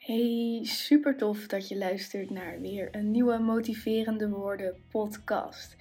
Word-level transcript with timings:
Hey, 0.00 0.60
super 0.62 1.16
tof 1.16 1.46
dat 1.46 1.68
je 1.68 1.78
luistert 1.78 2.30
naar 2.30 2.60
weer 2.60 2.88
een 2.90 3.10
nieuwe 3.10 3.38
Motiverende 3.38 4.28
Woorden 4.28 4.74
podcast. 4.90 5.76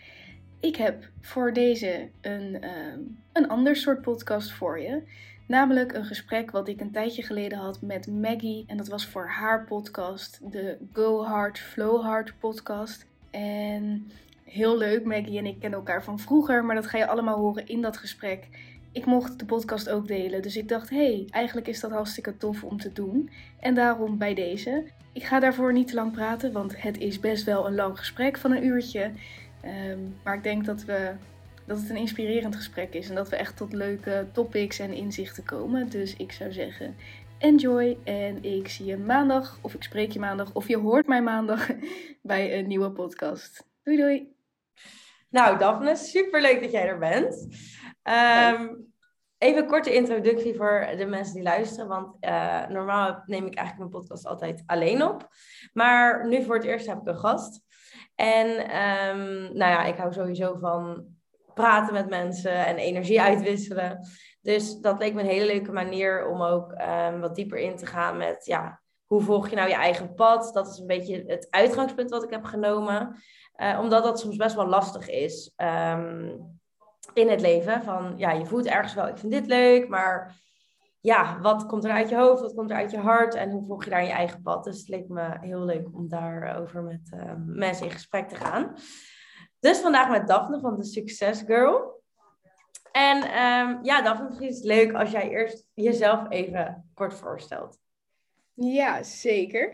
Ik 0.59 0.75
heb 0.75 1.09
voor 1.21 1.53
deze 1.53 2.09
een, 2.21 2.61
ehm, 2.61 2.99
een 3.33 3.47
ander 3.47 3.75
soort 3.75 4.01
podcast 4.01 4.51
voor 4.51 4.79
je. 4.79 5.03
Namelijk 5.45 5.93
een 5.93 6.05
gesprek 6.05 6.51
wat 6.51 6.67
ik 6.67 6.81
een 6.81 6.91
tijdje 6.91 7.23
geleden 7.23 7.57
had 7.57 7.81
met 7.81 8.07
Maggie. 8.07 8.63
En 8.67 8.77
dat 8.77 8.87
was 8.87 9.05
voor 9.05 9.27
haar 9.27 9.65
podcast, 9.65 10.51
de 10.51 10.77
Go 10.93 11.23
Hard, 11.23 11.59
Flow 11.59 12.01
Hard 12.01 12.33
podcast. 12.39 13.05
En 13.31 14.11
heel 14.43 14.77
leuk, 14.77 15.05
Maggie 15.05 15.37
en 15.37 15.45
ik 15.45 15.59
kennen 15.59 15.79
elkaar 15.79 16.03
van 16.03 16.19
vroeger, 16.19 16.65
maar 16.65 16.75
dat 16.75 16.87
ga 16.87 16.97
je 16.97 17.07
allemaal 17.07 17.37
horen 17.37 17.67
in 17.67 17.81
dat 17.81 17.97
gesprek. 17.97 18.47
Ik 18.99 19.05
mocht 19.05 19.39
de 19.39 19.45
podcast 19.45 19.89
ook 19.89 20.07
delen, 20.07 20.41
dus 20.41 20.57
ik 20.57 20.67
dacht, 20.67 20.89
hé, 20.89 20.95
hey, 20.95 21.27
eigenlijk 21.29 21.67
is 21.67 21.79
dat 21.79 21.91
hartstikke 21.91 22.37
tof 22.37 22.63
om 22.63 22.77
te 22.77 22.91
doen. 22.93 23.29
En 23.59 23.73
daarom 23.75 24.17
bij 24.17 24.33
deze. 24.33 24.83
Ik 25.13 25.23
ga 25.23 25.39
daarvoor 25.39 25.73
niet 25.73 25.87
te 25.87 25.93
lang 25.93 26.11
praten, 26.11 26.51
want 26.51 26.81
het 26.81 26.97
is 26.97 27.19
best 27.19 27.43
wel 27.43 27.67
een 27.67 27.75
lang 27.75 27.97
gesprek 27.97 28.37
van 28.37 28.51
een 28.51 28.65
uurtje. 28.65 29.11
Ehm, 29.61 29.99
maar 30.23 30.35
ik 30.35 30.43
denk 30.43 30.65
dat, 30.65 30.83
we, 30.83 31.11
dat 31.65 31.77
het 31.77 31.89
een 31.89 31.95
inspirerend 31.95 32.55
gesprek 32.55 32.93
is 32.93 33.09
en 33.09 33.15
dat 33.15 33.29
we 33.29 33.35
echt 33.35 33.57
tot 33.57 33.73
leuke 33.73 34.27
topics 34.31 34.79
en 34.79 34.93
inzichten 34.93 35.43
komen. 35.43 35.89
Dus 35.89 36.15
ik 36.15 36.31
zou 36.31 36.51
zeggen, 36.51 36.95
enjoy 37.37 37.97
en 38.03 38.43
ik 38.43 38.67
zie 38.67 38.85
je 38.85 38.97
maandag, 38.97 39.59
of 39.61 39.73
ik 39.73 39.83
spreek 39.83 40.11
je 40.11 40.19
maandag, 40.19 40.53
of 40.53 40.67
je 40.67 40.77
hoort 40.77 41.07
mij 41.07 41.21
maandag 41.21 41.69
bij 42.21 42.59
een 42.59 42.67
nieuwe 42.67 42.91
podcast. 42.91 43.65
Doei 43.83 43.97
doei! 43.97 44.33
Nou, 45.29 45.57
Daphne, 45.57 45.95
super 45.95 46.41
leuk 46.41 46.61
dat 46.61 46.71
jij 46.71 46.87
er 46.87 46.97
bent. 46.97 47.47
Um, 48.03 48.88
even 49.39 49.61
een 49.61 49.67
korte 49.67 49.93
introductie 49.93 50.55
voor 50.55 50.87
de 50.97 51.05
mensen 51.05 51.33
die 51.33 51.43
luisteren. 51.43 51.87
Want 51.87 52.15
uh, 52.21 52.67
normaal 52.67 53.23
neem 53.25 53.45
ik 53.45 53.55
eigenlijk 53.55 53.77
mijn 53.77 54.03
podcast 54.03 54.25
altijd 54.25 54.63
alleen 54.65 55.03
op. 55.03 55.27
Maar 55.73 56.27
nu 56.27 56.43
voor 56.43 56.55
het 56.55 56.63
eerst 56.63 56.87
heb 56.87 56.99
ik 57.01 57.07
een 57.07 57.17
gast. 57.17 57.61
En 58.15 58.47
um, 58.49 59.57
nou 59.57 59.71
ja, 59.71 59.83
ik 59.83 59.97
hou 59.97 60.13
sowieso 60.13 60.57
van 60.57 61.05
praten 61.53 61.93
met 61.93 62.09
mensen 62.09 62.65
en 62.65 62.77
energie 62.77 63.21
uitwisselen. 63.21 64.07
Dus 64.41 64.79
dat 64.79 64.99
leek 64.99 65.13
me 65.13 65.21
een 65.21 65.27
hele 65.27 65.45
leuke 65.45 65.71
manier 65.71 66.27
om 66.27 66.41
ook 66.41 66.71
um, 66.71 67.19
wat 67.19 67.35
dieper 67.35 67.57
in 67.57 67.75
te 67.75 67.85
gaan 67.85 68.17
met 68.17 68.45
ja, 68.45 68.81
hoe 69.05 69.21
volg 69.21 69.49
je 69.49 69.55
nou 69.55 69.69
je 69.69 69.75
eigen 69.75 70.13
pad? 70.13 70.53
Dat 70.53 70.67
is 70.67 70.77
een 70.77 70.87
beetje 70.87 71.23
het 71.27 71.47
uitgangspunt 71.49 72.09
wat 72.09 72.23
ik 72.23 72.29
heb 72.29 72.43
genomen. 72.43 73.15
Uh, 73.55 73.79
omdat 73.81 74.03
dat 74.03 74.19
soms 74.19 74.35
best 74.35 74.55
wel 74.55 74.67
lastig 74.67 75.09
is. 75.09 75.53
Um, 75.57 76.58
in 77.13 77.29
het 77.29 77.41
leven. 77.41 77.83
Van 77.83 78.13
ja, 78.17 78.31
je 78.31 78.45
voelt 78.45 78.65
ergens 78.65 78.93
wel, 78.93 79.07
ik 79.07 79.17
vind 79.17 79.31
dit 79.31 79.45
leuk, 79.45 79.89
maar 79.89 80.35
ja, 81.01 81.39
wat 81.41 81.65
komt 81.65 81.83
er 81.85 81.91
uit 81.91 82.09
je 82.09 82.15
hoofd, 82.15 82.41
wat 82.41 82.53
komt 82.53 82.69
er 82.69 82.75
uit 82.75 82.91
je 82.91 82.97
hart 82.97 83.35
en 83.35 83.51
hoe 83.51 83.65
volg 83.65 83.83
je 83.83 83.89
daar 83.89 84.03
je 84.03 84.11
eigen 84.11 84.41
pad? 84.41 84.63
Dus 84.63 84.79
het 84.79 84.87
leek 84.87 85.07
me 85.07 85.37
heel 85.41 85.65
leuk 85.65 85.87
om 85.93 86.07
daarover 86.07 86.83
met 86.83 87.11
uh, 87.13 87.33
mensen 87.45 87.85
in 87.85 87.91
gesprek 87.91 88.29
te 88.29 88.35
gaan. 88.35 88.73
Dus 89.59 89.79
vandaag 89.79 90.09
met 90.09 90.27
Daphne 90.27 90.59
van 90.59 90.77
de 90.77 90.83
Success 90.83 91.41
Girl. 91.41 92.03
En 92.91 93.17
um, 93.17 93.79
ja, 93.83 94.01
Daphne, 94.01 94.25
misschien 94.25 94.47
is 94.47 94.55
het 94.55 94.65
leuk 94.65 94.93
als 94.93 95.11
jij 95.11 95.29
eerst 95.29 95.67
jezelf 95.73 96.29
even 96.29 96.89
kort 96.93 97.13
voorstelt. 97.13 97.77
Ja, 98.59 99.03
zeker. 99.03 99.73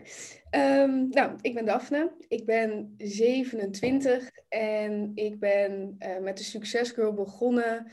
Um, 0.50 1.08
nou, 1.08 1.32
ik 1.40 1.54
ben 1.54 1.64
Daphne. 1.64 2.12
Ik 2.28 2.44
ben 2.44 2.94
27 2.98 4.30
en 4.48 5.12
ik 5.14 5.38
ben 5.38 5.96
uh, 5.98 6.18
met 6.18 6.36
de 6.36 6.44
Success 6.44 6.90
Girl 6.90 7.12
begonnen. 7.12 7.90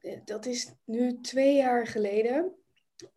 Eh, 0.00 0.18
dat 0.24 0.46
is 0.46 0.72
nu 0.84 1.20
twee 1.20 1.56
jaar 1.56 1.86
geleden. 1.86 2.54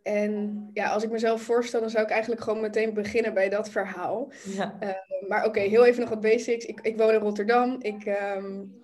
En 0.02 0.70
ja, 0.73 0.89
als 0.89 1.04
ik 1.04 1.11
mezelf 1.11 1.42
voorstel, 1.42 1.80
dan 1.80 1.89
zou 1.89 2.04
ik 2.04 2.11
eigenlijk 2.11 2.42
gewoon 2.42 2.61
meteen 2.61 2.94
beginnen 2.94 3.34
bij 3.34 3.50
dat 3.50 3.70
verhaal. 3.70 4.31
Ja. 4.44 4.77
Uh, 4.82 4.89
maar 5.27 5.39
oké, 5.39 5.48
okay, 5.48 5.67
heel 5.67 5.86
even 5.86 6.00
nog 6.00 6.10
wat 6.10 6.21
basics. 6.21 6.65
Ik, 6.65 6.82
ik 6.82 6.98
woon 6.98 7.14
in 7.14 7.20
Rotterdam. 7.20 7.76
Ik 7.82 8.05
um, 8.05 8.82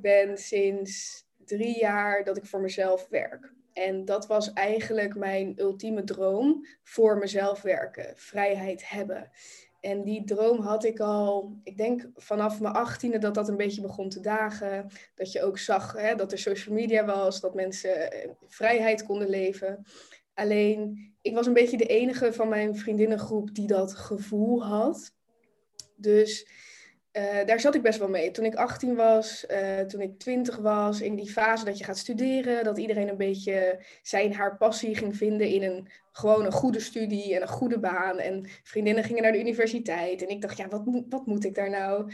ben 0.00 0.38
sinds 0.38 1.24
drie 1.44 1.78
jaar 1.78 2.24
dat 2.24 2.36
ik 2.36 2.46
voor 2.46 2.60
mezelf 2.60 3.06
werk. 3.08 3.52
En 3.72 4.04
dat 4.04 4.26
was 4.26 4.52
eigenlijk 4.52 5.16
mijn 5.16 5.54
ultieme 5.56 6.04
droom 6.04 6.66
voor 6.82 7.18
mezelf 7.18 7.62
werken, 7.62 8.12
vrijheid 8.16 8.88
hebben. 8.88 9.30
En 9.80 10.02
die 10.02 10.24
droom 10.24 10.60
had 10.60 10.84
ik 10.84 11.00
al, 11.00 11.56
ik 11.62 11.76
denk 11.76 12.08
vanaf 12.14 12.60
mijn 12.60 12.74
achttiende 12.74 13.18
dat 13.18 13.34
dat 13.34 13.48
een 13.48 13.56
beetje 13.56 13.80
begon 13.82 14.08
te 14.08 14.20
dagen. 14.20 14.88
Dat 15.14 15.32
je 15.32 15.42
ook 15.42 15.58
zag 15.58 15.92
hè, 15.92 16.14
dat 16.14 16.32
er 16.32 16.38
social 16.38 16.74
media 16.74 17.04
was, 17.04 17.40
dat 17.40 17.54
mensen 17.54 18.12
eh, 18.12 18.30
vrijheid 18.46 19.04
konden 19.04 19.28
leven. 19.28 19.86
Alleen, 20.34 21.12
ik 21.22 21.34
was 21.34 21.46
een 21.46 21.52
beetje 21.52 21.76
de 21.76 21.86
enige 21.86 22.32
van 22.32 22.48
mijn 22.48 22.76
vriendinnengroep 22.76 23.54
die 23.54 23.66
dat 23.66 23.94
gevoel 23.94 24.64
had. 24.64 25.14
Dus 25.96 26.46
uh, 27.12 27.46
daar 27.46 27.60
zat 27.60 27.74
ik 27.74 27.82
best 27.82 27.98
wel 27.98 28.08
mee. 28.08 28.30
Toen 28.30 28.44
ik 28.44 28.54
18 28.54 28.94
was, 28.94 29.44
uh, 29.50 29.80
toen 29.80 30.00
ik 30.00 30.18
20 30.18 30.56
was, 30.56 31.00
in 31.00 31.14
die 31.14 31.30
fase 31.30 31.64
dat 31.64 31.78
je 31.78 31.84
gaat 31.84 31.98
studeren, 31.98 32.64
dat 32.64 32.78
iedereen 32.78 33.08
een 33.08 33.16
beetje 33.16 33.84
zijn 34.02 34.34
haar 34.34 34.56
passie 34.56 34.96
ging 34.96 35.16
vinden 35.16 35.48
in 35.48 35.62
een 35.62 35.88
gewoon 36.12 36.44
een 36.44 36.52
goede 36.52 36.80
studie 36.80 37.34
en 37.34 37.42
een 37.42 37.48
goede 37.48 37.78
baan. 37.78 38.18
En 38.18 38.46
vriendinnen 38.62 39.04
gingen 39.04 39.22
naar 39.22 39.32
de 39.32 39.40
universiteit. 39.40 40.22
En 40.22 40.28
ik 40.28 40.40
dacht, 40.40 40.56
ja, 40.56 40.68
wat, 40.68 40.82
wat 41.08 41.26
moet 41.26 41.44
ik 41.44 41.54
daar 41.54 41.70
nou? 41.70 42.12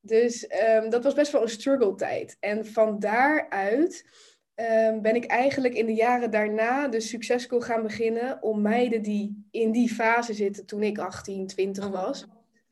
Dus 0.00 0.50
um, 0.76 0.90
dat 0.90 1.04
was 1.04 1.14
best 1.14 1.32
wel 1.32 1.42
een 1.42 1.48
struggle 1.48 1.94
tijd. 1.94 2.36
En 2.40 2.66
van 2.66 2.98
daaruit 2.98 4.06
um, 4.54 5.02
ben 5.02 5.14
ik 5.14 5.24
eigenlijk 5.24 5.74
in 5.74 5.86
de 5.86 5.94
jaren 5.94 6.30
daarna 6.30 6.88
de 6.88 7.00
succeschool 7.00 7.60
gaan 7.60 7.82
beginnen 7.82 8.42
om 8.42 8.62
meiden 8.62 9.02
die 9.02 9.48
in 9.50 9.72
die 9.72 9.88
fase 9.88 10.34
zitten 10.34 10.66
toen 10.66 10.82
ik 10.82 10.98
18, 10.98 11.46
20 11.46 11.88
was 11.88 12.26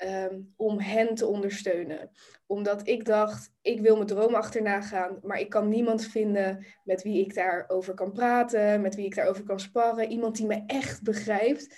um, 0.04 0.52
om 0.56 0.78
hen 0.80 1.14
te 1.14 1.26
ondersteunen. 1.26 2.10
Omdat 2.46 2.88
ik 2.88 3.04
dacht, 3.04 3.52
ik 3.62 3.80
wil 3.80 3.94
mijn 3.94 4.06
droom 4.06 4.34
achterna 4.34 4.80
gaan, 4.80 5.18
maar 5.22 5.40
ik 5.40 5.48
kan 5.48 5.68
niemand 5.68 6.06
vinden 6.06 6.66
met 6.84 7.02
wie 7.02 7.24
ik 7.24 7.34
daarover 7.34 7.94
kan 7.94 8.12
praten, 8.12 8.80
met 8.80 8.94
wie 8.94 9.04
ik 9.04 9.14
daarover 9.14 9.44
kan 9.44 9.60
sparren. 9.60 10.10
Iemand 10.10 10.36
die 10.36 10.46
me 10.46 10.62
echt 10.66 11.02
begrijpt. 11.02 11.76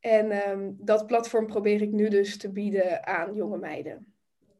En 0.00 0.50
um, 0.50 0.76
dat 0.78 1.06
platform 1.06 1.46
probeer 1.46 1.82
ik 1.82 1.92
nu 1.92 2.08
dus 2.08 2.38
te 2.38 2.52
bieden 2.52 3.06
aan 3.06 3.34
jonge 3.34 3.58
meiden. 3.58 4.14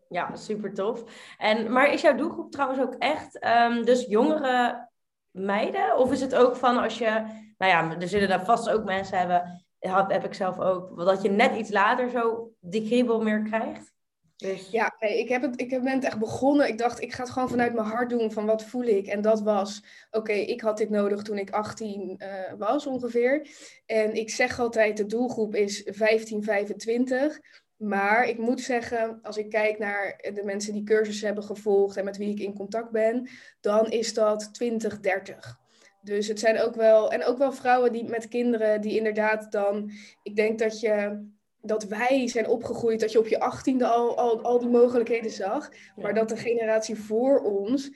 Ja, 0.08 0.36
super 0.36 0.74
tof. 0.74 1.04
En, 1.38 1.72
maar 1.72 1.92
is 1.92 2.00
jouw 2.00 2.16
doelgroep 2.16 2.52
trouwens 2.52 2.80
ook 2.80 2.94
echt 2.98 3.44
um, 3.44 3.84
dus 3.84 4.06
jongere 4.06 4.88
meiden? 5.30 5.96
Of 5.96 6.12
is 6.12 6.20
het 6.20 6.34
ook 6.34 6.56
van 6.56 6.78
als 6.78 6.98
je, 6.98 7.24
nou 7.58 7.72
ja, 7.72 8.00
er 8.00 8.08
zullen 8.08 8.28
daar 8.28 8.44
vast 8.44 8.70
ook 8.70 8.84
mensen 8.84 9.18
hebben 9.18 9.59
heb, 9.80 10.10
heb 10.10 10.24
ik 10.24 10.34
zelf 10.34 10.58
ook. 10.58 11.04
Dat 11.04 11.22
je 11.22 11.30
net 11.30 11.56
iets 11.56 11.70
later 11.70 12.10
zo 12.10 12.52
die 12.60 12.86
kriebel 12.86 13.22
meer 13.22 13.42
krijgt. 13.42 13.92
Dus... 14.40 14.70
Ja, 14.70 15.00
ik, 15.00 15.28
heb 15.28 15.42
het, 15.42 15.60
ik 15.60 15.68
ben 15.68 15.86
het 15.86 16.04
echt 16.04 16.18
begonnen. 16.18 16.68
Ik 16.68 16.78
dacht, 16.78 17.00
ik 17.00 17.12
ga 17.12 17.22
het 17.22 17.32
gewoon 17.32 17.48
vanuit 17.48 17.74
mijn 17.74 17.86
hart 17.86 18.10
doen 18.10 18.32
van 18.32 18.46
wat 18.46 18.64
voel 18.64 18.82
ik. 18.82 19.06
En 19.06 19.20
dat 19.20 19.40
was, 19.42 19.84
oké, 20.10 20.32
ik 20.32 20.60
had 20.60 20.78
dit 20.78 20.90
nodig 20.90 21.22
toen 21.22 21.38
ik 21.38 21.50
18 21.50 22.22
uh, 22.22 22.28
was 22.58 22.86
ongeveer. 22.86 23.48
En 23.86 24.14
ik 24.14 24.30
zeg 24.30 24.58
altijd, 24.58 24.96
de 24.96 25.06
doelgroep 25.06 25.54
is 25.54 25.82
15, 25.84 26.44
25. 26.44 27.40
Maar 27.76 28.24
ik 28.24 28.38
moet 28.38 28.60
zeggen, 28.60 29.18
als 29.22 29.36
ik 29.36 29.50
kijk 29.50 29.78
naar 29.78 30.30
de 30.34 30.42
mensen 30.44 30.72
die 30.72 30.82
cursussen 30.82 31.26
hebben 31.26 31.44
gevolgd 31.44 31.96
en 31.96 32.04
met 32.04 32.16
wie 32.16 32.30
ik 32.30 32.40
in 32.40 32.54
contact 32.54 32.90
ben, 32.90 33.28
dan 33.60 33.90
is 33.90 34.14
dat 34.14 34.54
20, 34.54 35.00
30. 35.00 35.59
Dus 36.02 36.28
het 36.28 36.40
zijn 36.40 36.60
ook 36.60 36.74
wel, 36.74 37.12
en 37.12 37.24
ook 37.24 37.38
wel 37.38 37.52
vrouwen 37.52 37.92
die 37.92 38.04
met 38.04 38.28
kinderen, 38.28 38.80
die 38.80 38.96
inderdaad 38.96 39.52
dan, 39.52 39.90
ik 40.22 40.36
denk 40.36 40.58
dat 40.58 40.80
je, 40.80 41.24
dat 41.60 41.84
wij 41.84 42.28
zijn 42.28 42.48
opgegroeid, 42.48 43.00
dat 43.00 43.12
je 43.12 43.18
op 43.18 43.26
je 43.26 43.40
achttiende 43.40 43.86
al, 43.86 44.16
al, 44.16 44.42
al 44.42 44.58
die 44.58 44.68
mogelijkheden 44.68 45.30
zag, 45.30 45.70
maar 45.96 46.14
dat 46.14 46.28
de 46.28 46.36
generatie 46.36 46.96
voor 46.96 47.40
ons, 47.40 47.90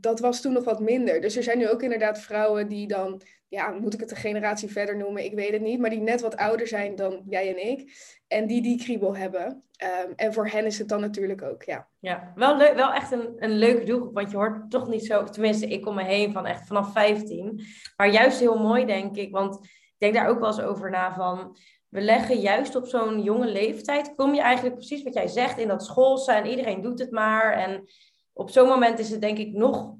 dat 0.00 0.20
was 0.20 0.40
toen 0.40 0.52
nog 0.52 0.64
wat 0.64 0.80
minder. 0.80 1.20
Dus 1.20 1.36
er 1.36 1.42
zijn 1.42 1.58
nu 1.58 1.68
ook 1.68 1.82
inderdaad 1.82 2.18
vrouwen 2.18 2.68
die 2.68 2.88
dan, 2.88 3.22
ja, 3.48 3.70
moet 3.70 3.94
ik 3.94 4.00
het 4.00 4.10
een 4.10 4.16
generatie 4.16 4.68
verder 4.68 4.96
noemen? 4.96 5.24
Ik 5.24 5.34
weet 5.34 5.52
het 5.52 5.62
niet, 5.62 5.80
maar 5.80 5.90
die 5.90 6.00
net 6.00 6.20
wat 6.20 6.36
ouder 6.36 6.66
zijn 6.66 6.94
dan 6.94 7.22
jij 7.28 7.48
en 7.48 7.66
ik. 7.66 7.92
En 8.28 8.46
die 8.46 8.62
die 8.62 8.78
kriebel 8.78 9.16
hebben. 9.16 9.64
Um, 10.04 10.12
en 10.16 10.32
voor 10.32 10.48
hen 10.48 10.66
is 10.66 10.78
het 10.78 10.88
dan 10.88 11.00
natuurlijk 11.00 11.42
ook, 11.42 11.62
ja. 11.62 11.88
Ja, 12.00 12.32
wel, 12.34 12.56
leuk, 12.56 12.74
wel 12.74 12.92
echt 12.92 13.12
een, 13.12 13.32
een 13.36 13.58
leuke 13.58 13.84
doelgroep, 13.84 14.14
want 14.14 14.30
je 14.30 14.36
hoort 14.36 14.70
toch 14.70 14.88
niet 14.88 15.06
zo, 15.06 15.24
tenminste 15.24 15.66
ik 15.66 15.82
kom 15.82 15.94
me 15.94 16.04
heen 16.04 16.32
van 16.32 16.46
echt 16.46 16.66
vanaf 16.66 16.92
15. 16.92 17.60
Maar 17.96 18.10
juist 18.10 18.40
heel 18.40 18.58
mooi 18.58 18.86
denk 18.86 19.16
ik, 19.16 19.30
want 19.30 19.64
ik 19.64 19.94
denk 19.98 20.14
daar 20.14 20.28
ook 20.28 20.38
wel 20.38 20.48
eens 20.48 20.60
over 20.60 20.90
na 20.90 21.14
van, 21.14 21.56
we 21.88 22.00
leggen 22.00 22.38
juist 22.38 22.74
op 22.74 22.86
zo'n 22.86 23.22
jonge 23.22 23.46
leeftijd, 23.46 24.14
kom 24.14 24.34
je 24.34 24.40
eigenlijk 24.40 24.74
precies 24.74 25.02
wat 25.02 25.14
jij 25.14 25.28
zegt 25.28 25.58
in 25.58 25.68
dat 25.68 25.84
schoolse 25.84 26.32
en 26.32 26.46
iedereen 26.46 26.80
doet 26.80 26.98
het 26.98 27.10
maar. 27.10 27.52
En 27.52 27.88
op 28.36 28.50
zo'n 28.50 28.68
moment 28.68 28.98
is 28.98 29.10
het 29.10 29.20
denk 29.20 29.38
ik 29.38 29.52
nog 29.52 29.94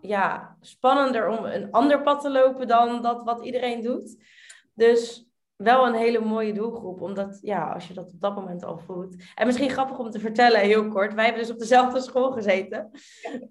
ja, 0.00 0.56
spannender 0.60 1.28
om 1.28 1.44
een 1.44 1.70
ander 1.70 2.02
pad 2.02 2.20
te 2.20 2.30
lopen 2.30 2.68
dan 2.68 3.02
dat 3.02 3.22
wat 3.22 3.44
iedereen 3.44 3.82
doet. 3.82 4.16
Dus 4.74 5.26
wel 5.56 5.86
een 5.86 5.94
hele 5.94 6.20
mooie 6.20 6.52
doelgroep. 6.52 7.00
Omdat, 7.00 7.38
ja, 7.42 7.72
als 7.72 7.88
je 7.88 7.94
dat 7.94 8.12
op 8.12 8.20
dat 8.20 8.34
moment 8.34 8.64
al 8.64 8.78
voelt. 8.78 9.16
En 9.34 9.46
misschien 9.46 9.70
grappig 9.70 9.98
om 9.98 10.10
te 10.10 10.20
vertellen, 10.20 10.60
heel 10.60 10.88
kort. 10.88 11.14
Wij 11.14 11.24
hebben 11.24 11.42
dus 11.42 11.52
op 11.52 11.58
dezelfde 11.58 12.00
school 12.10 12.30
gezeten. 12.30 12.90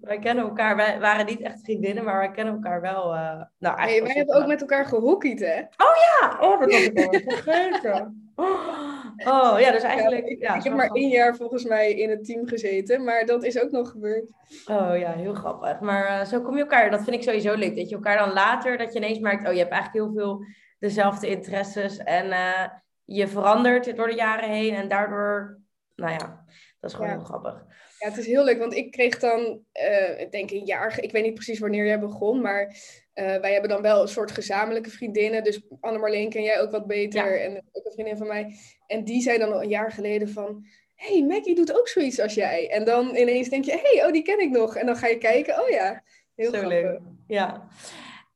Wij 0.00 0.18
kennen 0.18 0.44
elkaar. 0.44 0.76
Wij 0.76 1.00
waren 1.00 1.26
niet 1.26 1.40
echt 1.40 1.60
vriendinnen, 1.64 2.04
maar 2.04 2.18
wij 2.18 2.30
kennen 2.30 2.54
elkaar 2.54 2.80
wel. 2.80 3.14
Uh, 3.14 3.42
nou, 3.58 3.80
hey, 3.80 4.02
wij 4.02 4.12
hebben 4.12 4.34
ook 4.34 4.46
met 4.46 4.60
elkaar 4.60 4.86
gehockeyd, 4.86 5.40
hè? 5.40 5.60
Oh 5.60 5.96
ja! 6.20 6.38
Oh, 6.40 6.60
dat 6.60 6.70
was 6.70 6.82
ik 6.82 6.98
al 6.98 7.20
vergeten. 7.20 8.18
Oh 9.16 9.60
ja, 9.60 9.70
dus 9.70 9.82
eigenlijk. 9.82 10.28
Ja, 10.28 10.50
ik, 10.50 10.58
ik 10.58 10.64
heb 10.64 10.72
maar 10.72 10.90
één 10.90 11.08
jaar 11.08 11.36
volgens 11.36 11.64
mij 11.64 11.92
in 11.92 12.10
het 12.10 12.24
team 12.24 12.46
gezeten, 12.46 13.04
maar 13.04 13.26
dat 13.26 13.44
is 13.44 13.60
ook 13.60 13.70
nog 13.70 13.90
gebeurd. 13.90 14.30
Oh 14.66 14.98
ja, 14.98 15.12
heel 15.12 15.34
grappig. 15.34 15.80
Maar 15.80 16.20
uh, 16.20 16.26
zo 16.26 16.40
kom 16.40 16.54
je 16.54 16.60
elkaar, 16.60 16.90
dat 16.90 17.02
vind 17.02 17.16
ik 17.16 17.22
sowieso 17.22 17.54
leuk. 17.54 17.76
Dat 17.76 17.88
je 17.88 17.94
elkaar 17.94 18.18
dan 18.18 18.32
later, 18.32 18.78
dat 18.78 18.92
je 18.92 18.98
ineens 18.98 19.18
merkt, 19.18 19.46
oh 19.46 19.52
je 19.52 19.58
hebt 19.58 19.72
eigenlijk 19.72 20.04
heel 20.04 20.14
veel 20.14 20.44
dezelfde 20.84 21.28
interesses. 21.28 21.98
En 21.98 22.26
uh, 22.26 22.68
je 23.04 23.28
verandert 23.28 23.96
door 23.96 24.06
de 24.06 24.14
jaren 24.14 24.50
heen 24.50 24.74
en 24.74 24.88
daardoor, 24.88 25.60
nou 25.94 26.12
ja, 26.12 26.44
dat 26.80 26.90
is 26.90 26.96
gewoon 26.96 27.10
heel 27.10 27.24
grappig. 27.24 27.64
Ja, 27.98 28.08
het 28.08 28.18
is 28.18 28.26
heel 28.26 28.44
leuk, 28.44 28.58
want 28.58 28.74
ik 28.74 28.90
kreeg 28.90 29.18
dan, 29.18 29.60
uh, 29.72 30.20
ik 30.20 30.32
denk 30.32 30.50
een 30.50 30.64
jaar, 30.64 31.00
ik 31.00 31.12
weet 31.12 31.22
niet 31.22 31.34
precies 31.34 31.58
wanneer 31.58 31.86
jij 31.86 32.00
begon, 32.00 32.40
maar 32.40 32.66
uh, 33.14 33.36
wij 33.36 33.52
hebben 33.52 33.70
dan 33.70 33.82
wel 33.82 34.02
een 34.02 34.08
soort 34.08 34.30
gezamenlijke 34.30 34.90
vriendinnen. 34.90 35.44
Dus 35.44 35.62
Anne-Marleen 35.80 36.30
ken 36.30 36.42
jij 36.42 36.60
ook 36.60 36.70
wat 36.70 36.86
beter 36.86 37.40
en 37.40 37.56
ook 37.72 37.84
een 37.84 37.92
vriendin 37.92 38.16
van 38.16 38.26
mij. 38.26 38.54
En 38.86 39.04
die 39.04 39.22
zei 39.22 39.38
dan 39.38 39.52
al 39.52 39.62
een 39.62 39.68
jaar 39.68 39.92
geleden 39.92 40.28
van, 40.28 40.66
hey, 40.94 41.24
Maggie 41.24 41.54
doet 41.54 41.78
ook 41.78 41.88
zoiets 41.88 42.20
als 42.20 42.34
jij. 42.34 42.70
En 42.70 42.84
dan 42.84 43.16
ineens 43.16 43.48
denk 43.48 43.64
je, 43.64 43.80
hey, 43.82 44.06
oh, 44.06 44.12
die 44.12 44.22
ken 44.22 44.40
ik 44.40 44.50
nog. 44.50 44.76
En 44.76 44.86
dan 44.86 44.96
ga 44.96 45.06
je 45.06 45.18
kijken, 45.18 45.62
oh 45.62 45.68
ja, 45.68 46.02
heel 46.34 46.50
Zo 46.50 46.58
grappig. 46.58 46.82
leuk. 46.82 47.00
Ja. 47.26 47.68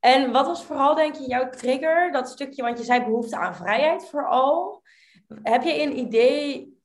En 0.09 0.33
wat 0.33 0.47
was 0.47 0.65
vooral, 0.65 0.95
denk 0.95 1.15
je, 1.15 1.27
jouw 1.27 1.51
trigger? 1.51 2.13
Dat 2.13 2.29
stukje, 2.29 2.63
want 2.63 2.79
je 2.79 2.85
zei 2.85 3.05
behoefte 3.05 3.37
aan 3.37 3.57
vrijheid 3.57 4.09
vooral. 4.09 4.83
Heb 5.43 5.63
je 5.63 5.83
een 5.83 5.99
idee 5.99 6.77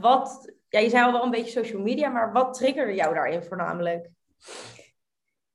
wat... 0.00 0.52
Ja, 0.68 0.78
je 0.78 0.88
zei 0.88 1.04
al 1.04 1.12
wel 1.12 1.22
een 1.22 1.30
beetje 1.30 1.50
social 1.50 1.82
media, 1.82 2.08
maar 2.08 2.32
wat 2.32 2.54
triggerde 2.54 2.94
jou 2.94 3.14
daarin 3.14 3.42
voornamelijk? 3.42 4.08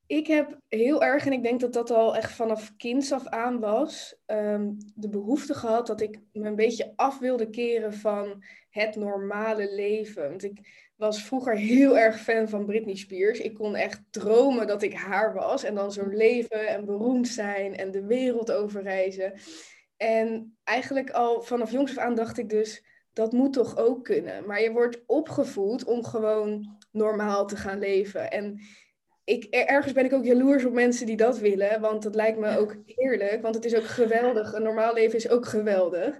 Ik 0.08 0.26
heb 0.26 0.60
heel 0.68 1.02
erg, 1.02 1.26
en 1.26 1.32
ik 1.32 1.42
denk 1.42 1.60
dat 1.60 1.72
dat 1.72 1.90
al 1.90 2.16
echt 2.16 2.32
vanaf 2.32 2.76
kinds 2.76 3.12
af 3.12 3.26
aan 3.26 3.60
was, 3.60 4.16
ehm, 4.26 4.70
de 4.94 5.08
behoefte 5.08 5.54
gehad 5.54 5.86
dat 5.86 6.00
ik 6.00 6.20
me 6.32 6.46
een 6.46 6.56
beetje 6.56 6.92
af 6.96 7.18
wilde 7.18 7.50
keren 7.50 7.92
van 7.92 8.42
het 8.70 8.96
normale 8.96 9.74
leven. 9.74 10.28
Want 10.28 10.44
ik 10.44 10.88
was 10.96 11.22
vroeger 11.22 11.56
heel 11.56 11.98
erg 11.98 12.20
fan 12.20 12.48
van 12.48 12.66
Britney 12.66 12.96
Spears. 12.96 13.38
Ik 13.38 13.54
kon 13.54 13.74
echt 13.74 14.02
dromen 14.10 14.66
dat 14.66 14.82
ik 14.82 14.94
haar 14.94 15.34
was 15.34 15.64
en 15.64 15.74
dan 15.74 15.92
zo 15.92 16.06
leven 16.06 16.68
en 16.68 16.84
beroemd 16.84 17.28
zijn 17.28 17.76
en 17.76 17.90
de 17.90 18.04
wereld 18.04 18.52
overreizen. 18.52 19.32
En 19.96 20.56
eigenlijk 20.64 21.10
al 21.10 21.42
vanaf 21.42 21.70
jongs 21.70 21.90
af 21.96 22.04
aan 22.04 22.14
dacht 22.14 22.38
ik 22.38 22.48
dus, 22.48 22.84
dat 23.12 23.32
moet 23.32 23.52
toch 23.52 23.76
ook 23.76 24.04
kunnen. 24.04 24.46
Maar 24.46 24.62
je 24.62 24.72
wordt 24.72 25.02
opgevoed 25.06 25.84
om 25.84 26.04
gewoon 26.04 26.76
normaal 26.90 27.46
te 27.46 27.56
gaan 27.56 27.78
leven. 27.78 28.30
En 28.30 28.60
ik, 29.28 29.44
ergens 29.44 29.92
ben 29.92 30.04
ik 30.04 30.12
ook 30.12 30.24
jaloers 30.24 30.64
op 30.64 30.72
mensen 30.72 31.06
die 31.06 31.16
dat 31.16 31.38
willen, 31.38 31.80
want 31.80 32.02
dat 32.02 32.14
lijkt 32.14 32.38
me 32.38 32.58
ook 32.58 32.76
heerlijk, 32.86 33.42
want 33.42 33.54
het 33.54 33.64
is 33.64 33.76
ook 33.76 33.84
geweldig. 33.84 34.52
Een 34.52 34.62
normaal 34.62 34.94
leven 34.94 35.16
is 35.16 35.28
ook 35.28 35.46
geweldig. 35.46 36.18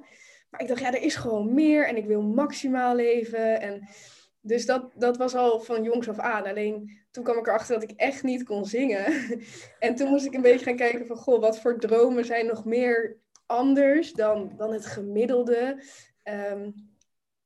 Maar 0.51 0.61
ik 0.61 0.69
dacht, 0.69 0.81
ja, 0.81 0.95
er 0.95 1.03
is 1.03 1.17
gewoon 1.17 1.55
meer 1.55 1.87
en 1.87 1.97
ik 1.97 2.07
wil 2.07 2.23
maximaal 2.23 2.95
leven. 2.95 3.61
En 3.61 3.89
dus 4.41 4.67
dat, 4.67 4.93
dat 4.95 5.17
was 5.17 5.35
al 5.35 5.61
van 5.61 5.83
jongs 5.83 6.09
af 6.09 6.19
aan. 6.19 6.47
Alleen 6.47 6.99
toen 7.11 7.25
kwam 7.25 7.39
ik 7.39 7.47
erachter 7.47 7.75
dat 7.81 7.91
ik 7.91 7.97
echt 7.97 8.23
niet 8.23 8.43
kon 8.43 8.65
zingen. 8.65 9.07
en 9.79 9.95
toen 9.95 10.09
moest 10.09 10.27
ik 10.27 10.35
een 10.35 10.43
beetje 10.43 10.65
gaan 10.65 10.77
kijken 10.77 11.07
van, 11.07 11.17
goh, 11.17 11.41
wat 11.41 11.59
voor 11.59 11.79
dromen 11.79 12.25
zijn 12.25 12.47
nog 12.47 12.65
meer 12.65 13.17
anders 13.47 14.13
dan, 14.13 14.53
dan 14.57 14.73
het 14.73 14.87
gemiddelde. 14.87 15.83
Um, 16.25 16.75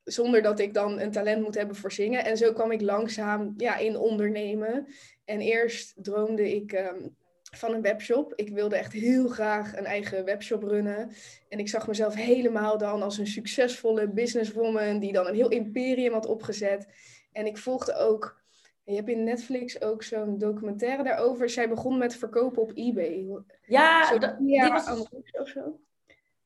zonder 0.05 0.43
dat 0.43 0.59
ik 0.59 0.75
dan 0.75 1.01
een 1.01 1.11
talent 1.11 1.43
moet 1.43 1.55
hebben 1.55 1.77
voor 1.77 1.93
zingen. 1.93 2.25
En 2.25 2.37
zo 2.37 2.53
kwam 2.53 2.71
ik 2.71 2.81
langzaam 2.81 3.55
ja, 3.57 3.77
in 3.77 3.97
ondernemen. 3.97 4.87
En 5.25 5.41
eerst 5.41 6.05
droomde 6.05 6.55
ik 6.55 6.73
ehm, 6.73 7.09
van 7.57 7.75
een 7.75 7.83
webshop. 7.83 8.33
Ik 8.37 8.49
wilde 8.49 8.77
echt 8.77 8.93
heel 8.93 9.29
graag 9.29 9.77
een 9.77 9.85
eigen 9.85 10.25
webshop 10.25 10.63
runnen. 10.63 11.13
En 11.49 11.59
ik 11.59 11.69
zag 11.69 11.87
mezelf 11.87 12.15
helemaal 12.15 12.79
dan 12.79 13.03
als 13.03 13.19
een 13.19 13.27
succesvolle 13.27 14.09
businesswoman 14.09 14.99
die 14.99 15.13
dan 15.13 15.27
een 15.27 15.35
heel 15.35 15.49
imperium 15.49 16.13
had 16.13 16.27
opgezet. 16.27 16.87
En 17.33 17.47
ik 17.47 17.59
volgde 17.59 17.95
ook. 17.95 18.41
Je 18.85 18.95
hebt 18.95 19.09
in 19.09 19.25
Netflix 19.25 19.83
ook 19.83 20.03
zo'n 20.03 20.39
documentaire 20.39 21.03
daarover. 21.03 21.51
Zij 21.51 21.69
begon 21.69 21.99
met 21.99 22.17
verkopen 22.17 22.63
op 22.63 22.71
eBay. 22.75 23.27
Ja, 23.67 24.07
zo, 24.07 24.19
dat, 24.19 24.39
die 24.39 24.69
was... 24.69 24.89
of 25.33 25.49
zo. 25.49 25.81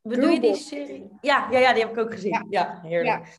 Bedoel 0.02 0.28
je 0.28 0.40
die 0.40 0.54
serie? 0.54 1.08
Ja, 1.20 1.48
ja, 1.50 1.58
ja, 1.58 1.72
die 1.72 1.82
heb 1.82 1.92
ik 1.92 1.98
ook 1.98 2.12
gezien. 2.12 2.30
Ja, 2.30 2.46
ja 2.48 2.80
heerlijk. 2.82 3.26
Ja. 3.26 3.32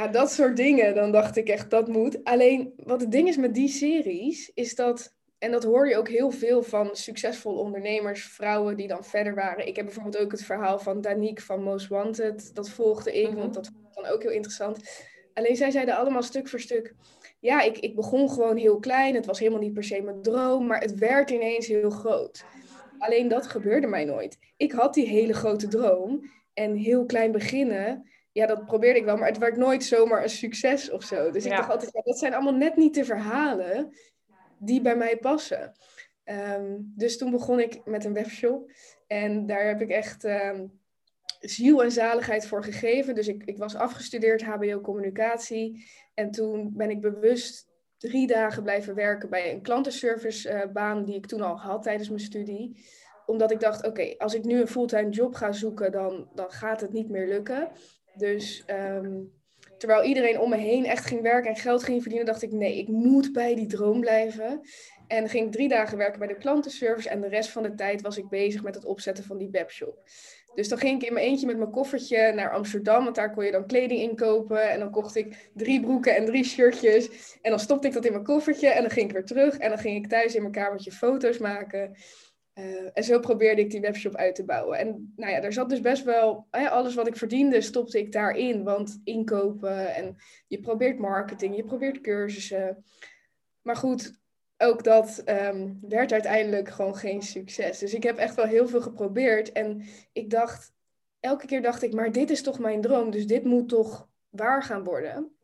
Ja, 0.00 0.08
dat 0.08 0.32
soort 0.32 0.56
dingen. 0.56 0.94
Dan 0.94 1.12
dacht 1.12 1.36
ik 1.36 1.48
echt, 1.48 1.70
dat 1.70 1.88
moet. 1.88 2.24
Alleen, 2.24 2.72
wat 2.76 3.00
het 3.00 3.12
ding 3.12 3.28
is 3.28 3.36
met 3.36 3.54
die 3.54 3.68
series, 3.68 4.50
is 4.54 4.74
dat... 4.74 5.14
En 5.38 5.50
dat 5.50 5.64
hoor 5.64 5.88
je 5.88 5.96
ook 5.96 6.08
heel 6.08 6.30
veel 6.30 6.62
van 6.62 6.96
succesvolle 6.96 7.58
ondernemers, 7.58 8.24
vrouwen 8.24 8.76
die 8.76 8.88
dan 8.88 9.04
verder 9.04 9.34
waren. 9.34 9.66
Ik 9.66 9.76
heb 9.76 9.84
bijvoorbeeld 9.84 10.18
ook 10.18 10.30
het 10.30 10.44
verhaal 10.44 10.78
van 10.78 11.00
Danique 11.00 11.44
van 11.44 11.62
Most 11.62 11.88
Wanted. 11.88 12.54
Dat 12.54 12.70
volgde 12.70 13.12
ik, 13.12 13.26
want 13.26 13.44
mhm. 13.44 13.52
dat 13.52 13.66
vond 13.66 13.86
ik 13.86 13.94
dan 13.94 14.12
ook 14.12 14.22
heel 14.22 14.32
interessant. 14.32 15.04
Alleen 15.34 15.56
zij 15.56 15.70
zeiden 15.70 15.96
allemaal 15.96 16.22
stuk 16.22 16.48
voor 16.48 16.60
stuk... 16.60 16.94
Ja, 17.40 17.62
ik, 17.62 17.78
ik 17.78 17.94
begon 17.94 18.30
gewoon 18.30 18.56
heel 18.56 18.78
klein. 18.78 19.14
Het 19.14 19.26
was 19.26 19.38
helemaal 19.38 19.60
niet 19.60 19.72
per 19.72 19.84
se 19.84 20.02
mijn 20.02 20.22
droom, 20.22 20.66
maar 20.66 20.80
het 20.80 20.98
werd 20.98 21.30
ineens 21.30 21.66
heel 21.66 21.90
groot. 21.90 22.44
Alleen 22.98 23.28
dat 23.28 23.46
gebeurde 23.46 23.86
mij 23.86 24.04
nooit. 24.04 24.38
Ik 24.56 24.72
had 24.72 24.94
die 24.94 25.06
hele 25.06 25.32
grote 25.32 25.68
droom 25.68 26.30
en 26.54 26.74
heel 26.74 27.06
klein 27.06 27.32
beginnen 27.32 28.10
ja, 28.32 28.46
dat 28.46 28.64
probeerde 28.64 28.98
ik 28.98 29.04
wel, 29.04 29.16
maar 29.16 29.28
het 29.28 29.38
werd 29.38 29.56
nooit 29.56 29.84
zomaar 29.84 30.22
een 30.22 30.30
succes 30.30 30.90
of 30.90 31.02
zo. 31.02 31.30
Dus 31.30 31.44
ik 31.44 31.50
dacht 31.50 31.70
altijd, 31.70 31.92
ja, 31.92 32.00
dat 32.02 32.18
zijn 32.18 32.34
allemaal 32.34 32.54
net 32.54 32.76
niet 32.76 32.94
de 32.94 33.04
verhalen 33.04 33.96
die 34.58 34.80
bij 34.80 34.96
mij 34.96 35.16
passen. 35.16 35.72
Ehm, 36.24 36.76
dus 36.78 37.18
toen 37.18 37.30
begon 37.30 37.60
ik 37.60 37.84
met 37.84 38.04
een 38.04 38.12
webshop. 38.12 38.72
En 39.06 39.46
daar 39.46 39.66
heb 39.66 39.80
ik 39.80 39.90
echt 39.90 40.24
um, 40.24 40.80
ziel 41.40 41.82
en 41.82 41.92
zaligheid 41.92 42.46
voor 42.46 42.64
gegeven. 42.64 43.14
Dus 43.14 43.28
ik, 43.28 43.42
ik 43.44 43.58
was 43.58 43.74
afgestudeerd 43.74 44.42
HBO 44.42 44.80
communicatie. 44.80 45.86
En 46.14 46.30
toen 46.30 46.72
ben 46.76 46.90
ik 46.90 47.00
bewust 47.00 47.68
drie 47.96 48.26
dagen 48.26 48.62
blijven 48.62 48.94
werken 48.94 49.30
bij 49.30 49.52
een 49.52 49.62
klantenservicebaan 49.62 50.98
uh, 50.98 51.04
die 51.04 51.14
ik 51.14 51.26
toen 51.26 51.40
al 51.40 51.58
had 51.58 51.82
tijdens 51.82 52.08
mijn 52.08 52.20
studie. 52.20 52.84
Omdat 53.26 53.50
ik 53.50 53.60
dacht, 53.60 53.86
oké, 53.86 54.14
als 54.18 54.34
ik 54.34 54.44
nu 54.44 54.60
een 54.60 54.68
fulltime 54.68 55.10
job 55.10 55.34
ga 55.34 55.52
zoeken, 55.52 55.92
dan, 55.92 56.30
dan 56.34 56.50
gaat 56.50 56.80
het 56.80 56.92
niet 56.92 57.08
meer 57.08 57.26
lukken. 57.26 57.70
Dus 58.20 58.62
ehm, 58.66 59.22
terwijl 59.78 60.02
iedereen 60.04 60.40
om 60.40 60.50
me 60.50 60.56
heen 60.56 60.84
echt 60.84 61.04
ging 61.04 61.22
werken 61.22 61.50
en 61.50 61.56
geld 61.56 61.82
ging 61.82 62.00
verdienen, 62.00 62.26
dacht 62.26 62.42
ik, 62.42 62.52
nee, 62.52 62.78
ik 62.78 62.88
moet 62.88 63.32
bij 63.32 63.54
die 63.54 63.66
droom 63.66 64.00
blijven. 64.00 64.60
En 65.06 65.28
ging 65.28 65.46
ik 65.46 65.52
drie 65.52 65.68
dagen 65.68 65.98
werken 65.98 66.18
bij 66.18 66.28
de 66.28 66.36
klantenservice 66.36 67.08
en 67.08 67.20
de 67.20 67.28
rest 67.28 67.50
van 67.50 67.62
de 67.62 67.74
tijd 67.74 68.00
was 68.02 68.18
ik 68.18 68.28
bezig 68.28 68.62
met 68.62 68.74
het 68.74 68.84
opzetten 68.84 69.24
van 69.24 69.38
die 69.38 69.50
webshop. 69.50 70.02
Dus 70.54 70.68
dan 70.68 70.78
ging 70.78 71.02
ik 71.02 71.08
in 71.08 71.14
mijn 71.14 71.26
eentje 71.26 71.46
met 71.46 71.58
mijn 71.58 71.70
koffertje 71.70 72.32
naar 72.32 72.52
Amsterdam, 72.52 73.04
want 73.04 73.16
daar 73.16 73.32
kon 73.32 73.44
je 73.44 73.50
dan 73.50 73.66
kleding 73.66 74.00
inkopen. 74.00 74.70
En 74.70 74.78
dan 74.78 74.90
kocht 74.90 75.16
ik 75.16 75.50
drie 75.54 75.80
broeken 75.80 76.16
en 76.16 76.24
drie 76.24 76.44
shirtjes. 76.44 77.08
En 77.42 77.50
dan 77.50 77.60
stopte 77.60 77.86
ik 77.86 77.92
dat 77.92 78.04
in 78.04 78.12
mijn 78.12 78.24
koffertje 78.24 78.68
en 78.68 78.80
dan 78.80 78.90
ging 78.90 79.06
ik 79.06 79.12
weer 79.12 79.24
terug. 79.24 79.58
En 79.58 79.68
dan 79.68 79.78
ging 79.78 79.96
ik 80.04 80.10
thuis 80.10 80.34
in 80.34 80.40
mijn 80.42 80.54
kamertje 80.54 80.92
foto's 80.92 81.38
maken. 81.38 81.96
Uh, 82.54 82.88
en 82.92 83.04
zo 83.04 83.18
probeerde 83.18 83.60
ik 83.60 83.70
die 83.70 83.80
webshop 83.80 84.14
uit 84.14 84.34
te 84.34 84.44
bouwen. 84.44 84.78
En 84.78 85.12
nou 85.16 85.32
ja, 85.32 85.42
er 85.42 85.52
zat 85.52 85.68
dus 85.68 85.80
best 85.80 86.04
wel, 86.04 86.46
alles 86.50 86.94
wat 86.94 87.06
ik 87.06 87.16
verdiende 87.16 87.60
stopte 87.60 87.98
ik 87.98 88.12
daarin. 88.12 88.64
Want 88.64 89.00
inkopen 89.04 89.94
en 89.94 90.16
je 90.46 90.60
probeert 90.60 90.98
marketing, 90.98 91.56
je 91.56 91.64
probeert 91.64 92.00
cursussen. 92.00 92.84
Maar 93.62 93.76
goed, 93.76 94.20
ook 94.58 94.84
dat 94.84 95.22
um, 95.26 95.78
werd 95.80 96.12
uiteindelijk 96.12 96.68
gewoon 96.68 96.96
geen 96.96 97.22
succes. 97.22 97.78
Dus 97.78 97.94
ik 97.94 98.02
heb 98.02 98.16
echt 98.16 98.34
wel 98.34 98.46
heel 98.46 98.68
veel 98.68 98.82
geprobeerd. 98.82 99.52
En 99.52 99.82
ik 100.12 100.30
dacht, 100.30 100.72
elke 101.20 101.46
keer 101.46 101.62
dacht 101.62 101.82
ik, 101.82 101.92
maar 101.92 102.12
dit 102.12 102.30
is 102.30 102.42
toch 102.42 102.58
mijn 102.58 102.80
droom. 102.80 103.10
Dus 103.10 103.26
dit 103.26 103.44
moet 103.44 103.68
toch 103.68 104.08
waar 104.28 104.62
gaan 104.62 104.84
worden. 104.84 105.36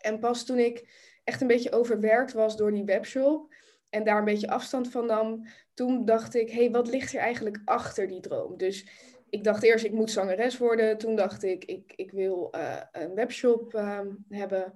En 0.00 0.18
pas 0.18 0.44
toen 0.44 0.58
ik 0.58 0.88
echt 1.24 1.40
een 1.40 1.46
beetje 1.46 1.72
overwerkt 1.72 2.32
was 2.32 2.56
door 2.56 2.72
die 2.72 2.84
webshop 2.84 3.54
en 3.90 4.04
daar 4.04 4.18
een 4.18 4.24
beetje 4.24 4.50
afstand 4.50 4.90
van 4.90 5.06
nam, 5.06 5.46
toen 5.74 6.04
dacht 6.04 6.34
ik, 6.34 6.50
hé, 6.50 6.58
hey, 6.58 6.70
wat 6.70 6.88
ligt 6.88 7.14
er 7.14 7.20
eigenlijk 7.20 7.60
achter 7.64 8.08
die 8.08 8.20
droom? 8.20 8.56
Dus 8.56 8.86
ik 9.30 9.44
dacht 9.44 9.62
eerst, 9.62 9.84
ik 9.84 9.92
moet 9.92 10.10
zangeres 10.10 10.58
worden. 10.58 10.98
Toen 10.98 11.16
dacht 11.16 11.42
ik, 11.42 11.64
ik, 11.64 11.92
ik 11.96 12.10
wil 12.10 12.52
uh, 12.54 12.76
een 12.92 13.14
webshop 13.14 13.74
uh, 13.74 14.00
hebben. 14.28 14.74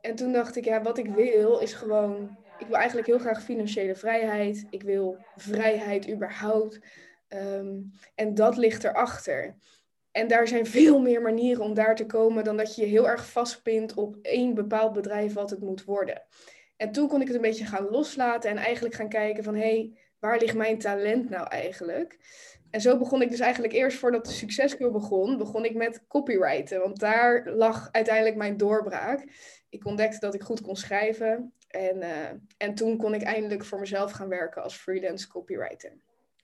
En 0.00 0.14
toen 0.14 0.32
dacht 0.32 0.56
ik, 0.56 0.64
ja, 0.64 0.82
wat 0.82 0.98
ik 0.98 1.08
wil 1.08 1.58
is 1.58 1.72
gewoon, 1.72 2.36
ik 2.58 2.66
wil 2.66 2.76
eigenlijk 2.76 3.06
heel 3.06 3.18
graag 3.18 3.42
financiële 3.42 3.94
vrijheid. 3.94 4.66
Ik 4.70 4.82
wil 4.82 5.18
vrijheid 5.36 6.10
überhaupt. 6.10 6.80
Um, 7.28 7.90
en 8.14 8.34
dat 8.34 8.56
ligt 8.56 8.84
erachter. 8.84 9.56
En 10.10 10.28
daar 10.28 10.48
zijn 10.48 10.66
veel 10.66 11.00
meer 11.00 11.22
manieren 11.22 11.64
om 11.64 11.74
daar 11.74 11.94
te 11.94 12.06
komen 12.06 12.44
dan 12.44 12.56
dat 12.56 12.74
je 12.74 12.82
je 12.82 12.88
heel 12.88 13.08
erg 13.08 13.30
vastpint 13.30 13.94
op 13.94 14.16
één 14.22 14.54
bepaald 14.54 14.92
bedrijf 14.92 15.32
wat 15.32 15.50
het 15.50 15.60
moet 15.60 15.84
worden. 15.84 16.22
En 16.76 16.92
toen 16.92 17.08
kon 17.08 17.20
ik 17.20 17.26
het 17.26 17.36
een 17.36 17.42
beetje 17.42 17.66
gaan 17.66 17.88
loslaten 17.90 18.50
en 18.50 18.56
eigenlijk 18.56 18.94
gaan 18.94 19.08
kijken 19.08 19.44
van 19.44 19.54
hé, 19.54 19.60
hey, 19.60 19.98
waar 20.18 20.38
ligt 20.38 20.56
mijn 20.56 20.78
talent 20.78 21.30
nou 21.30 21.48
eigenlijk? 21.48 22.18
En 22.70 22.80
zo 22.80 22.98
begon 22.98 23.22
ik 23.22 23.30
dus 23.30 23.40
eigenlijk 23.40 23.72
eerst 23.72 23.98
voordat 23.98 24.26
de 24.26 24.32
succescurve 24.32 24.92
begon, 24.92 25.38
begon 25.38 25.64
ik 25.64 25.74
met 25.74 26.04
copywriten. 26.08 26.80
Want 26.80 26.98
daar 26.98 27.50
lag 27.50 27.88
uiteindelijk 27.92 28.36
mijn 28.36 28.56
doorbraak. 28.56 29.24
Ik 29.68 29.86
ontdekte 29.86 30.18
dat 30.18 30.34
ik 30.34 30.42
goed 30.42 30.60
kon 30.60 30.76
schrijven. 30.76 31.52
En, 31.68 31.96
uh, 31.96 32.08
en 32.56 32.74
toen 32.74 32.96
kon 32.96 33.14
ik 33.14 33.22
eindelijk 33.22 33.64
voor 33.64 33.80
mezelf 33.80 34.12
gaan 34.12 34.28
werken 34.28 34.62
als 34.62 34.76
freelance 34.76 35.28
copywriter. 35.28 35.92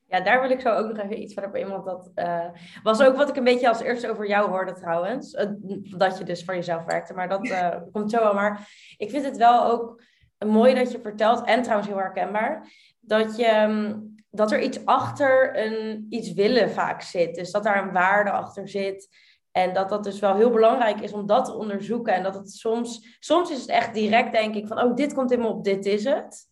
Ja, 0.06 0.20
daar 0.20 0.40
wil 0.40 0.50
ik 0.50 0.60
zo 0.60 0.68
ook 0.68 0.88
nog 0.88 0.98
even 0.98 1.22
iets 1.22 1.32
verder 1.32 1.50
op 1.50 1.56
in. 1.56 1.68
Want 1.68 1.84
dat 1.84 2.10
uh, 2.14 2.48
was 2.82 3.02
ook 3.02 3.16
wat 3.16 3.28
ik 3.28 3.36
een 3.36 3.44
beetje 3.44 3.68
als 3.68 3.80
eerste 3.80 4.10
over 4.10 4.28
jou 4.28 4.50
hoorde 4.50 4.72
trouwens. 4.72 5.34
Uh, 5.34 5.44
dat 5.98 6.18
je 6.18 6.24
dus 6.24 6.44
voor 6.44 6.54
jezelf 6.54 6.84
werkte. 6.84 7.14
Maar 7.14 7.28
dat 7.28 7.40
komt 7.92 8.10
zo 8.10 8.22
wel. 8.22 8.34
Maar 8.34 8.68
ik 8.96 9.10
vind 9.10 9.24
het 9.24 9.36
wel 9.36 9.64
ook 9.64 10.02
mooi 10.44 10.74
dat 10.74 10.92
je 10.92 11.00
vertelt. 11.00 11.44
En 11.44 11.62
trouwens 11.62 11.88
heel 11.88 11.98
herkenbaar. 11.98 12.68
Dat, 13.00 13.36
je, 13.36 13.56
um, 13.56 14.14
dat 14.30 14.52
er 14.52 14.60
iets 14.60 14.84
achter 14.84 15.58
een 15.66 16.06
iets 16.08 16.32
willen 16.32 16.70
vaak 16.70 17.02
zit. 17.02 17.34
Dus 17.34 17.50
dat 17.50 17.64
daar 17.64 17.86
een 17.86 17.92
waarde 17.92 18.30
achter 18.30 18.68
zit. 18.68 19.08
En 19.52 19.72
dat 19.72 19.88
dat 19.88 20.04
dus 20.04 20.18
wel 20.18 20.36
heel 20.36 20.50
belangrijk 20.50 21.00
is 21.00 21.12
om 21.12 21.26
dat 21.26 21.44
te 21.44 21.54
onderzoeken. 21.54 22.14
En 22.14 22.22
dat 22.22 22.34
het 22.34 22.50
soms, 22.50 23.16
soms 23.18 23.50
is 23.50 23.60
het 23.60 23.68
echt 23.68 23.94
direct 23.94 24.32
denk 24.32 24.54
ik 24.54 24.66
van, 24.66 24.82
oh, 24.82 24.94
dit 24.94 25.14
komt 25.14 25.36
me 25.36 25.46
op, 25.46 25.64
dit 25.64 25.86
is 25.86 26.04
het. 26.04 26.50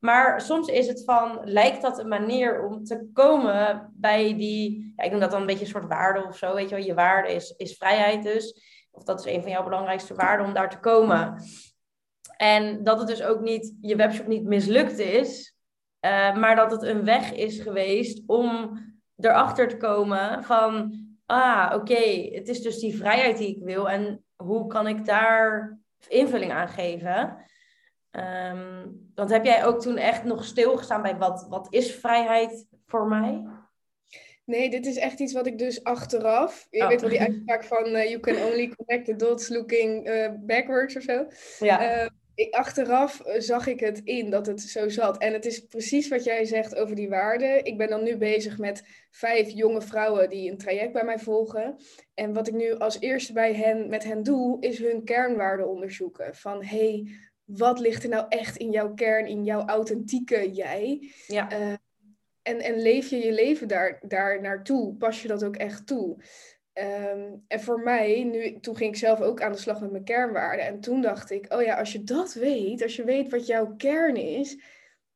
Maar 0.00 0.40
soms 0.40 0.68
is 0.68 0.86
het 0.86 1.04
van, 1.04 1.40
lijkt 1.44 1.82
dat 1.82 1.98
een 1.98 2.08
manier 2.08 2.64
om 2.64 2.84
te 2.84 3.08
komen 3.12 3.92
bij 3.94 4.36
die, 4.36 4.92
ja, 4.96 5.04
ik 5.04 5.10
noem 5.10 5.20
dat 5.20 5.30
dan 5.30 5.40
een 5.40 5.46
beetje 5.46 5.64
een 5.64 5.70
soort 5.70 5.88
waarde 5.88 6.26
of 6.26 6.36
zo, 6.36 6.54
weet 6.54 6.68
je 6.68 6.74
wel. 6.74 6.84
Je 6.84 6.94
waarde 6.94 7.34
is, 7.34 7.54
is 7.56 7.76
vrijheid 7.76 8.22
dus. 8.22 8.68
Of 8.90 9.02
dat 9.02 9.26
is 9.26 9.34
een 9.34 9.42
van 9.42 9.50
jouw 9.50 9.64
belangrijkste 9.64 10.14
waarden 10.14 10.46
om 10.46 10.54
daar 10.54 10.70
te 10.70 10.80
komen. 10.80 11.42
En 12.40 12.84
dat 12.84 12.98
het 12.98 13.08
dus 13.08 13.22
ook 13.22 13.40
niet, 13.40 13.74
je 13.80 13.96
webshop 13.96 14.26
niet 14.26 14.44
mislukt 14.44 14.98
is, 14.98 15.54
uh, 16.00 16.36
maar 16.36 16.56
dat 16.56 16.70
het 16.70 16.82
een 16.82 17.04
weg 17.04 17.32
is 17.32 17.60
geweest 17.60 18.22
om 18.26 18.78
erachter 19.16 19.68
te 19.68 19.76
komen 19.76 20.44
van, 20.44 20.94
ah, 21.26 21.72
oké, 21.74 22.30
het 22.32 22.48
is 22.48 22.62
dus 22.62 22.78
die 22.78 22.96
vrijheid 22.96 23.38
die 23.38 23.56
ik 23.56 23.62
wil 23.64 23.90
en 23.90 24.24
hoe 24.36 24.66
kan 24.66 24.86
ik 24.86 25.04
daar 25.04 25.78
invulling 26.08 26.52
aan 26.52 26.68
geven? 26.68 27.36
Um, 28.10 29.10
want 29.14 29.30
heb 29.30 29.44
jij 29.44 29.64
ook 29.64 29.80
toen 29.80 29.96
echt 29.96 30.24
nog 30.24 30.44
stilgestaan 30.44 31.02
bij 31.02 31.16
wat, 31.16 31.46
wat 31.48 31.66
is 31.70 31.94
vrijheid 31.94 32.66
voor 32.86 33.06
mij? 33.06 33.46
Nee, 34.44 34.70
dit 34.70 34.86
is 34.86 34.96
echt 34.96 35.20
iets 35.20 35.32
wat 35.32 35.46
ik 35.46 35.58
dus 35.58 35.84
achteraf. 35.84 36.66
Je 36.70 36.82
oh. 36.82 36.88
weet 36.88 37.00
wel 37.00 37.10
die 37.10 37.20
uitspraak 37.20 37.64
van 37.64 37.86
uh, 37.86 38.08
you 38.08 38.20
can 38.20 38.36
only 38.36 38.74
connect 38.76 39.04
the 39.04 39.16
dots 39.16 39.48
looking 39.48 40.08
uh, 40.08 40.28
backwards 40.40 40.96
of 40.96 41.02
zo. 41.02 41.26
Ja. 41.58 42.02
Uh, 42.02 42.08
ik, 42.34 42.54
achteraf 42.54 43.22
zag 43.38 43.66
ik 43.66 43.80
het 43.80 44.00
in 44.04 44.30
dat 44.30 44.46
het 44.46 44.60
zo 44.60 44.88
zat. 44.88 45.18
En 45.18 45.32
het 45.32 45.46
is 45.46 45.66
precies 45.66 46.08
wat 46.08 46.24
jij 46.24 46.44
zegt 46.44 46.76
over 46.76 46.94
die 46.94 47.08
waarden. 47.08 47.64
Ik 47.64 47.78
ben 47.78 47.88
dan 47.88 48.02
nu 48.02 48.16
bezig 48.16 48.58
met 48.58 48.84
vijf 49.10 49.50
jonge 49.50 49.82
vrouwen 49.82 50.28
die 50.30 50.50
een 50.50 50.58
traject 50.58 50.92
bij 50.92 51.04
mij 51.04 51.18
volgen. 51.18 51.76
En 52.14 52.32
wat 52.32 52.48
ik 52.48 52.54
nu 52.54 52.74
als 52.74 53.00
eerste 53.00 53.32
bij 53.32 53.54
hen, 53.54 53.88
met 53.88 54.04
hen 54.04 54.22
doe, 54.22 54.60
is 54.60 54.78
hun 54.78 55.04
kernwaarden 55.04 55.68
onderzoeken. 55.68 56.34
Van 56.34 56.64
hey, 56.64 57.06
wat 57.44 57.78
ligt 57.78 58.02
er 58.02 58.08
nou 58.08 58.26
echt 58.28 58.56
in 58.56 58.70
jouw 58.70 58.94
kern, 58.94 59.26
in 59.26 59.44
jouw 59.44 59.66
authentieke 59.66 60.50
jij? 60.50 61.10
Ja. 61.26 61.52
Uh, 61.52 61.74
en, 62.42 62.60
en 62.60 62.82
leef 62.82 63.10
je 63.10 63.16
je 63.16 63.32
leven 63.32 63.68
daar, 63.68 64.02
daar 64.08 64.40
naartoe? 64.40 64.94
Pas 64.94 65.22
je 65.22 65.28
dat 65.28 65.44
ook 65.44 65.56
echt 65.56 65.86
toe? 65.86 66.16
Um, 66.80 67.44
en 67.48 67.60
voor 67.60 67.80
mij, 67.80 68.24
nu, 68.24 68.60
toen 68.60 68.76
ging 68.76 68.90
ik 68.92 68.98
zelf 68.98 69.20
ook 69.20 69.42
aan 69.42 69.52
de 69.52 69.58
slag 69.58 69.80
met 69.80 69.90
mijn 69.90 70.04
kernwaarden. 70.04 70.66
En 70.66 70.80
toen 70.80 71.00
dacht 71.00 71.30
ik, 71.30 71.52
oh 71.52 71.62
ja, 71.62 71.78
als 71.78 71.92
je 71.92 72.02
dat 72.02 72.32
weet, 72.32 72.82
als 72.82 72.96
je 72.96 73.04
weet 73.04 73.30
wat 73.30 73.46
jouw 73.46 73.74
kern 73.76 74.16
is, 74.16 74.58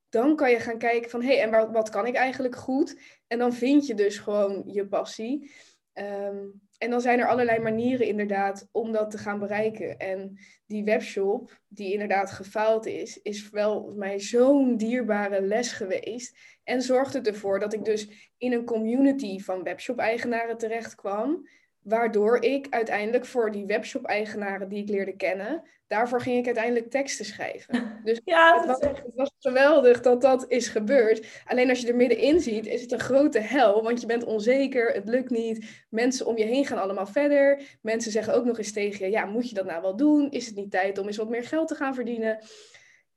dan 0.08 0.36
kan 0.36 0.50
je 0.50 0.60
gaan 0.60 0.78
kijken 0.78 1.10
van, 1.10 1.22
hé, 1.22 1.26
hey, 1.26 1.42
en 1.42 1.50
wat, 1.50 1.70
wat 1.70 1.90
kan 1.90 2.06
ik 2.06 2.14
eigenlijk 2.14 2.56
goed? 2.56 2.98
En 3.26 3.38
dan 3.38 3.52
vind 3.52 3.86
je 3.86 3.94
dus 3.94 4.18
gewoon 4.18 4.62
je 4.66 4.86
passie. 4.86 5.50
Um, 5.94 6.62
en 6.78 6.90
dan 6.90 7.00
zijn 7.00 7.18
er 7.18 7.28
allerlei 7.28 7.58
manieren 7.58 8.06
inderdaad 8.06 8.68
om 8.72 8.92
dat 8.92 9.10
te 9.10 9.18
gaan 9.18 9.38
bereiken. 9.38 9.98
En 9.98 10.38
die 10.66 10.84
webshop, 10.84 11.60
die 11.68 11.92
inderdaad 11.92 12.30
gefaald 12.30 12.86
is, 12.86 13.22
is 13.22 13.50
wel 13.50 13.92
mij 13.96 14.20
zo'n 14.20 14.76
dierbare 14.76 15.42
les 15.42 15.72
geweest. 15.72 16.38
En 16.64 16.82
zorgde 16.82 17.20
ervoor 17.20 17.58
dat 17.58 17.72
ik 17.72 17.84
dus 17.84 18.32
in 18.38 18.52
een 18.52 18.64
community 18.64 19.38
van 19.38 19.62
webshop-eigenaren 19.62 20.58
terecht 20.58 20.94
kwam. 20.94 21.48
Waardoor 21.84 22.42
ik 22.42 22.66
uiteindelijk 22.70 23.26
voor 23.26 23.50
die 23.50 23.66
webshop-eigenaren 23.66 24.68
die 24.68 24.82
ik 24.82 24.88
leerde 24.88 25.16
kennen, 25.16 25.62
daarvoor 25.86 26.20
ging 26.20 26.38
ik 26.38 26.46
uiteindelijk 26.46 26.90
teksten 26.90 27.24
schrijven. 27.24 27.92
Dus 28.04 28.20
ja, 28.24 28.56
het, 28.56 28.66
was, 28.66 28.80
het 28.80 29.14
was 29.14 29.30
geweldig 29.38 30.00
dat 30.00 30.20
dat 30.20 30.44
is 30.48 30.68
gebeurd. 30.68 31.26
Alleen 31.44 31.68
als 31.68 31.80
je 31.80 31.88
er 31.88 31.96
middenin 31.96 32.40
ziet, 32.40 32.66
is 32.66 32.80
het 32.80 32.92
een 32.92 33.00
grote 33.00 33.38
hel, 33.38 33.82
want 33.82 34.00
je 34.00 34.06
bent 34.06 34.24
onzeker, 34.24 34.92
het 34.92 35.08
lukt 35.08 35.30
niet. 35.30 35.84
Mensen 35.88 36.26
om 36.26 36.36
je 36.36 36.44
heen 36.44 36.66
gaan 36.66 36.78
allemaal 36.78 37.06
verder. 37.06 37.62
Mensen 37.80 38.12
zeggen 38.12 38.34
ook 38.34 38.44
nog 38.44 38.58
eens 38.58 38.72
tegen 38.72 39.04
je, 39.04 39.12
ja, 39.12 39.24
moet 39.24 39.48
je 39.48 39.54
dat 39.54 39.64
nou 39.64 39.82
wel 39.82 39.96
doen? 39.96 40.30
Is 40.30 40.46
het 40.46 40.56
niet 40.56 40.70
tijd 40.70 40.98
om 40.98 41.06
eens 41.06 41.16
wat 41.16 41.28
meer 41.28 41.44
geld 41.44 41.68
te 41.68 41.74
gaan 41.74 41.94
verdienen? 41.94 42.38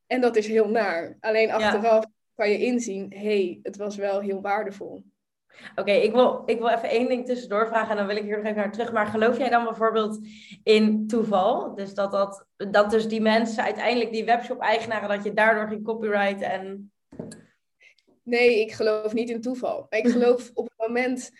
En 0.08 0.22
dat 0.22 0.36
is 0.36 0.48
heel 0.48 0.70
naar. 0.70 1.18
Alleen 1.20 1.52
achteraf 1.52 2.06
kan 2.36 2.50
je 2.50 2.58
inzien, 2.58 3.14
hé, 3.14 3.20
hey, 3.20 3.60
het 3.64 3.78
was 3.78 3.96
wel 3.96 4.20
heel 4.20 4.42
waardevol. 4.42 5.04
Oké, 5.76 5.92
ik, 5.92 6.12
wil, 6.12 6.44
ik 6.46 6.58
wil 6.58 6.70
even 6.70 6.90
één 6.90 7.08
ding 7.08 7.26
tussendoor 7.26 7.68
vragen 7.68 7.90
en 7.90 7.98
dan 7.98 8.08
wil 8.08 8.16
ik 8.16 8.24
hier 8.24 8.38
nog 8.38 8.46
even 8.46 8.58
naar 8.58 8.72
terug. 8.72 8.92
Maar 8.92 9.08
geloof 9.08 9.38
jij 9.38 9.50
dan 9.50 9.64
bijvoorbeeld 9.64 10.20
in 10.64 11.08
toeval? 11.08 11.76
Dus 11.76 11.94
dat, 11.94 12.12
dat, 12.12 12.46
dat 12.58 12.90
dus 12.90 13.08
die 13.08 13.22
mensen 13.22 13.64
uiteindelijk, 13.64 14.12
die 14.12 14.26
webshop-eigenaren, 14.26 15.10
dat 15.10 15.24
je 15.24 15.34
daardoor 15.34 15.68
ging 15.68 15.84
copyrighten 15.84 16.50
en... 16.50 16.92
Nee, 18.24 18.62
ik 18.62 18.72
geloof 18.72 19.14
niet 19.14 19.30
in 19.30 19.42
toeval. 19.42 19.86
Ik 19.90 20.08
geloof 20.18 20.52
op 20.54 20.66
het 20.66 20.88
moment 20.88 21.32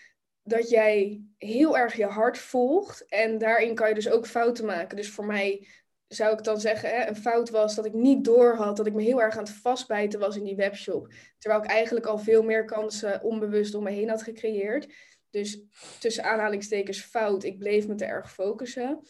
dat 0.42 0.68
jij 0.70 1.20
heel 1.38 1.78
erg 1.78 1.96
je 1.96 2.06
hart 2.06 2.38
volgt 2.38 3.06
en 3.06 3.38
daarin 3.38 3.74
kan 3.74 3.88
je 3.88 3.94
dus 3.94 4.10
ook 4.10 4.26
fouten 4.26 4.64
maken. 4.64 4.96
Dus 4.96 5.10
voor 5.10 5.26
mij 5.26 5.66
zou 6.08 6.32
ik 6.32 6.44
dan 6.44 6.60
zeggen, 6.60 6.90
hè, 6.90 7.08
een 7.08 7.16
fout 7.16 7.50
was 7.50 7.74
dat 7.74 7.86
ik 7.86 7.92
niet 7.92 8.24
doorhad 8.24 8.76
dat 8.76 8.86
ik 8.86 8.94
me 8.94 9.02
heel 9.02 9.20
erg 9.20 9.36
aan 9.36 9.44
het 9.44 9.52
vastbijten 9.52 10.20
was 10.20 10.36
in 10.36 10.44
die 10.44 10.56
webshop. 10.56 11.12
Terwijl 11.38 11.62
ik 11.62 11.70
eigenlijk 11.70 12.06
al 12.06 12.18
veel 12.18 12.42
meer 12.42 12.64
kansen 12.64 13.22
onbewust 13.22 13.74
om 13.74 13.82
me 13.82 13.90
heen 13.90 14.08
had 14.08 14.22
gecreëerd. 14.22 14.94
Dus 15.30 15.62
tussen 16.00 16.24
aanhalingstekens 16.24 17.00
fout, 17.00 17.44
ik 17.44 17.58
bleef 17.58 17.86
me 17.86 17.94
te 17.94 18.04
erg 18.04 18.32
focussen. 18.32 19.00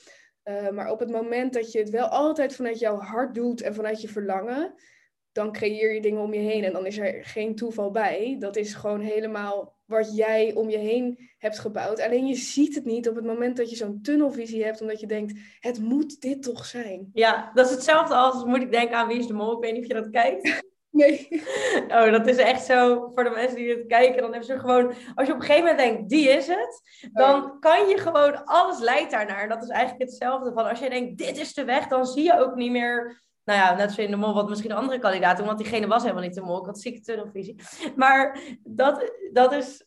Uh, 0.44 0.68
maar 0.68 0.90
op 0.90 0.98
het 0.98 1.10
moment 1.10 1.52
dat 1.52 1.72
je 1.72 1.78
het 1.78 1.90
wel 1.90 2.06
altijd 2.06 2.54
vanuit 2.54 2.78
jouw 2.78 2.98
hart 2.98 3.34
doet 3.34 3.62
en 3.62 3.74
vanuit 3.74 4.00
je 4.00 4.08
verlangen, 4.08 4.74
dan 5.38 5.52
creëer 5.52 5.94
je 5.94 6.00
dingen 6.00 6.22
om 6.22 6.34
je 6.34 6.40
heen 6.40 6.64
en 6.64 6.72
dan 6.72 6.86
is 6.86 6.98
er 6.98 7.24
geen 7.24 7.54
toeval 7.54 7.90
bij. 7.90 8.36
Dat 8.38 8.56
is 8.56 8.74
gewoon 8.74 9.00
helemaal 9.00 9.76
wat 9.84 10.16
jij 10.16 10.54
om 10.54 10.70
je 10.70 10.78
heen 10.78 11.30
hebt 11.38 11.58
gebouwd. 11.58 12.00
Alleen 12.00 12.26
je 12.26 12.34
ziet 12.34 12.74
het 12.74 12.84
niet 12.84 13.08
op 13.08 13.14
het 13.14 13.24
moment 13.24 13.56
dat 13.56 13.70
je 13.70 13.76
zo'n 13.76 14.02
tunnelvisie 14.02 14.64
hebt, 14.64 14.80
omdat 14.80 15.00
je 15.00 15.06
denkt, 15.06 15.38
het 15.60 15.80
moet 15.80 16.20
dit 16.20 16.42
toch 16.42 16.64
zijn. 16.64 17.10
Ja, 17.12 17.50
dat 17.54 17.66
is 17.66 17.72
hetzelfde 17.72 18.14
als, 18.14 18.44
moet 18.44 18.62
ik 18.62 18.72
denken 18.72 18.96
aan 18.96 19.08
Wie 19.08 19.18
is 19.18 19.26
de 19.26 19.32
Mol? 19.32 19.52
Ik 19.52 19.62
weet 19.62 19.72
niet 19.72 19.82
of 19.82 19.88
je 19.88 19.94
dat 19.94 20.10
kijkt. 20.10 20.50
Nee. 20.90 21.28
Oh, 21.88 22.10
dat 22.10 22.26
is 22.26 22.36
echt 22.36 22.64
zo, 22.64 23.10
voor 23.14 23.24
de 23.24 23.30
mensen 23.30 23.56
die 23.56 23.70
het 23.70 23.86
kijken, 23.86 24.22
dan 24.22 24.30
hebben 24.30 24.44
ze 24.44 24.58
gewoon, 24.58 24.86
als 25.14 25.26
je 25.26 25.32
op 25.32 25.40
een 25.40 25.46
gegeven 25.46 25.60
moment 25.60 25.78
denkt, 25.78 26.08
die 26.08 26.28
is 26.28 26.46
het, 26.46 26.82
dan 27.12 27.44
oh. 27.44 27.60
kan 27.60 27.88
je 27.88 27.98
gewoon, 27.98 28.44
alles 28.44 28.78
leidt 28.78 29.10
daarnaar. 29.10 29.48
Dat 29.48 29.62
is 29.62 29.68
eigenlijk 29.68 30.10
hetzelfde 30.10 30.52
van, 30.52 30.68
als 30.68 30.78
je 30.78 30.90
denkt, 30.90 31.18
dit 31.18 31.38
is 31.38 31.54
de 31.54 31.64
weg, 31.64 31.86
dan 31.86 32.06
zie 32.06 32.22
je 32.22 32.38
ook 32.38 32.54
niet 32.54 32.70
meer 32.70 33.22
nou 33.48 33.60
ja, 33.60 33.74
net 33.74 33.92
zo 33.92 34.00
in 34.00 34.10
de 34.10 34.16
mol 34.16 34.34
wat 34.34 34.48
misschien 34.48 34.72
andere 34.72 34.98
kandidaat 34.98 35.36
doen, 35.36 35.46
want 35.46 35.58
diegene 35.58 35.86
was 35.86 36.02
helemaal 36.02 36.22
niet 36.22 36.34
de 36.34 36.40
mol. 36.40 36.60
Ik 36.60 36.66
had 36.66 36.80
zieke 36.80 37.00
tunnelvisie. 37.00 37.56
Maar 37.96 38.40
dat, 38.62 39.12
dat 39.32 39.52
is, 39.52 39.84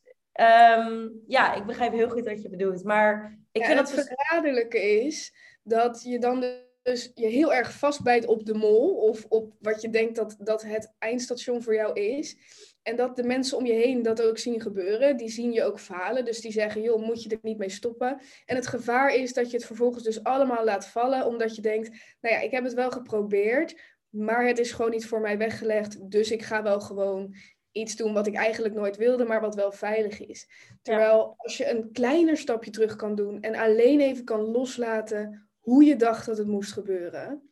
um, 0.77 1.21
ja, 1.27 1.53
ik 1.53 1.65
begrijp 1.65 1.93
heel 1.93 2.09
goed 2.09 2.25
wat 2.25 2.41
je 2.41 2.49
bedoelt. 2.49 2.83
Maar 2.83 3.37
ik 3.51 3.65
vind 3.65 3.77
dat 3.77 3.91
het 3.91 4.07
verraderlijke 4.07 4.81
is 4.81 5.33
dat 5.63 6.03
je 6.03 6.19
dan 6.19 6.45
dus 6.83 7.11
je 7.13 7.27
heel 7.27 7.53
erg 7.53 7.73
vastbijt 7.73 8.25
op 8.25 8.45
de 8.45 8.53
mol 8.53 8.95
of 8.95 9.25
op 9.29 9.53
wat 9.59 9.81
je 9.81 9.89
denkt 9.89 10.15
dat, 10.15 10.35
dat 10.39 10.61
het 10.61 10.93
eindstation 10.99 11.63
voor 11.63 11.75
jou 11.75 11.99
is. 11.99 12.37
En 12.83 12.95
dat 12.95 13.15
de 13.15 13.23
mensen 13.23 13.57
om 13.57 13.65
je 13.65 13.73
heen 13.73 14.01
dat 14.01 14.21
ook 14.21 14.37
zien 14.37 14.61
gebeuren. 14.61 15.17
Die 15.17 15.29
zien 15.29 15.51
je 15.51 15.63
ook 15.63 15.79
falen. 15.79 16.25
Dus 16.25 16.41
die 16.41 16.51
zeggen, 16.51 16.81
joh, 16.81 17.05
moet 17.05 17.23
je 17.23 17.29
er 17.29 17.39
niet 17.41 17.57
mee 17.57 17.69
stoppen? 17.69 18.19
En 18.45 18.55
het 18.55 18.67
gevaar 18.67 19.15
is 19.15 19.33
dat 19.33 19.51
je 19.51 19.57
het 19.57 19.65
vervolgens 19.65 20.03
dus 20.03 20.23
allemaal 20.23 20.63
laat 20.63 20.87
vallen. 20.87 21.25
Omdat 21.25 21.55
je 21.55 21.61
denkt, 21.61 21.89
nou 22.21 22.35
ja, 22.35 22.41
ik 22.41 22.51
heb 22.51 22.63
het 22.63 22.73
wel 22.73 22.91
geprobeerd. 22.91 23.81
Maar 24.09 24.47
het 24.47 24.59
is 24.59 24.71
gewoon 24.71 24.91
niet 24.91 25.05
voor 25.05 25.21
mij 25.21 25.37
weggelegd. 25.37 26.11
Dus 26.11 26.31
ik 26.31 26.41
ga 26.41 26.63
wel 26.63 26.79
gewoon 26.79 27.35
iets 27.71 27.95
doen 27.95 28.13
wat 28.13 28.27
ik 28.27 28.35
eigenlijk 28.35 28.73
nooit 28.73 28.97
wilde, 28.97 29.25
maar 29.25 29.41
wat 29.41 29.55
wel 29.55 29.71
veilig 29.71 30.19
is. 30.19 30.49
Terwijl 30.81 31.33
als 31.37 31.57
je 31.57 31.69
een 31.69 31.91
kleiner 31.91 32.37
stapje 32.37 32.71
terug 32.71 32.95
kan 32.95 33.15
doen 33.15 33.41
en 33.41 33.55
alleen 33.55 33.99
even 33.99 34.23
kan 34.23 34.41
loslaten 34.41 35.49
hoe 35.59 35.83
je 35.83 35.95
dacht 35.95 36.25
dat 36.25 36.37
het 36.37 36.47
moest 36.47 36.71
gebeuren, 36.71 37.50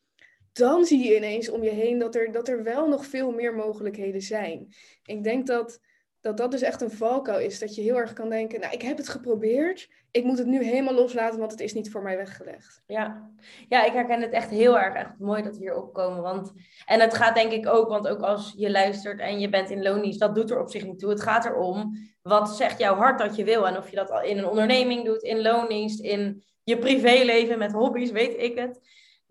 dan 0.53 0.85
zie 0.85 1.07
je 1.07 1.15
ineens 1.15 1.49
om 1.49 1.63
je 1.63 1.69
heen 1.69 1.99
dat 1.99 2.15
er, 2.15 2.31
dat 2.31 2.47
er 2.47 2.63
wel 2.63 2.87
nog 2.87 3.05
veel 3.05 3.31
meer 3.31 3.55
mogelijkheden 3.55 4.21
zijn. 4.21 4.73
Ik 5.03 5.23
denk 5.23 5.47
dat 5.47 5.79
dat 6.21 6.37
dat 6.37 6.51
dus 6.51 6.61
echt 6.61 6.81
een 6.81 6.91
valkuil 6.91 7.39
is. 7.39 7.59
Dat 7.59 7.75
je 7.75 7.81
heel 7.81 7.97
erg 7.97 8.13
kan 8.13 8.29
denken, 8.29 8.59
nou, 8.59 8.73
ik 8.73 8.81
heb 8.81 8.97
het 8.97 9.09
geprobeerd. 9.09 9.89
Ik 10.11 10.23
moet 10.23 10.37
het 10.37 10.47
nu 10.47 10.63
helemaal 10.63 10.93
loslaten, 10.93 11.39
want 11.39 11.51
het 11.51 11.59
is 11.59 11.73
niet 11.73 11.91
voor 11.91 12.01
mij 12.01 12.17
weggelegd. 12.17 12.83
Ja, 12.85 13.31
ja 13.67 13.85
ik 13.85 13.93
herken 13.93 14.21
het 14.21 14.31
echt 14.31 14.49
heel 14.49 14.79
erg. 14.79 14.95
Echt 14.95 15.19
mooi 15.19 15.43
dat 15.43 15.57
we 15.57 15.63
hier 15.63 15.75
opkomen. 15.75 16.21
Want, 16.21 16.53
en 16.85 16.99
het 16.99 17.13
gaat 17.13 17.35
denk 17.35 17.51
ik 17.51 17.67
ook, 17.67 17.89
want 17.89 18.07
ook 18.07 18.21
als 18.21 18.53
je 18.57 18.71
luistert 18.71 19.19
en 19.19 19.39
je 19.39 19.49
bent 19.49 19.69
in 19.69 19.81
loondienst, 19.81 20.19
dat 20.19 20.35
doet 20.35 20.51
er 20.51 20.61
op 20.61 20.69
zich 20.69 20.85
niet 20.85 20.99
toe. 20.99 21.09
Het 21.09 21.21
gaat 21.21 21.45
erom, 21.45 21.91
wat 22.21 22.49
zegt 22.49 22.79
jouw 22.79 22.95
hart 22.95 23.19
dat 23.19 23.35
je 23.35 23.43
wil? 23.43 23.67
En 23.67 23.77
of 23.77 23.89
je 23.89 23.95
dat 23.95 24.23
in 24.23 24.37
een 24.37 24.47
onderneming 24.47 25.05
doet, 25.05 25.23
in 25.23 25.41
loondienst, 25.41 25.99
in 25.99 26.43
je 26.63 26.77
privéleven, 26.77 27.57
met 27.57 27.71
hobby's, 27.71 28.11
weet 28.11 28.37
ik 28.37 28.57
het. 28.57 28.79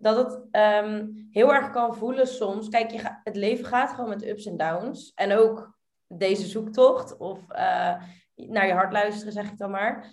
Dat 0.01 0.17
het 0.17 0.41
ehm, 0.51 1.07
heel 1.31 1.53
erg 1.53 1.71
kan 1.71 1.95
voelen 1.95 2.27
soms. 2.27 2.69
Kijk, 2.69 2.91
je 2.91 3.19
het 3.23 3.35
leven 3.35 3.65
gaat 3.65 3.91
gewoon 3.91 4.09
met 4.09 4.25
ups 4.25 4.45
en 4.45 4.57
downs. 4.57 5.11
En 5.15 5.37
ook 5.37 5.77
deze 6.07 6.47
zoektocht 6.47 7.17
of 7.17 7.39
uh, 7.51 7.95
naar 8.35 8.67
je 8.67 8.73
hart 8.73 8.91
luisteren, 8.91 9.33
zeg 9.33 9.51
ik 9.51 9.57
dan 9.57 9.71
maar. 9.71 10.11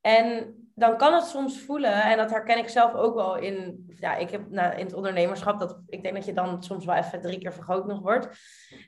En 0.00 0.54
dan 0.74 0.96
kan 0.96 1.14
het 1.14 1.24
soms 1.24 1.60
voelen, 1.60 2.02
en 2.02 2.16
dat 2.16 2.30
herken 2.30 2.58
ik 2.58 2.68
zelf 2.68 2.94
ook 2.94 3.14
wel 3.14 3.36
in, 3.36 3.86
ja, 3.98 4.16
ik 4.16 4.30
heb 4.30 4.50
nou, 4.50 4.72
in 4.76 4.84
het 4.84 4.94
ondernemerschap, 4.94 5.58
dat, 5.58 5.80
ik 5.86 6.02
denk 6.02 6.14
dat 6.14 6.24
je 6.24 6.32
dan 6.32 6.62
soms 6.62 6.84
wel 6.84 6.94
even 6.94 7.20
drie 7.20 7.38
keer 7.38 7.52
vergroot 7.52 7.86
nog 7.86 8.00
wordt, 8.00 8.28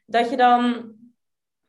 dat 0.07 0.31
je 0.31 0.37
dan, 0.37 0.93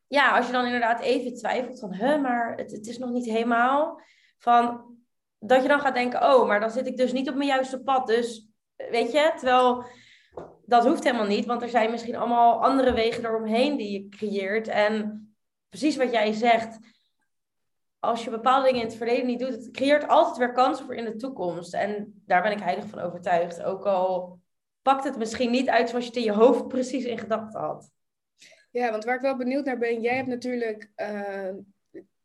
ja, 0.07 0.37
als 0.37 0.45
je 0.45 0.51
dan 0.51 0.65
inderdaad 0.65 1.01
even 1.01 1.33
twijfelt 1.33 1.79
van, 1.79 1.93
huh, 1.93 2.21
maar 2.21 2.55
het, 2.55 2.71
het 2.71 2.87
is 2.87 2.97
nog 2.97 3.09
niet 3.09 3.25
helemaal, 3.25 4.01
van, 4.37 4.85
dat 5.39 5.61
je 5.61 5.67
dan 5.67 5.79
gaat 5.79 5.93
denken, 5.93 6.33
oh, 6.33 6.47
maar 6.47 6.59
dan 6.59 6.71
zit 6.71 6.87
ik 6.87 6.97
dus 6.97 7.11
niet 7.11 7.29
op 7.29 7.35
mijn 7.35 7.49
juiste 7.49 7.81
pad, 7.81 8.07
dus, 8.07 8.50
weet 8.89 9.11
je, 9.11 9.31
terwijl 9.35 9.85
dat 10.65 10.85
hoeft 10.85 11.03
helemaal 11.03 11.27
niet, 11.27 11.45
want 11.45 11.61
er 11.61 11.69
zijn 11.69 11.91
misschien 11.91 12.15
allemaal 12.15 12.63
andere 12.63 12.93
wegen 12.93 13.25
eromheen 13.25 13.77
die 13.77 13.91
je 13.91 14.09
creëert. 14.09 14.67
En 14.67 15.25
precies 15.69 15.97
wat 15.97 16.11
jij 16.11 16.33
zegt, 16.33 16.77
als 17.99 18.23
je 18.23 18.29
bepaalde 18.29 18.65
dingen 18.65 18.81
in 18.81 18.87
het 18.87 18.97
verleden 18.97 19.25
niet 19.25 19.39
doet, 19.39 19.51
het 19.51 19.71
creëert 19.71 20.07
altijd 20.07 20.37
weer 20.37 20.51
kansen 20.51 20.85
voor 20.85 20.95
in 20.95 21.05
de 21.05 21.15
toekomst. 21.15 21.73
En 21.73 22.21
daar 22.25 22.41
ben 22.41 22.51
ik 22.51 22.59
heilig 22.59 22.85
van 22.87 22.99
overtuigd. 22.99 23.63
Ook 23.63 23.85
al 23.85 24.39
pakt 24.81 25.03
het 25.03 25.17
misschien 25.17 25.51
niet 25.51 25.69
uit 25.69 25.89
zoals 25.89 26.03
je 26.03 26.09
het 26.09 26.19
in 26.19 26.25
je 26.25 26.31
hoofd 26.31 26.67
precies 26.67 27.03
in 27.03 27.17
gedachten 27.17 27.59
had. 27.59 27.91
Ja, 28.71 28.91
want 28.91 29.03
waar 29.03 29.15
ik 29.15 29.21
wel 29.21 29.37
benieuwd 29.37 29.65
naar 29.65 29.77
ben, 29.77 30.01
jij 30.01 30.15
hebt 30.15 30.27
natuurlijk 30.27 30.91
uh, 30.95 31.49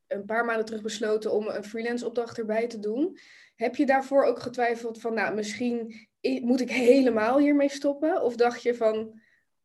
een 0.06 0.24
paar 0.24 0.44
maanden 0.44 0.64
terug 0.64 0.82
besloten 0.82 1.32
om 1.32 1.48
een 1.48 1.64
freelance 1.64 2.06
opdracht 2.06 2.38
erbij 2.38 2.66
te 2.66 2.78
doen. 2.78 3.18
Heb 3.54 3.76
je 3.76 3.86
daarvoor 3.86 4.24
ook 4.24 4.40
getwijfeld 4.40 5.00
van, 5.00 5.14
nou, 5.14 5.34
misschien 5.34 6.08
moet 6.44 6.60
ik 6.60 6.70
helemaal 6.70 7.38
hiermee 7.38 7.68
stoppen? 7.68 8.22
Of 8.22 8.36
dacht 8.36 8.62
je 8.62 8.74
van, 8.74 9.20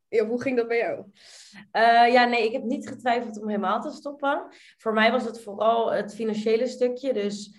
ja, 0.07 0.25
hoe 0.25 0.41
ging 0.41 0.57
dat 0.57 0.67
bij 0.67 0.77
jou? 0.77 1.05
Uh, 1.73 2.13
ja, 2.13 2.25
nee, 2.25 2.45
ik 2.45 2.51
heb 2.51 2.63
niet 2.63 2.87
getwijfeld 2.87 3.41
om 3.41 3.47
helemaal 3.47 3.81
te 3.81 3.91
stoppen. 3.91 4.47
Voor 4.77 4.93
mij 4.93 5.11
was 5.11 5.25
het 5.25 5.41
vooral 5.41 5.91
het 5.91 6.15
financiële 6.15 6.67
stukje. 6.67 7.13
Dus 7.13 7.55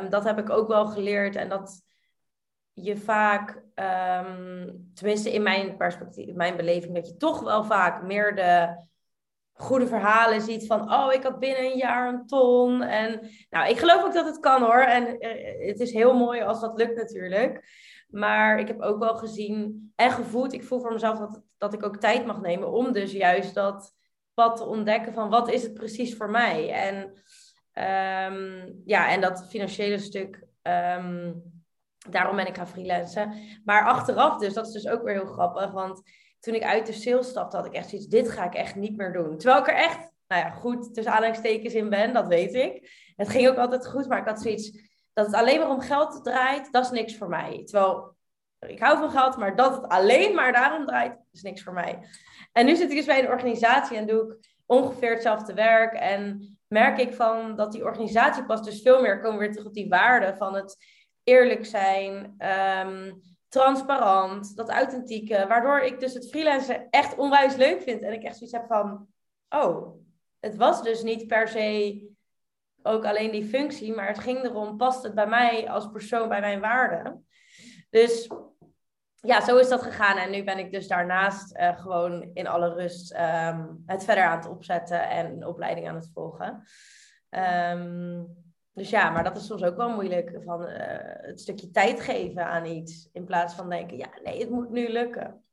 um, 0.00 0.10
dat 0.10 0.24
heb 0.24 0.38
ik 0.38 0.50
ook 0.50 0.68
wel 0.68 0.86
geleerd. 0.86 1.36
En 1.36 1.48
dat 1.48 1.82
je 2.72 2.96
vaak, 2.96 3.62
um, 3.74 4.90
tenminste 4.94 5.32
in 5.32 5.42
mijn 5.42 5.76
perspectief, 5.76 6.26
in 6.26 6.36
mijn 6.36 6.56
beleving, 6.56 6.94
dat 6.94 7.08
je 7.08 7.16
toch 7.16 7.40
wel 7.40 7.64
vaak 7.64 8.02
meer 8.02 8.34
de 8.34 8.84
goede 9.52 9.86
verhalen 9.86 10.40
ziet 10.40 10.66
van, 10.66 10.92
oh, 10.92 11.12
ik 11.12 11.22
had 11.22 11.38
binnen 11.38 11.64
een 11.64 11.76
jaar 11.76 12.08
een 12.08 12.26
ton. 12.26 12.82
En 12.82 13.30
nou, 13.50 13.70
ik 13.70 13.78
geloof 13.78 14.04
ook 14.04 14.14
dat 14.14 14.26
het 14.26 14.40
kan 14.40 14.62
hoor. 14.62 14.80
En 14.80 15.24
uh, 15.24 15.68
het 15.68 15.80
is 15.80 15.92
heel 15.92 16.14
mooi 16.14 16.42
als 16.42 16.60
dat 16.60 16.78
lukt 16.78 16.96
natuurlijk. 16.96 17.64
Maar 18.12 18.58
ik 18.58 18.68
heb 18.68 18.80
ook 18.80 18.98
wel 18.98 19.16
gezien 19.16 19.92
en 19.96 20.10
gevoeld, 20.10 20.52
ik 20.52 20.64
voel 20.64 20.80
voor 20.80 20.92
mezelf 20.92 21.18
dat, 21.18 21.42
dat 21.58 21.72
ik 21.72 21.84
ook 21.84 21.96
tijd 21.96 22.26
mag 22.26 22.40
nemen 22.40 22.72
om 22.72 22.92
dus 22.92 23.12
juist 23.12 23.54
dat 23.54 23.94
pad 24.34 24.56
te 24.56 24.64
ontdekken 24.64 25.12
van 25.12 25.30
wat 25.30 25.50
is 25.50 25.62
het 25.62 25.74
precies 25.74 26.16
voor 26.16 26.30
mij. 26.30 26.70
En 26.70 26.96
um, 28.34 28.82
ja, 28.84 29.10
en 29.10 29.20
dat 29.20 29.46
financiële 29.48 29.98
stuk, 29.98 30.46
um, 30.62 31.42
daarom 32.10 32.36
ben 32.36 32.46
ik 32.46 32.56
gaan 32.56 32.68
freelancen. 32.68 33.32
Maar 33.64 33.84
achteraf 33.84 34.38
dus, 34.38 34.54
dat 34.54 34.66
is 34.66 34.72
dus 34.72 34.88
ook 34.88 35.02
weer 35.02 35.14
heel 35.14 35.32
grappig, 35.32 35.70
want 35.70 36.02
toen 36.40 36.54
ik 36.54 36.62
uit 36.62 36.86
de 36.86 36.92
sales 36.92 37.28
stapte, 37.28 37.56
had 37.56 37.66
ik 37.66 37.72
echt 37.72 37.88
zoiets, 37.88 38.08
dit 38.08 38.30
ga 38.30 38.44
ik 38.44 38.54
echt 38.54 38.74
niet 38.74 38.96
meer 38.96 39.12
doen. 39.12 39.38
Terwijl 39.38 39.60
ik 39.60 39.68
er 39.68 39.74
echt, 39.74 40.10
nou 40.26 40.42
ja, 40.42 40.50
goed 40.50 40.94
tussen 40.94 41.12
aanhalingstekens 41.12 41.74
in 41.74 41.88
ben, 41.88 42.12
dat 42.12 42.26
weet 42.26 42.54
ik. 42.54 42.90
Het 43.16 43.28
ging 43.28 43.48
ook 43.48 43.56
altijd 43.56 43.86
goed, 43.86 44.08
maar 44.08 44.18
ik 44.18 44.28
had 44.28 44.42
zoiets, 44.42 44.91
dat 45.12 45.26
het 45.26 45.34
alleen 45.34 45.58
maar 45.58 45.70
om 45.70 45.80
geld 45.80 46.24
draait, 46.24 46.72
dat 46.72 46.84
is 46.84 46.90
niks 46.90 47.16
voor 47.16 47.28
mij. 47.28 47.62
Terwijl 47.64 48.16
ik 48.58 48.80
hou 48.80 48.98
van 48.98 49.10
geld, 49.10 49.36
maar 49.36 49.56
dat 49.56 49.74
het 49.74 49.88
alleen 49.88 50.34
maar 50.34 50.52
daarom 50.52 50.86
draait, 50.86 51.18
is 51.32 51.42
niks 51.42 51.62
voor 51.62 51.72
mij. 51.72 51.98
En 52.52 52.66
nu 52.66 52.76
zit 52.76 52.90
ik 52.90 52.96
dus 52.96 53.06
bij 53.06 53.18
een 53.18 53.30
organisatie 53.30 53.96
en 53.96 54.06
doe 54.06 54.32
ik 54.32 54.50
ongeveer 54.66 55.12
hetzelfde 55.12 55.54
werk. 55.54 55.92
En 55.92 56.52
merk 56.66 56.98
ik 56.98 57.14
van 57.14 57.56
dat 57.56 57.72
die 57.72 57.84
organisatie 57.84 58.44
past 58.44 58.64
dus 58.64 58.82
veel 58.82 59.00
meer, 59.00 59.20
komen 59.20 59.38
we 59.38 59.44
weer 59.44 59.52
terug 59.52 59.66
op 59.66 59.74
die 59.74 59.88
waarde 59.88 60.36
van 60.36 60.54
het 60.54 60.76
eerlijk 61.24 61.66
zijn, 61.66 62.36
um, 62.86 63.20
transparant, 63.48 64.56
dat 64.56 64.68
authentieke. 64.68 65.44
Waardoor 65.48 65.80
ik 65.80 66.00
dus 66.00 66.14
het 66.14 66.30
freelancen 66.30 66.86
echt 66.90 67.16
onwijs 67.16 67.56
leuk 67.56 67.82
vind. 67.82 68.02
En 68.02 68.12
ik 68.12 68.22
echt 68.22 68.36
zoiets 68.36 68.56
heb 68.56 68.66
van, 68.66 69.06
oh, 69.48 69.94
het 70.40 70.56
was 70.56 70.82
dus 70.82 71.02
niet 71.02 71.26
per 71.26 71.48
se 71.48 72.11
ook 72.82 73.04
alleen 73.04 73.30
die 73.30 73.44
functie, 73.44 73.94
maar 73.94 74.06
het 74.06 74.18
ging 74.18 74.44
erom, 74.44 74.76
past 74.76 75.02
het 75.02 75.14
bij 75.14 75.26
mij 75.26 75.70
als 75.70 75.90
persoon, 75.90 76.28
bij 76.28 76.40
mijn 76.40 76.60
waarden? 76.60 77.26
Dus 77.90 78.30
ja, 79.14 79.40
zo 79.40 79.56
is 79.56 79.68
dat 79.68 79.82
gegaan. 79.82 80.16
En 80.16 80.30
nu 80.30 80.44
ben 80.44 80.58
ik 80.58 80.72
dus 80.72 80.88
daarnaast 80.88 81.56
uh, 81.56 81.80
gewoon 81.80 82.30
in 82.34 82.46
alle 82.46 82.74
rust 82.74 83.14
um, 83.14 83.82
het 83.86 84.04
verder 84.04 84.24
aan 84.24 84.36
het 84.36 84.48
opzetten 84.48 85.08
en 85.08 85.26
een 85.26 85.46
opleiding 85.46 85.88
aan 85.88 85.94
het 85.94 86.10
volgen. 86.14 86.64
Um, 87.30 88.40
dus 88.72 88.90
ja, 88.90 89.10
maar 89.10 89.24
dat 89.24 89.36
is 89.36 89.46
soms 89.46 89.62
ook 89.62 89.76
wel 89.76 89.90
moeilijk, 89.90 90.38
van 90.44 90.62
uh, 90.62 90.76
het 91.02 91.40
stukje 91.40 91.70
tijd 91.70 92.00
geven 92.00 92.46
aan 92.46 92.64
iets, 92.64 93.08
in 93.12 93.24
plaats 93.24 93.54
van 93.54 93.68
denken, 93.68 93.96
ja, 93.96 94.08
nee, 94.22 94.40
het 94.40 94.50
moet 94.50 94.70
nu 94.70 94.88
lukken. 94.88 95.44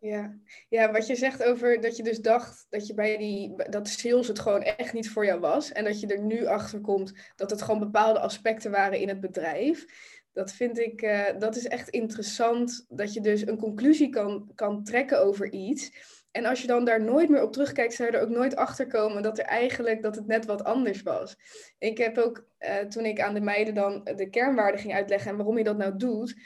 Ja. 0.00 0.38
ja, 0.68 0.92
wat 0.92 1.06
je 1.06 1.14
zegt 1.16 1.44
over 1.44 1.80
dat 1.80 1.96
je 1.96 2.02
dus 2.02 2.20
dacht 2.20 2.66
dat 2.68 2.86
je 2.86 2.94
bij 2.94 3.16
die 3.16 3.54
dat 3.70 3.88
sales 3.88 4.28
het 4.28 4.38
gewoon 4.38 4.62
echt 4.62 4.92
niet 4.92 5.10
voor 5.10 5.24
jou 5.24 5.40
was. 5.40 5.72
En 5.72 5.84
dat 5.84 6.00
je 6.00 6.06
er 6.06 6.22
nu 6.22 6.46
achter 6.46 6.80
komt 6.80 7.12
dat 7.36 7.50
het 7.50 7.62
gewoon 7.62 7.80
bepaalde 7.80 8.18
aspecten 8.18 8.70
waren 8.70 8.98
in 8.98 9.08
het 9.08 9.20
bedrijf. 9.20 9.84
Dat 10.32 10.52
vind 10.52 10.78
ik, 10.78 11.02
uh, 11.02 11.24
dat 11.38 11.56
is 11.56 11.66
echt 11.66 11.88
interessant. 11.88 12.84
Dat 12.88 13.12
je 13.12 13.20
dus 13.20 13.46
een 13.46 13.58
conclusie 13.58 14.08
kan, 14.08 14.50
kan 14.54 14.84
trekken 14.84 15.20
over 15.24 15.52
iets. 15.52 15.90
En 16.30 16.44
als 16.44 16.60
je 16.60 16.66
dan 16.66 16.84
daar 16.84 17.02
nooit 17.02 17.28
meer 17.28 17.42
op 17.42 17.52
terugkijkt, 17.52 17.94
zou 17.94 18.10
je 18.10 18.16
er 18.16 18.22
ook 18.22 18.28
nooit 18.28 18.56
achter 18.56 18.86
komen 18.86 19.22
dat 19.22 19.38
er 19.38 19.44
eigenlijk 19.44 20.02
dat 20.02 20.14
het 20.14 20.26
net 20.26 20.46
wat 20.46 20.64
anders 20.64 21.02
was. 21.02 21.36
Ik 21.78 21.98
heb 21.98 22.18
ook 22.18 22.46
uh, 22.60 22.76
toen 22.76 23.04
ik 23.04 23.20
aan 23.20 23.34
de 23.34 23.40
meiden 23.40 23.74
dan 23.74 24.04
de 24.04 24.28
kernwaarden 24.30 24.80
ging 24.80 24.94
uitleggen 24.94 25.30
en 25.30 25.36
waarom 25.36 25.58
je 25.58 25.64
dat 25.64 25.76
nou 25.76 25.96
doet, 25.96 26.36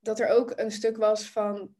dat 0.00 0.20
er 0.20 0.28
ook 0.28 0.52
een 0.56 0.70
stuk 0.70 0.96
was 0.96 1.30
van 1.30 1.74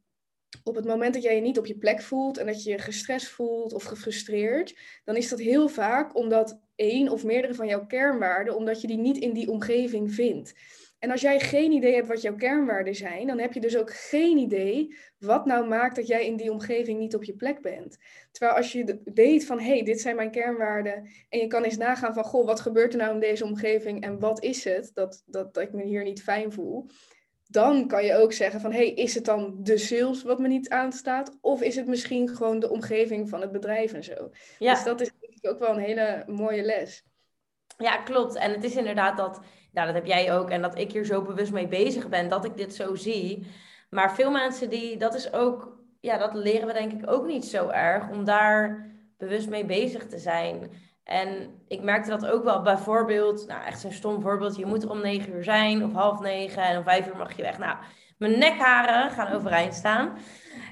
op 0.63 0.75
het 0.75 0.85
moment 0.85 1.13
dat 1.13 1.23
jij 1.23 1.35
je 1.35 1.41
niet 1.41 1.57
op 1.57 1.65
je 1.65 1.77
plek 1.77 2.01
voelt 2.01 2.37
en 2.37 2.45
dat 2.45 2.63
je 2.63 2.69
je 2.69 2.77
gestrest 2.77 3.27
voelt 3.27 3.73
of 3.73 3.83
gefrustreerd, 3.83 4.77
dan 5.03 5.15
is 5.15 5.29
dat 5.29 5.39
heel 5.39 5.67
vaak 5.67 6.15
omdat 6.15 6.59
één 6.75 7.09
of 7.09 7.23
meerdere 7.23 7.53
van 7.53 7.67
jouw 7.67 7.85
kernwaarden, 7.85 8.55
omdat 8.55 8.81
je 8.81 8.87
die 8.87 8.97
niet 8.97 9.17
in 9.17 9.33
die 9.33 9.49
omgeving 9.49 10.13
vindt. 10.13 10.53
En 10.99 11.11
als 11.11 11.21
jij 11.21 11.39
geen 11.39 11.71
idee 11.71 11.93
hebt 11.93 12.07
wat 12.07 12.21
jouw 12.21 12.35
kernwaarden 12.35 12.95
zijn, 12.95 13.27
dan 13.27 13.39
heb 13.39 13.53
je 13.53 13.59
dus 13.59 13.77
ook 13.77 13.93
geen 13.93 14.37
idee 14.37 14.95
wat 15.17 15.45
nou 15.45 15.67
maakt 15.67 15.95
dat 15.95 16.07
jij 16.07 16.25
in 16.25 16.35
die 16.35 16.51
omgeving 16.51 16.99
niet 16.99 17.15
op 17.15 17.23
je 17.23 17.35
plek 17.35 17.61
bent. 17.61 17.97
Terwijl 18.31 18.57
als 18.57 18.71
je 18.71 19.01
weet 19.03 19.45
van, 19.45 19.59
hé, 19.59 19.73
hey, 19.73 19.83
dit 19.83 20.01
zijn 20.01 20.15
mijn 20.15 20.31
kernwaarden, 20.31 21.09
en 21.29 21.39
je 21.39 21.47
kan 21.47 21.63
eens 21.63 21.77
nagaan 21.77 22.13
van, 22.13 22.23
goh, 22.23 22.45
wat 22.45 22.59
gebeurt 22.59 22.93
er 22.93 22.99
nou 22.99 23.13
in 23.13 23.19
deze 23.19 23.45
omgeving 23.45 24.03
en 24.03 24.19
wat 24.19 24.43
is 24.43 24.63
het 24.63 24.91
dat, 24.93 25.23
dat, 25.25 25.53
dat 25.53 25.63
ik 25.63 25.73
me 25.73 25.83
hier 25.83 26.03
niet 26.03 26.23
fijn 26.23 26.51
voel, 26.51 26.85
dan 27.51 27.87
kan 27.87 28.05
je 28.05 28.15
ook 28.15 28.33
zeggen 28.33 28.61
van, 28.61 28.71
hey, 28.71 28.89
is 28.89 29.15
het 29.15 29.25
dan 29.25 29.55
de 29.59 29.77
sales 29.77 30.23
wat 30.23 30.39
me 30.39 30.47
niet 30.47 30.69
aanstaat? 30.69 31.37
Of 31.41 31.61
is 31.61 31.75
het 31.75 31.87
misschien 31.87 32.29
gewoon 32.29 32.59
de 32.59 32.69
omgeving 32.69 33.29
van 33.29 33.41
het 33.41 33.51
bedrijf 33.51 33.93
en 33.93 34.03
zo? 34.03 34.31
Ja. 34.59 34.73
Dus 34.73 34.83
dat 34.83 35.01
is 35.01 35.11
ook 35.41 35.59
wel 35.59 35.69
een 35.69 35.83
hele 35.83 36.23
mooie 36.27 36.63
les. 36.63 37.03
Ja, 37.77 37.97
klopt. 37.97 38.35
En 38.35 38.51
het 38.51 38.63
is 38.63 38.75
inderdaad 38.75 39.17
dat, 39.17 39.39
nou, 39.71 39.85
dat 39.85 39.95
heb 39.95 40.05
jij 40.05 40.33
ook, 40.33 40.49
en 40.49 40.61
dat 40.61 40.77
ik 40.77 40.91
hier 40.91 41.05
zo 41.05 41.21
bewust 41.21 41.51
mee 41.51 41.67
bezig 41.67 42.09
ben, 42.09 42.29
dat 42.29 42.45
ik 42.45 42.57
dit 42.57 42.75
zo 42.75 42.95
zie. 42.95 43.47
Maar 43.89 44.15
veel 44.15 44.31
mensen 44.31 44.69
die, 44.69 44.97
dat 44.97 45.15
is 45.15 45.33
ook, 45.33 45.77
ja, 45.99 46.17
dat 46.17 46.33
leren 46.33 46.67
we 46.67 46.73
denk 46.73 46.91
ik 46.91 47.11
ook 47.11 47.25
niet 47.25 47.45
zo 47.45 47.67
erg, 47.67 48.09
om 48.09 48.23
daar 48.23 48.91
bewust 49.17 49.49
mee 49.49 49.65
bezig 49.65 50.05
te 50.05 50.17
zijn. 50.17 50.71
En 51.09 51.61
ik 51.67 51.81
merkte 51.81 52.09
dat 52.09 52.25
ook 52.25 52.43
wel 52.43 52.61
bijvoorbeeld, 52.61 53.47
nou 53.47 53.63
echt 53.63 53.79
zo'n 53.79 53.91
stom 53.91 54.21
voorbeeld, 54.21 54.55
je 54.55 54.65
moet 54.65 54.83
er 54.83 54.89
om 54.89 55.01
negen 55.01 55.33
uur 55.33 55.43
zijn 55.43 55.83
of 55.83 55.93
half 55.93 56.19
negen 56.19 56.63
en 56.63 56.77
om 56.77 56.83
vijf 56.83 57.07
uur 57.07 57.17
mag 57.17 57.35
je 57.35 57.41
weg. 57.41 57.57
Nou, 57.57 57.77
mijn 58.17 58.39
nekharen 58.39 59.11
gaan 59.11 59.33
overeind 59.33 59.73
staan. 59.73 60.17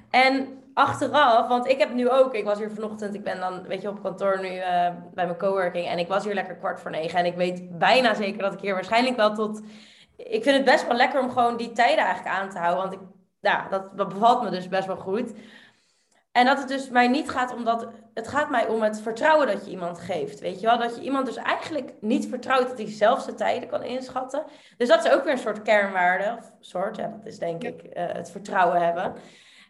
En 0.09 0.47
achteraf, 0.73 1.47
want 1.47 1.67
ik 1.67 1.79
heb 1.79 1.93
nu 1.93 2.09
ook, 2.09 2.33
ik 2.33 2.45
was 2.45 2.57
hier 2.57 2.71
vanochtend, 2.71 3.15
ik 3.15 3.23
ben 3.23 3.39
dan, 3.39 3.63
weet 3.67 3.81
je, 3.81 3.89
op 3.89 4.03
kantoor 4.03 4.39
nu 4.41 4.55
uh, 4.55 4.63
bij 5.13 5.25
mijn 5.25 5.37
coworking 5.37 5.87
en 5.87 5.99
ik 5.99 6.07
was 6.07 6.23
hier 6.23 6.33
lekker 6.33 6.55
kwart 6.55 6.79
voor 6.79 6.91
negen. 6.91 7.19
En 7.19 7.25
ik 7.25 7.35
weet 7.35 7.77
bijna 7.77 8.13
zeker 8.13 8.41
dat 8.41 8.53
ik 8.53 8.59
hier 8.59 8.73
waarschijnlijk 8.73 9.15
wel 9.15 9.33
tot, 9.33 9.61
ik 10.17 10.43
vind 10.43 10.55
het 10.55 10.65
best 10.65 10.87
wel 10.87 10.97
lekker 10.97 11.21
om 11.21 11.29
gewoon 11.29 11.57
die 11.57 11.71
tijden 11.71 12.05
eigenlijk 12.05 12.35
aan 12.35 12.49
te 12.49 12.57
houden, 12.57 12.81
want 12.81 12.93
ik, 12.93 12.99
dat, 13.69 13.97
dat 13.97 14.09
bevalt 14.09 14.43
me 14.43 14.49
dus 14.49 14.67
best 14.67 14.87
wel 14.87 14.97
goed. 14.97 15.33
En 16.37 16.45
dat 16.45 16.57
het 16.57 16.67
dus 16.67 16.89
mij 16.89 17.07
niet 17.07 17.29
gaat 17.29 17.53
omdat 17.53 17.87
het 18.13 18.27
gaat 18.27 18.49
mij 18.49 18.67
om 18.67 18.81
het 18.81 19.01
vertrouwen 19.01 19.47
dat 19.47 19.65
je 19.65 19.71
iemand 19.71 19.99
geeft. 19.99 20.39
Weet 20.39 20.59
je 20.59 20.65
wel? 20.65 20.77
Dat 20.77 20.95
je 20.95 21.01
iemand 21.01 21.25
dus 21.25 21.35
eigenlijk 21.35 21.93
niet 22.01 22.27
vertrouwt 22.27 22.67
dat 22.67 22.77
hij 22.77 22.91
zelf 22.91 23.21
zijn 23.21 23.35
tijden 23.35 23.69
kan 23.69 23.83
inschatten. 23.83 24.43
Dus 24.77 24.87
dat 24.87 25.05
is 25.05 25.11
ook 25.11 25.23
weer 25.23 25.33
een 25.33 25.37
soort 25.39 25.61
kernwaarde. 25.61 26.37
Of 26.37 26.51
soort, 26.59 26.95
ja, 26.95 27.07
dat 27.07 27.25
is 27.25 27.39
denk 27.39 27.63
ik 27.63 27.83
uh, 27.83 27.91
het 27.93 28.31
vertrouwen 28.31 28.81
hebben. 28.81 29.15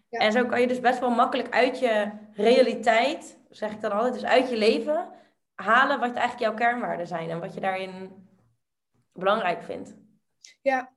Ja. 0.09 0.19
En 0.19 0.31
zo 0.31 0.45
kan 0.45 0.61
je 0.61 0.67
dus 0.67 0.79
best 0.79 0.99
wel 0.99 1.09
makkelijk 1.09 1.53
uit 1.53 1.79
je 1.79 2.11
realiteit, 2.33 3.39
zeg 3.49 3.71
ik 3.71 3.81
dan 3.81 3.91
altijd, 3.91 4.13
dus 4.13 4.25
uit 4.25 4.49
je 4.49 4.57
leven 4.57 5.09
halen 5.55 5.99
wat 5.99 6.13
eigenlijk 6.13 6.39
jouw 6.39 6.53
kernwaarden 6.53 7.07
zijn 7.07 7.29
en 7.29 7.39
wat 7.39 7.53
je 7.53 7.59
daarin 7.59 8.11
belangrijk 9.13 9.63
vindt. 9.63 9.95
Ja, 10.61 10.93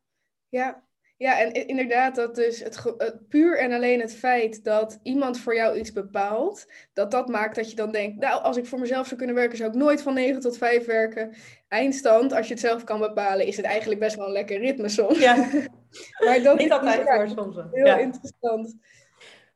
ja. 0.48 0.82
Ja, 1.20 1.38
en 1.38 1.52
inderdaad, 1.66 2.14
dat 2.14 2.34
dus 2.34 2.60
het, 2.60 2.94
het, 2.98 3.28
puur 3.28 3.58
en 3.58 3.72
alleen 3.72 4.00
het 4.00 4.14
feit 4.14 4.64
dat 4.64 4.98
iemand 5.02 5.38
voor 5.38 5.54
jou 5.54 5.78
iets 5.78 5.92
bepaalt, 5.92 6.66
dat 6.92 7.10
dat 7.10 7.28
maakt 7.28 7.54
dat 7.56 7.70
je 7.70 7.76
dan 7.76 7.90
denkt, 7.92 8.20
nou, 8.20 8.42
als 8.42 8.56
ik 8.56 8.66
voor 8.66 8.78
mezelf 8.78 9.06
zou 9.06 9.16
kunnen 9.16 9.36
werken, 9.36 9.56
zou 9.56 9.70
ik 9.70 9.76
nooit 9.76 10.02
van 10.02 10.14
9 10.14 10.40
tot 10.40 10.58
5 10.58 10.86
werken. 10.86 11.34
Eindstand, 11.68 12.32
als 12.32 12.46
je 12.46 12.52
het 12.52 12.62
zelf 12.62 12.84
kan 12.84 13.00
bepalen, 13.00 13.46
is 13.46 13.56
het 13.56 13.66
eigenlijk 13.66 14.00
best 14.00 14.16
wel 14.16 14.26
een 14.26 14.32
lekker 14.32 14.58
ritme 14.58 14.88
soms. 14.88 15.18
Ja. 15.18 15.36
maar 16.24 16.42
dat 16.42 16.58
Niet 16.58 16.72
altijd 16.72 17.30
soms. 17.36 17.56
Heel 17.70 17.98
interessant. 17.98 18.76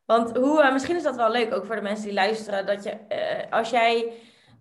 Want 0.06 0.36
hoe, 0.36 0.62
uh, 0.62 0.72
misschien 0.72 0.96
is 0.96 1.02
dat 1.02 1.16
wel 1.16 1.30
leuk, 1.30 1.54
ook 1.54 1.66
voor 1.66 1.76
de 1.76 1.82
mensen 1.82 2.04
die 2.04 2.14
luisteren, 2.14 2.66
dat 2.66 2.84
je, 2.84 2.90
uh, 2.90 3.52
als 3.52 3.70
jij 3.70 4.12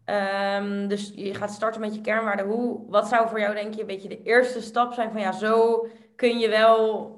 Um, 0.05 0.87
dus 0.87 1.11
je 1.15 1.33
gaat 1.33 1.51
starten 1.51 1.81
met 1.81 1.95
je 1.95 2.01
kernwaarden. 2.01 2.45
Hoe, 2.45 2.79
wat 2.87 3.07
zou 3.07 3.29
voor 3.29 3.39
jou, 3.39 3.53
denk 3.53 3.73
je, 3.73 3.81
een 3.81 3.87
beetje 3.87 4.09
de 4.09 4.21
eerste 4.23 4.61
stap 4.61 4.93
zijn 4.93 5.11
van 5.11 5.21
ja, 5.21 5.31
zo 5.31 5.85
kun 6.15 6.39
je 6.39 6.49
wel 6.49 7.11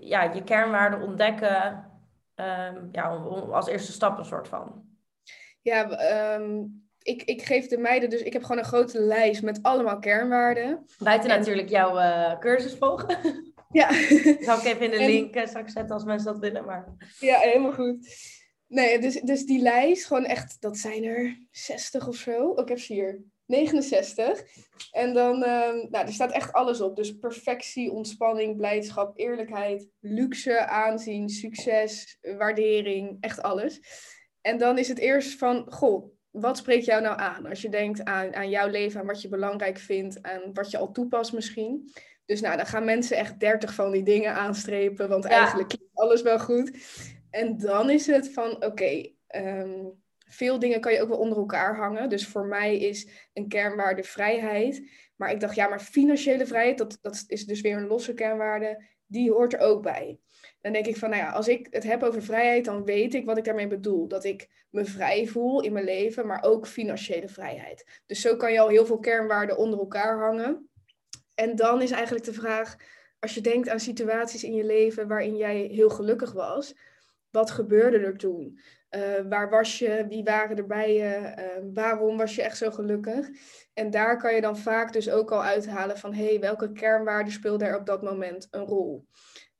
ja, 0.00 0.22
je 0.22 0.44
kernwaarden 0.44 1.02
ontdekken. 1.02 1.90
Um, 2.34 2.88
ja, 2.92 3.08
als 3.50 3.66
eerste 3.66 3.92
stap 3.92 4.18
een 4.18 4.24
soort 4.24 4.48
van. 4.48 4.84
Ja, 5.62 6.34
um, 6.34 6.82
ik, 7.02 7.22
ik 7.22 7.42
geef 7.42 7.66
de 7.66 7.78
meiden 7.78 8.10
dus, 8.10 8.22
ik 8.22 8.32
heb 8.32 8.42
gewoon 8.42 8.58
een 8.58 8.64
grote 8.64 9.00
lijst 9.00 9.42
met 9.42 9.62
allemaal 9.62 9.98
kernwaarden. 9.98 10.86
Buiten 10.98 11.28
natuurlijk 11.28 11.68
jouw 11.68 11.98
uh, 11.98 12.38
cursus 12.38 12.74
volgen. 12.74 13.18
Ja. 13.72 13.92
Zal 14.46 14.58
ik 14.58 14.64
even 14.64 14.80
in 14.80 14.90
de 14.90 15.06
link 15.06 15.36
uh, 15.36 15.46
straks 15.46 15.72
zetten 15.72 15.94
als 15.94 16.04
mensen 16.04 16.32
dat 16.32 16.38
willen. 16.40 16.64
Maar... 16.64 16.94
Ja, 17.20 17.38
helemaal 17.38 17.72
goed. 17.72 18.16
Nee, 18.66 18.98
dus, 18.98 19.20
dus 19.20 19.44
die 19.44 19.62
lijst, 19.62 20.06
gewoon 20.06 20.24
echt, 20.24 20.56
dat 20.60 20.76
zijn 20.76 21.04
er 21.04 21.46
60 21.50 22.08
of 22.08 22.16
zo. 22.16 22.48
Oh, 22.48 22.62
ik 22.62 22.68
heb 22.68 22.78
ze 22.78 22.92
hier. 22.92 23.22
69. 23.52 24.42
En 24.92 25.14
dan, 25.14 25.34
um, 25.34 25.86
nou, 25.90 26.06
er 26.06 26.12
staat 26.12 26.32
echt 26.32 26.52
alles 26.52 26.80
op. 26.80 26.96
Dus 26.96 27.18
perfectie, 27.18 27.90
ontspanning, 27.90 28.56
blijdschap, 28.56 29.18
eerlijkheid, 29.18 29.88
luxe, 30.00 30.66
aanzien, 30.66 31.28
succes, 31.28 32.18
waardering, 32.38 33.16
echt 33.20 33.42
alles. 33.42 33.80
En 34.40 34.58
dan 34.58 34.78
is 34.78 34.88
het 34.88 34.98
eerst 34.98 35.38
van, 35.38 35.72
goh, 35.72 36.12
wat 36.30 36.56
spreekt 36.56 36.84
jou 36.84 37.02
nou 37.02 37.18
aan? 37.18 37.46
Als 37.46 37.62
je 37.62 37.68
denkt 37.68 38.04
aan, 38.04 38.34
aan 38.34 38.50
jouw 38.50 38.68
leven, 38.68 39.00
aan 39.00 39.06
wat 39.06 39.22
je 39.22 39.28
belangrijk 39.28 39.78
vindt, 39.78 40.22
aan 40.22 40.52
wat 40.52 40.70
je 40.70 40.78
al 40.78 40.92
toepast 40.92 41.32
misschien. 41.32 41.92
Dus 42.24 42.40
nou, 42.40 42.56
dan 42.56 42.66
gaan 42.66 42.84
mensen 42.84 43.16
echt 43.16 43.40
30 43.40 43.74
van 43.74 43.90
die 43.90 44.02
dingen 44.02 44.34
aanstrepen, 44.34 45.08
want 45.08 45.24
eigenlijk 45.24 45.68
klinkt 45.68 45.94
alles 45.94 46.22
wel 46.22 46.38
goed. 46.38 46.78
En 47.30 47.58
dan 47.58 47.90
is 47.90 48.06
het 48.06 48.32
van, 48.32 48.64
oké, 48.64 49.12
ehm, 49.26 49.84
veel 50.32 50.58
dingen 50.58 50.80
kan 50.80 50.92
je 50.92 51.00
ook 51.00 51.08
wel 51.08 51.18
onder 51.18 51.38
elkaar 51.38 51.76
hangen. 51.76 52.08
Dus 52.08 52.26
voor 52.26 52.46
mij 52.46 52.78
is 52.78 53.08
een 53.32 53.48
kernwaarde 53.48 54.02
vrijheid. 54.02 54.90
Maar 55.16 55.30
ik 55.30 55.40
dacht, 55.40 55.54
ja, 55.54 55.68
maar 55.68 55.80
financiële 55.80 56.46
vrijheid, 56.46 56.78
dat, 56.78 56.98
dat 57.00 57.24
is 57.26 57.44
dus 57.44 57.60
weer 57.60 57.76
een 57.76 57.86
losse 57.86 58.14
kernwaarde, 58.14 58.84
die 59.06 59.30
hoort 59.30 59.52
er 59.52 59.58
ook 59.58 59.82
bij. 59.82 60.18
Dan 60.60 60.72
denk 60.72 60.86
ik 60.86 60.96
van, 60.96 61.10
nou 61.10 61.22
ja, 61.22 61.30
als 61.30 61.48
ik 61.48 61.66
het 61.70 61.84
heb 61.84 62.02
over 62.02 62.22
vrijheid, 62.22 62.64
dan 62.64 62.84
weet 62.84 63.14
ik 63.14 63.24
wat 63.24 63.38
ik 63.38 63.44
daarmee 63.44 63.66
bedoel. 63.66 64.08
Dat 64.08 64.24
ik 64.24 64.48
me 64.70 64.84
vrij 64.84 65.26
voel 65.26 65.62
in 65.62 65.72
mijn 65.72 65.84
leven, 65.84 66.26
maar 66.26 66.42
ook 66.42 66.66
financiële 66.66 67.28
vrijheid. 67.28 68.00
Dus 68.06 68.20
zo 68.20 68.36
kan 68.36 68.52
je 68.52 68.60
al 68.60 68.68
heel 68.68 68.86
veel 68.86 68.98
kernwaarden 68.98 69.56
onder 69.56 69.78
elkaar 69.78 70.18
hangen. 70.18 70.68
En 71.34 71.56
dan 71.56 71.82
is 71.82 71.90
eigenlijk 71.90 72.24
de 72.24 72.32
vraag, 72.32 72.76
als 73.18 73.34
je 73.34 73.40
denkt 73.40 73.68
aan 73.68 73.80
situaties 73.80 74.44
in 74.44 74.54
je 74.54 74.64
leven 74.64 75.08
waarin 75.08 75.36
jij 75.36 75.56
heel 75.56 75.90
gelukkig 75.90 76.32
was, 76.32 76.74
wat 77.30 77.50
gebeurde 77.50 77.98
er 77.98 78.16
toen? 78.16 78.60
Uh, 78.96 79.28
waar 79.28 79.50
was 79.50 79.78
je? 79.78 80.06
Wie 80.08 80.22
waren 80.22 80.56
er 80.56 80.66
bij 80.66 80.94
je? 80.94 81.34
Uh, 81.38 81.44
waarom 81.74 82.16
was 82.16 82.34
je 82.34 82.42
echt 82.42 82.56
zo 82.56 82.70
gelukkig? 82.70 83.28
En 83.74 83.90
daar 83.90 84.18
kan 84.18 84.34
je 84.34 84.40
dan 84.40 84.58
vaak 84.58 84.92
dus 84.92 85.10
ook 85.10 85.32
al 85.32 85.42
uithalen 85.42 85.98
van... 85.98 86.14
hé, 86.14 86.24
hey, 86.24 86.40
welke 86.40 86.72
kernwaarde 86.72 87.30
speelde 87.30 87.64
er 87.64 87.78
op 87.78 87.86
dat 87.86 88.02
moment 88.02 88.48
een 88.50 88.64
rol? 88.64 89.06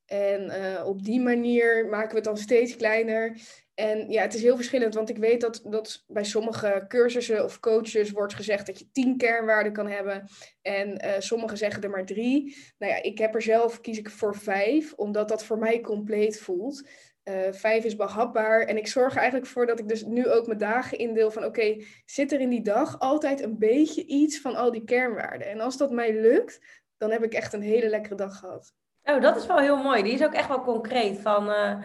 En 0.07 0.45
uh, 0.45 0.87
op 0.87 1.05
die 1.05 1.21
manier 1.21 1.87
maken 1.87 2.09
we 2.09 2.15
het 2.15 2.25
dan 2.25 2.37
steeds 2.37 2.77
kleiner. 2.77 3.41
En 3.75 4.11
ja, 4.11 4.23
het 4.23 4.35
is 4.35 4.43
heel 4.43 4.57
verschillend, 4.57 4.95
want 4.95 5.09
ik 5.09 5.19
weet 5.19 5.41
dat, 5.41 5.61
dat 5.65 6.05
bij 6.07 6.25
sommige 6.25 6.85
cursussen 6.89 7.45
of 7.45 7.61
coaches 7.61 8.11
wordt 8.11 8.35
gezegd 8.35 8.67
dat 8.67 8.79
je 8.79 8.91
tien 8.93 9.17
kernwaarden 9.17 9.73
kan 9.73 9.89
hebben. 9.89 10.29
En 10.63 11.01
sommigen 11.23 11.57
zeggen 11.57 11.83
er 11.83 11.91
maar 11.91 12.05
drie. 12.05 12.57
Nou 12.79 12.93
ja, 12.93 13.03
ik 13.03 13.19
heb 13.19 13.35
er 13.35 13.43
zelf, 13.43 13.81
kies 13.81 13.99
ik 13.99 14.11
voor 14.11 14.37
vijf, 14.37 14.93
omdat 14.93 15.29
dat 15.29 15.45
voor 15.45 15.59
mij 15.59 15.81
compleet 15.81 16.41
voelt. 16.41 16.89
Uh, 17.25 17.35
vijf 17.51 17.85
is 17.85 17.97
behapbaar. 17.97 18.61
En 18.61 18.77
ik 18.77 18.87
zorg 18.87 19.13
er 19.13 19.19
eigenlijk 19.19 19.51
voor 19.51 19.67
dat 19.67 19.79
ik 19.79 19.89
dus 19.89 20.05
nu 20.05 20.31
ook 20.31 20.47
mijn 20.47 20.59
dagen 20.59 20.99
indeel 20.99 21.31
van 21.31 21.45
oké, 21.45 21.85
zit 22.05 22.33
er 22.33 22.41
in 22.41 22.49
die 22.49 22.63
dag 22.63 22.99
altijd 22.99 23.43
een 23.43 23.59
beetje 23.59 24.07
iets 24.07 24.41
van 24.41 24.55
al 24.55 24.73
die 24.73 24.85
kernwaarden. 24.85 25.49
En 25.49 25.61
als 25.61 25.77
dat 25.77 25.91
mij 25.91 26.21
lukt, 26.21 26.61
dan 26.99 27.11
heb 27.11 27.25
ik 27.25 27.33
echt 27.33 27.53
een 27.53 27.63
hele 27.63 27.89
lekkere 27.89 28.15
dag 28.15 28.39
gehad. 28.39 28.75
Oh, 29.03 29.21
dat 29.21 29.37
is 29.37 29.47
wel 29.47 29.59
heel 29.59 29.83
mooi. 29.83 30.03
Die 30.03 30.13
is 30.13 30.25
ook 30.25 30.33
echt 30.33 30.49
wel 30.49 30.63
concreet. 30.63 31.19
Van, 31.19 31.49
uh, 31.49 31.83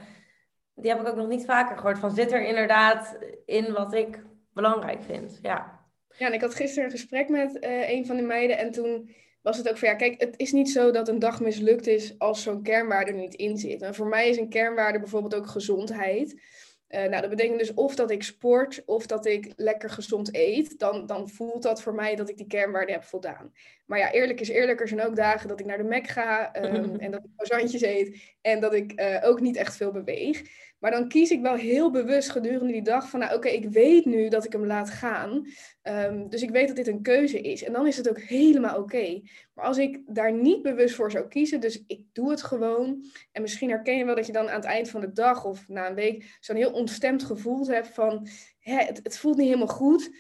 die 0.75 0.91
heb 0.91 0.99
ik 0.99 1.07
ook 1.07 1.15
nog 1.15 1.27
niet 1.27 1.45
vaker 1.45 1.75
gehoord. 1.77 1.99
Van 1.99 2.11
zit 2.11 2.31
er 2.31 2.45
inderdaad 2.45 3.17
in 3.45 3.73
wat 3.73 3.93
ik 3.93 4.23
belangrijk 4.53 5.01
vind. 5.03 5.39
Ja. 5.41 5.85
Ja, 6.17 6.27
en 6.27 6.33
ik 6.33 6.41
had 6.41 6.55
gisteren 6.55 6.83
een 6.83 6.91
gesprek 6.91 7.29
met 7.29 7.63
uh, 7.63 7.89
een 7.89 8.05
van 8.05 8.15
de 8.15 8.21
meiden 8.21 8.57
en 8.57 8.71
toen 8.71 9.15
was 9.41 9.57
het 9.57 9.69
ook 9.69 9.77
van 9.77 9.89
ja, 9.89 9.95
kijk, 9.95 10.21
het 10.21 10.33
is 10.37 10.51
niet 10.51 10.69
zo 10.69 10.91
dat 10.91 11.07
een 11.07 11.19
dag 11.19 11.39
mislukt 11.41 11.87
is 11.87 12.15
als 12.17 12.41
zo'n 12.41 12.61
kernwaarde 12.61 13.11
er 13.11 13.17
niet 13.17 13.35
in 13.35 13.57
zit. 13.57 13.81
En 13.81 13.95
voor 13.95 14.07
mij 14.07 14.29
is 14.29 14.37
een 14.37 14.49
kernwaarde 14.49 14.99
bijvoorbeeld 14.99 15.35
ook 15.35 15.47
gezondheid. 15.47 16.41
Uh, 16.89 17.03
nou, 17.03 17.21
dat 17.21 17.29
betekent 17.29 17.59
dus 17.59 17.73
of 17.73 17.95
dat 17.95 18.11
ik 18.11 18.23
sport 18.23 18.83
of 18.85 19.05
dat 19.05 19.25
ik 19.25 19.53
lekker 19.55 19.89
gezond 19.89 20.35
eet. 20.35 20.79
Dan, 20.79 21.05
dan 21.05 21.29
voelt 21.29 21.63
dat 21.63 21.81
voor 21.81 21.93
mij 21.93 22.15
dat 22.15 22.29
ik 22.29 22.37
die 22.37 22.47
kernwaarde 22.47 22.91
heb 22.91 23.03
voldaan. 23.03 23.53
Maar 23.85 23.99
ja, 23.99 24.11
eerlijk 24.11 24.39
is 24.39 24.49
eerlijk. 24.49 24.79
Er 24.79 24.87
zijn 24.87 25.05
ook 25.05 25.15
dagen 25.15 25.47
dat 25.47 25.59
ik 25.59 25.65
naar 25.65 25.77
de 25.77 25.83
Mac 25.83 26.07
ga 26.07 26.55
um, 26.55 26.95
en 26.99 27.11
dat 27.11 27.23
ik 27.23 27.29
croissantjes 27.35 27.81
eet. 27.81 28.35
En 28.41 28.59
dat 28.59 28.73
ik 28.73 29.01
uh, 29.01 29.17
ook 29.23 29.39
niet 29.41 29.55
echt 29.55 29.75
veel 29.75 29.91
beweeg. 29.91 30.41
Maar 30.79 30.91
dan 30.91 31.07
kies 31.07 31.31
ik 31.31 31.41
wel 31.41 31.55
heel 31.55 31.91
bewust 31.91 32.29
gedurende 32.29 32.73
die 32.73 32.81
dag 32.81 33.09
van, 33.09 33.19
nou 33.19 33.35
oké, 33.35 33.47
ik 33.47 33.69
weet 33.69 34.05
nu 34.05 34.29
dat 34.29 34.45
ik 34.45 34.51
hem 34.51 34.65
laat 34.65 34.89
gaan. 34.89 35.47
Um, 35.83 36.29
dus 36.29 36.41
ik 36.41 36.49
weet 36.49 36.67
dat 36.67 36.75
dit 36.75 36.87
een 36.87 37.01
keuze 37.01 37.41
is. 37.41 37.63
En 37.63 37.73
dan 37.73 37.87
is 37.87 37.97
het 37.97 38.09
ook 38.09 38.19
helemaal 38.19 38.77
oké. 38.77 39.21
Maar 39.53 39.65
als 39.65 39.77
ik 39.77 40.01
daar 40.05 40.33
niet 40.33 40.61
bewust 40.61 40.95
voor 40.95 41.11
zou 41.11 41.27
kiezen, 41.27 41.59
dus 41.59 41.83
ik 41.87 42.01
doe 42.11 42.29
het 42.29 42.43
gewoon. 42.43 43.03
En 43.31 43.41
misschien 43.41 43.69
herken 43.69 43.97
je 43.97 44.05
wel 44.05 44.15
dat 44.15 44.25
je 44.25 44.31
dan 44.31 44.49
aan 44.49 44.55
het 44.55 44.65
eind 44.65 44.89
van 44.89 45.01
de 45.01 45.11
dag 45.11 45.45
of 45.45 45.67
na 45.67 45.89
een 45.89 45.95
week 45.95 46.37
zo'n 46.39 46.55
heel 46.55 46.71
ontstemd 46.71 47.23
gevoel 47.23 47.67
hebt 47.67 47.87
van, 47.87 48.27
het 48.59 49.17
voelt 49.17 49.37
niet 49.37 49.45
helemaal 49.45 49.67
goed. 49.67 50.15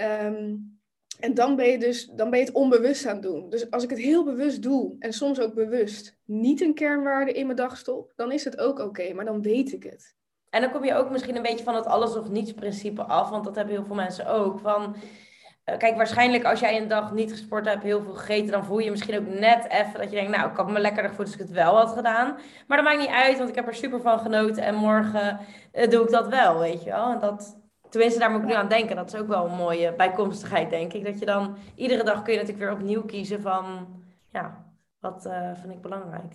Um, 0.00 0.79
en 1.20 1.34
dan 1.34 1.56
ben 1.56 1.66
je 1.66 1.78
dus 1.78 2.06
dan 2.06 2.30
ben 2.30 2.38
je 2.38 2.44
het 2.44 2.54
onbewust 2.54 3.06
aan 3.06 3.12
het 3.12 3.22
doen. 3.22 3.50
Dus 3.50 3.70
als 3.70 3.82
ik 3.84 3.90
het 3.90 3.98
heel 3.98 4.24
bewust 4.24 4.62
doe 4.62 4.96
en 4.98 5.12
soms 5.12 5.40
ook 5.40 5.54
bewust 5.54 6.18
niet 6.24 6.60
een 6.60 6.74
kernwaarde 6.74 7.32
in 7.32 7.44
mijn 7.44 7.56
dag 7.56 7.76
stop, 7.76 8.12
dan 8.16 8.32
is 8.32 8.44
het 8.44 8.58
ook 8.58 8.78
oké, 8.78 9.12
maar 9.12 9.24
dan 9.24 9.42
weet 9.42 9.72
ik 9.72 9.82
het. 9.82 10.18
En 10.50 10.60
dan 10.60 10.70
kom 10.70 10.84
je 10.84 10.94
ook 10.94 11.10
misschien 11.10 11.36
een 11.36 11.42
beetje 11.42 11.64
van 11.64 11.74
het 11.74 11.86
alles 11.86 12.16
of 12.16 12.28
niets 12.28 12.52
principe 12.52 13.02
af, 13.02 13.30
want 13.30 13.44
dat 13.44 13.54
hebben 13.54 13.74
heel 13.74 13.84
veel 13.84 13.94
mensen 13.94 14.26
ook. 14.26 14.58
Van, 14.58 14.96
uh, 15.64 15.76
kijk, 15.76 15.96
waarschijnlijk 15.96 16.44
als 16.44 16.60
jij 16.60 16.76
een 16.76 16.88
dag 16.88 17.12
niet 17.12 17.30
gesport 17.30 17.66
hebt, 17.66 17.82
heel 17.82 18.02
veel 18.02 18.14
gegeten, 18.14 18.50
dan 18.50 18.64
voel 18.64 18.78
je 18.78 18.90
misschien 18.90 19.18
ook 19.18 19.26
net 19.26 19.66
even 19.68 20.00
dat 20.00 20.10
je 20.10 20.16
denkt, 20.16 20.36
nou, 20.36 20.50
ik 20.50 20.56
had 20.56 20.70
me 20.70 20.80
lekkerder 20.80 21.10
gevoeld 21.10 21.28
als 21.28 21.36
ik 21.36 21.42
het 21.42 21.50
wel 21.56 21.76
had 21.76 21.90
gedaan. 21.90 22.38
Maar 22.66 22.76
dat 22.76 22.86
maakt 22.86 22.98
niet 22.98 23.08
uit, 23.08 23.38
want 23.38 23.48
ik 23.48 23.54
heb 23.54 23.66
er 23.66 23.74
super 23.74 24.00
van 24.00 24.18
genoten 24.18 24.62
en 24.62 24.74
morgen 24.74 25.40
uh, 25.72 25.88
doe 25.88 26.02
ik 26.02 26.10
dat 26.10 26.28
wel, 26.28 26.58
weet 26.58 26.82
je 26.82 26.90
wel. 26.90 27.12
En 27.12 27.18
dat, 27.18 27.59
Tenminste, 27.90 28.18
daar 28.18 28.30
moet 28.30 28.40
ik 28.40 28.46
nu 28.46 28.54
aan 28.54 28.68
denken. 28.68 28.96
Dat 28.96 29.12
is 29.12 29.20
ook 29.20 29.28
wel 29.28 29.46
een 29.46 29.56
mooie 29.56 29.94
bijkomstigheid, 29.94 30.70
denk 30.70 30.92
ik. 30.92 31.04
Dat 31.04 31.18
je 31.18 31.26
dan 31.26 31.56
iedere 31.74 32.04
dag 32.04 32.22
kun 32.22 32.32
je 32.32 32.38
natuurlijk 32.38 32.64
weer 32.64 32.78
opnieuw 32.78 33.04
kiezen 33.04 33.40
van, 33.40 33.88
ja, 34.32 34.72
wat 35.00 35.26
uh, 35.26 35.54
vind 35.54 35.72
ik 35.72 35.80
belangrijk. 35.80 36.34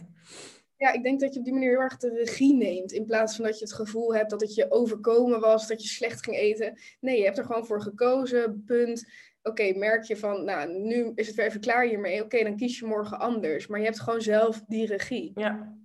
Ja, 0.77 0.91
ik 0.91 1.03
denk 1.03 1.19
dat 1.19 1.33
je 1.33 1.39
op 1.39 1.45
die 1.45 1.53
manier 1.53 1.69
heel 1.69 1.79
erg 1.79 1.97
de 1.97 2.09
regie 2.09 2.55
neemt. 2.55 2.91
In 2.91 3.05
plaats 3.05 3.35
van 3.35 3.45
dat 3.45 3.59
je 3.59 3.65
het 3.65 3.73
gevoel 3.73 4.15
hebt 4.15 4.29
dat 4.29 4.41
het 4.41 4.55
je 4.55 4.71
overkomen 4.71 5.39
was, 5.39 5.67
dat 5.67 5.81
je 5.81 5.87
slecht 5.87 6.23
ging 6.23 6.37
eten. 6.37 6.79
Nee, 6.99 7.17
je 7.17 7.25
hebt 7.25 7.37
er 7.37 7.45
gewoon 7.45 7.65
voor 7.65 7.81
gekozen, 7.81 8.63
punt. 8.65 9.05
Oké, 9.43 9.73
merk 9.73 10.03
je 10.03 10.17
van, 10.17 10.43
nou, 10.43 10.71
nu 10.71 11.11
is 11.15 11.27
het 11.27 11.35
weer 11.35 11.45
even 11.45 11.59
klaar 11.59 11.85
hiermee. 11.85 12.23
Oké, 12.23 12.43
dan 12.43 12.55
kies 12.55 12.79
je 12.79 12.85
morgen 12.85 13.19
anders. 13.19 13.67
Maar 13.67 13.79
je 13.79 13.85
hebt 13.85 13.99
gewoon 13.99 14.21
zelf 14.21 14.63
die 14.67 14.85
regie. 14.85 15.31
Ja, 15.35 15.77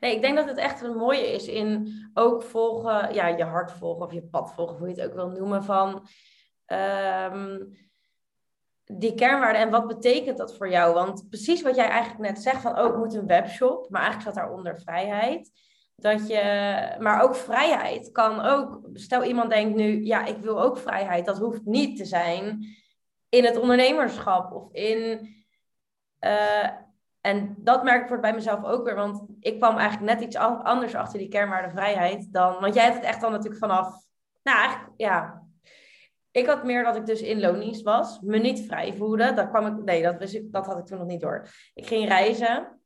Nee, 0.00 0.14
ik 0.14 0.20
denk 0.20 0.36
dat 0.36 0.48
het 0.48 0.58
echt 0.58 0.82
een 0.82 0.96
mooie 0.96 1.32
is 1.32 1.46
in 1.46 1.92
ook 2.14 2.42
volgen, 2.42 3.14
ja, 3.14 3.26
je 3.26 3.44
hart 3.44 3.72
volgen 3.72 4.06
of 4.06 4.12
je 4.12 4.22
pad 4.22 4.54
volgen, 4.54 4.76
hoe 4.76 4.88
je 4.88 4.94
het 4.94 5.04
ook 5.04 5.14
wil 5.14 5.28
noemen, 5.28 5.64
van 5.64 6.06
um, 7.32 7.76
die 8.84 9.14
kernwaarden 9.14 9.60
en 9.62 9.70
wat 9.70 9.86
betekent 9.86 10.38
dat 10.38 10.56
voor 10.56 10.70
jou? 10.70 10.94
Want 10.94 11.28
precies 11.28 11.62
wat 11.62 11.76
jij 11.76 11.88
eigenlijk 11.88 12.30
net 12.30 12.42
zegt 12.42 12.60
van, 12.60 12.78
oh, 12.78 12.86
ik 12.86 12.96
moet 12.96 13.14
een 13.14 13.26
webshop, 13.26 13.90
maar 13.90 14.02
eigenlijk 14.02 14.34
zat 14.34 14.44
daaronder 14.44 14.80
vrijheid. 14.80 15.50
dat 15.96 16.28
je, 16.28 16.96
maar 16.98 17.22
ook 17.22 17.34
vrijheid 17.34 18.12
kan 18.12 18.40
ook. 18.40 18.80
Stel 18.92 19.24
iemand 19.24 19.50
denkt 19.50 19.76
nu, 19.76 20.04
ja, 20.04 20.24
ik 20.24 20.36
wil 20.38 20.62
ook 20.62 20.78
vrijheid. 20.78 21.24
Dat 21.26 21.38
hoeft 21.38 21.64
niet 21.64 21.96
te 21.96 22.04
zijn 22.04 22.66
in 23.28 23.44
het 23.44 23.56
ondernemerschap 23.56 24.52
of 24.52 24.72
in. 24.72 25.28
eh, 26.18 26.68
en 27.28 27.54
dat 27.58 27.82
merk 27.82 28.02
ik 28.02 28.08
voor 28.08 28.20
bij 28.20 28.34
mezelf 28.34 28.64
ook 28.64 28.84
weer, 28.84 28.94
want 28.94 29.24
ik 29.40 29.58
kwam 29.58 29.76
eigenlijk 29.76 30.12
net 30.12 30.22
iets 30.26 30.36
an- 30.36 30.62
anders 30.62 30.94
achter 30.94 31.18
die 31.18 31.28
kernwaarde 31.28 31.70
vrijheid 31.70 32.32
dan. 32.32 32.60
Want 32.60 32.74
jij 32.74 32.84
hebt 32.84 32.96
het 32.96 33.04
echt 33.04 33.20
dan 33.20 33.32
natuurlijk 33.32 33.60
vanaf. 33.60 34.06
Nou, 34.42 34.58
eigenlijk, 34.58 34.92
ja. 34.96 35.42
Ik 36.30 36.46
had 36.46 36.64
meer 36.64 36.84
dat 36.84 36.96
ik 36.96 37.06
dus 37.06 37.22
in 37.22 37.40
loondienst 37.40 37.82
was, 37.82 38.20
me 38.20 38.38
niet 38.38 38.66
vrij 38.66 38.92
voelde. 38.92 39.48
Kwam 39.48 39.66
ik, 39.66 39.84
nee, 39.84 40.02
dat, 40.02 40.38
dat 40.42 40.66
had 40.66 40.78
ik 40.78 40.86
toen 40.86 40.98
nog 40.98 41.06
niet 41.06 41.20
door. 41.20 41.48
Ik 41.74 41.86
ging 41.86 42.08
reizen. 42.08 42.80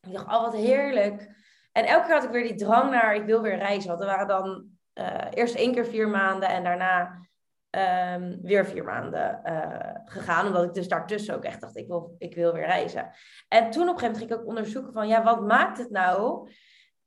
Ik 0.00 0.12
dacht, 0.12 0.26
oh 0.26 0.42
wat 0.42 0.56
heerlijk. 0.56 1.28
En 1.72 1.84
elke 1.84 2.06
keer 2.06 2.14
had 2.14 2.24
ik 2.24 2.30
weer 2.30 2.48
die 2.48 2.54
drang 2.54 2.90
naar, 2.90 3.14
ik 3.14 3.24
wil 3.24 3.42
weer 3.42 3.56
reizen. 3.56 3.88
Want 3.88 4.00
er 4.00 4.06
waren 4.06 4.28
dan 4.28 4.64
eh, 4.92 5.26
eerst 5.30 5.54
één 5.54 5.72
keer 5.72 5.86
vier 5.86 6.08
maanden 6.08 6.48
en 6.48 6.64
daarna 6.64 7.26
ehm, 7.70 8.36
weer 8.42 8.66
vier 8.66 8.84
maanden 8.84 9.44
eh, 9.44 9.94
gegaan. 10.04 10.46
Omdat 10.46 10.64
ik 10.64 10.74
dus 10.74 10.88
daartussen 10.88 11.34
ook 11.34 11.44
echt 11.44 11.60
dacht, 11.60 11.76
ik 11.76 11.86
wil, 11.86 12.14
ik 12.18 12.34
wil 12.34 12.52
weer 12.52 12.66
reizen. 12.66 13.10
En 13.48 13.70
toen 13.70 13.88
op 13.88 13.94
een 13.94 13.98
gegeven 13.98 14.06
moment 14.06 14.18
ging 14.18 14.30
ik 14.30 14.38
ook 14.38 14.46
onderzoeken 14.46 14.92
van, 14.92 15.08
ja, 15.08 15.22
wat 15.22 15.46
maakt 15.46 15.78
het 15.78 15.90
nou 15.90 16.50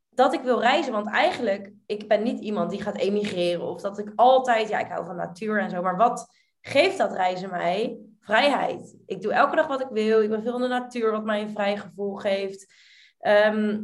dat 0.10 0.34
ik 0.34 0.42
wil 0.42 0.62
reizen? 0.62 0.92
Want 0.92 1.10
eigenlijk, 1.10 1.72
ik 1.86 2.08
ben 2.08 2.24
niet 2.24 2.40
iemand 2.40 2.70
die 2.70 2.82
gaat 2.82 2.98
emigreren. 2.98 3.68
Of 3.68 3.82
dat 3.82 4.00
ik 4.00 4.12
altijd, 4.16 4.70
ja, 4.70 4.80
ik 4.80 4.92
hou 4.92 5.06
van 5.06 5.16
natuur 5.16 5.60
en 5.60 5.70
zo. 5.70 5.82
Maar 5.82 5.98
wat 5.98 6.36
geeft 6.62 6.98
dat 6.98 7.14
reizen 7.14 7.50
mij? 7.50 7.98
Vrijheid. 8.20 8.96
Ik 9.06 9.22
doe 9.22 9.34
elke 9.34 9.56
dag 9.56 9.68
wat 9.68 9.82
ik 9.82 9.90
wil. 9.92 10.22
Ik 10.22 10.30
ben 10.30 10.44
veel 10.44 10.56
in 10.56 10.62
de 10.62 10.68
natuur, 10.68 11.12
wat 11.12 11.24
mij 11.24 11.42
een 11.42 11.52
vrij 11.52 11.78
gevoel 11.78 12.16
geeft. 12.16 12.74
Ehm, 13.20 13.80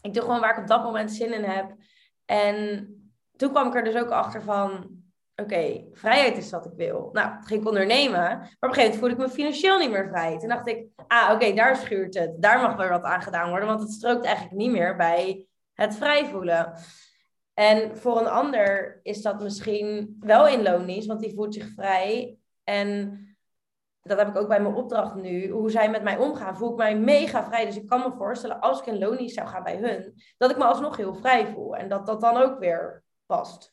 ik 0.00 0.14
doe 0.14 0.22
gewoon 0.22 0.40
waar 0.40 0.50
ik 0.50 0.62
op 0.62 0.66
dat 0.66 0.82
moment 0.82 1.12
zin 1.12 1.32
in 1.32 1.44
heb. 1.44 1.74
En 2.24 2.86
toen 3.36 3.50
kwam 3.50 3.66
ik 3.66 3.74
er 3.74 3.84
dus 3.84 3.96
ook 3.96 4.10
achter 4.10 4.42
van, 4.42 5.01
oké, 5.42 5.84
vrijheid 5.92 6.36
is 6.36 6.50
wat 6.50 6.66
ik 6.66 6.72
wil. 6.76 7.08
Nou, 7.12 7.32
toen 7.32 7.46
ging 7.46 7.60
ik 7.60 7.66
ondernemen, 7.66 8.20
maar 8.20 8.56
op 8.60 8.68
een 8.68 8.74
gegeven 8.74 8.82
moment 8.82 8.98
voelde 8.98 9.14
ik 9.14 9.20
me 9.20 9.28
financieel 9.28 9.78
niet 9.78 9.90
meer 9.90 10.08
vrij. 10.08 10.38
Toen 10.38 10.48
dacht 10.48 10.66
ik, 10.66 10.86
ah, 11.06 11.30
oké, 11.32 11.52
daar 11.52 11.76
schuurt 11.76 12.14
het. 12.14 12.42
Daar 12.42 12.60
mag 12.60 12.76
weer 12.76 12.88
wat 12.88 13.02
aan 13.02 13.22
gedaan 13.22 13.48
worden, 13.48 13.68
want 13.68 13.80
het 13.80 13.90
strookt 13.90 14.24
eigenlijk 14.24 14.56
niet 14.56 14.70
meer 14.70 14.96
bij 14.96 15.46
het 15.72 15.96
vrij 15.96 16.26
voelen. 16.26 16.74
En 17.54 17.96
voor 17.96 18.20
een 18.20 18.28
ander 18.28 19.00
is 19.02 19.22
dat 19.22 19.42
misschien 19.42 20.16
wel 20.20 20.48
in 20.48 20.62
loondienst, 20.62 21.06
want 21.06 21.20
die 21.20 21.34
voelt 21.34 21.54
zich 21.54 21.68
vrij. 21.74 22.36
En 22.64 23.20
dat 24.02 24.18
heb 24.18 24.28
ik 24.28 24.36
ook 24.36 24.48
bij 24.48 24.60
mijn 24.60 24.74
opdracht 24.74 25.14
nu. 25.14 25.48
Hoe 25.48 25.70
zij 25.70 25.90
met 25.90 26.02
mij 26.02 26.16
omgaan, 26.16 26.56
voel 26.56 26.70
ik 26.70 26.76
mij 26.76 26.98
mega 26.98 27.44
vrij. 27.44 27.64
Dus 27.64 27.76
ik 27.76 27.86
kan 27.86 28.00
me 28.00 28.12
voorstellen, 28.16 28.60
als 28.60 28.80
ik 28.80 28.86
in 28.86 28.98
loondienst 28.98 29.34
zou 29.34 29.48
gaan 29.48 29.62
bij 29.62 29.76
hun, 29.76 30.14
dat 30.36 30.50
ik 30.50 30.56
me 30.56 30.64
alsnog 30.64 30.96
heel 30.96 31.14
vrij 31.14 31.46
voel. 31.46 31.76
En 31.76 31.88
dat 31.88 32.06
dat 32.06 32.20
dan 32.20 32.36
ook 32.36 32.58
weer 32.58 33.02
past. 33.26 33.71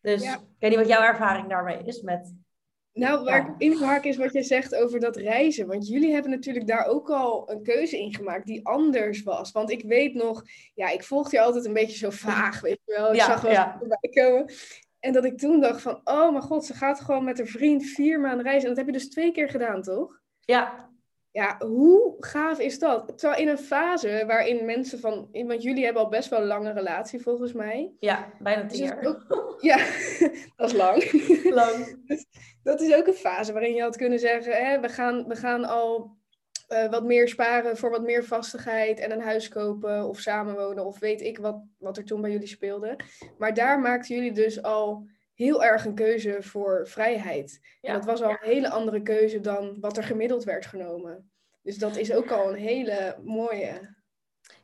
Dus 0.00 0.22
Ja. 0.22 0.34
ik 0.34 0.40
weet 0.58 0.70
niet 0.70 0.78
wat 0.78 0.88
jouw 0.88 1.02
ervaring 1.02 1.48
daarmee 1.48 1.82
is 1.84 2.00
met... 2.02 2.34
Nou, 2.92 3.24
waar 3.24 3.46
Ja. 3.46 3.48
ik 3.48 3.54
inhaak 3.58 4.04
is 4.04 4.16
wat 4.16 4.32
je 4.32 4.42
zegt 4.42 4.74
over 4.74 5.00
dat 5.00 5.16
reizen. 5.16 5.66
Want 5.66 5.88
jullie 5.88 6.12
hebben 6.12 6.30
natuurlijk 6.30 6.66
daar 6.66 6.86
ook 6.86 7.10
al 7.10 7.50
een 7.50 7.62
keuze 7.62 7.98
in 7.98 8.14
gemaakt 8.14 8.46
die 8.46 8.66
anders 8.66 9.22
was. 9.22 9.52
Want 9.52 9.70
ik 9.70 9.82
weet 9.82 10.14
nog, 10.14 10.42
ja, 10.74 10.88
ik 10.90 11.04
volgde 11.04 11.36
je 11.36 11.42
altijd 11.42 11.64
een 11.64 11.72
beetje 11.72 11.96
zo 11.96 12.10
vaag, 12.10 12.60
weet 12.66 12.80
je 12.84 12.92
wel. 12.96 13.08
Ik 13.10 13.16
Ja, 13.16 13.24
zag 13.26 13.40
wel 13.40 13.52
ja. 13.52 13.76
voorbij 13.78 14.10
komen. 14.24 14.52
En 15.00 15.12
dat 15.12 15.24
ik 15.24 15.38
toen 15.38 15.60
dacht 15.60 15.82
van, 15.82 16.00
oh 16.04 16.30
mijn 16.30 16.42
god, 16.42 16.64
ze 16.64 16.74
gaat 16.74 17.00
gewoon 17.00 17.24
met 17.24 17.38
haar 17.38 17.46
vriend 17.46 17.84
vier 17.84 18.20
maanden 18.20 18.44
reizen. 18.44 18.62
En 18.68 18.74
dat 18.74 18.84
heb 18.84 18.94
je 18.94 19.00
dus 19.00 19.10
twee 19.10 19.32
keer 19.32 19.48
gedaan, 19.48 19.82
toch? 19.82 20.20
Ja, 20.40 20.90
Ja, 21.32 21.56
hoe 21.58 22.16
gaaf 22.18 22.58
is 22.58 22.78
dat? 22.78 23.18
Terwijl 23.18 23.40
in 23.40 23.48
een 23.48 23.58
fase 23.58 24.24
waarin 24.26 24.64
mensen 24.64 24.98
van... 25.00 25.28
Want 25.32 25.62
jullie 25.62 25.84
hebben 25.84 26.02
al 26.02 26.08
best 26.08 26.28
wel 26.28 26.40
een 26.40 26.46
lange 26.46 26.72
relatie, 26.72 27.20
volgens 27.22 27.52
mij. 27.52 27.92
ja 27.98 28.32
bijna 28.40 28.62
Dus 28.62 28.72
tien 28.72 28.86
jaar. 28.86 29.04
ook- 29.04 29.56
Ja, 29.60 29.76
dat 30.56 30.70
is 30.70 30.72
lang. 30.76 31.10
Lang. 31.60 31.98
Dat 32.62 32.80
is 32.80 32.94
ook 32.94 33.06
een 33.06 33.12
fase 33.14 33.52
waarin 33.52 33.74
je 33.74 33.82
had 33.82 33.96
kunnen 33.96 34.18
zeggen, 34.18 34.52
hè, 34.52 34.80
we, 34.80 34.88
gaan, 34.88 35.24
we 35.28 35.36
gaan 35.36 35.64
al 35.64 36.16
eh, 36.68 36.90
wat 36.90 37.04
meer 37.04 37.28
sparen 37.28 37.76
voor 37.76 37.90
wat 37.90 38.02
meer 38.02 38.24
vastigheid 38.24 38.98
en 39.00 39.12
een 39.12 39.20
huis 39.22 39.48
kopen 39.48 40.04
of 40.08 40.18
samenwonen 40.18 40.86
of 40.86 40.98
weet 40.98 41.20
ik 41.20 41.38
wat, 41.38 41.62
wat 41.78 41.96
er 41.96 42.04
toen 42.04 42.20
bij 42.20 42.30
jullie 42.30 42.46
speelde. 42.48 42.96
Maar 43.38 43.54
daar 43.54 43.80
maakten 43.80 44.14
jullie 44.14 44.32
dus 44.32 44.62
al 44.62 45.08
heel 45.38 45.64
erg 45.64 45.84
een 45.84 45.94
keuze 45.94 46.36
voor 46.40 46.86
vrijheid. 46.88 47.60
Ja. 47.80 47.88
En 47.88 47.94
dat 47.94 48.04
was 48.04 48.22
al 48.22 48.30
een 48.30 48.38
hele 48.40 48.70
andere 48.70 49.02
keuze 49.02 49.40
dan 49.40 49.76
wat 49.80 49.96
er 49.96 50.02
gemiddeld 50.02 50.44
werd 50.44 50.66
genomen. 50.66 51.30
Dus 51.62 51.78
dat 51.78 51.96
is 51.96 52.12
ook 52.12 52.30
al 52.30 52.48
een 52.48 52.58
hele 52.58 53.16
mooie. 53.24 53.96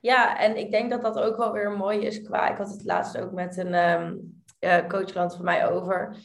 Ja, 0.00 0.38
en 0.38 0.56
ik 0.56 0.70
denk 0.70 0.90
dat 0.90 1.02
dat 1.02 1.18
ook 1.18 1.36
wel 1.36 1.52
weer 1.52 1.70
mooi 1.70 2.00
is 2.00 2.22
qua... 2.22 2.50
Ik 2.50 2.56
had 2.56 2.70
het 2.70 2.84
laatst 2.84 3.18
ook 3.18 3.32
met 3.32 3.56
een 3.56 3.74
eh, 4.58 4.86
coachklant 4.88 5.34
van 5.34 5.44
mij 5.44 5.68
over. 5.68 6.16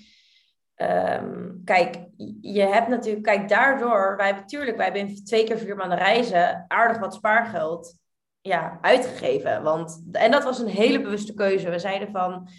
Ehm, 0.76 1.50
kijk, 1.64 1.96
je 2.42 2.62
hebt 2.62 2.88
natuurlijk... 2.88 3.24
Kijk, 3.24 3.50
daardoor... 3.50 4.16
Wij 4.18 4.26
hebben 4.26 4.44
natuurlijk... 4.44 4.78
Wij 4.78 4.86
hebben 4.86 5.08
in 5.08 5.26
twee 5.26 5.44
keer 5.44 5.58
vier 5.58 5.76
maanden 5.76 5.98
reizen... 5.98 6.66
aardig 6.68 7.00
wat 7.00 7.14
spaargeld 7.14 7.98
ja, 8.42 8.78
uitgegeven. 8.82 9.64
Want, 9.64 10.02
en 10.12 10.32
dat 10.32 10.44
was 10.44 10.60
een 10.60 10.68
hele 10.68 11.02
bewuste 11.02 11.34
keuze. 11.34 11.70
We 11.70 11.80
zeiden 11.80 12.12
van... 12.12 12.50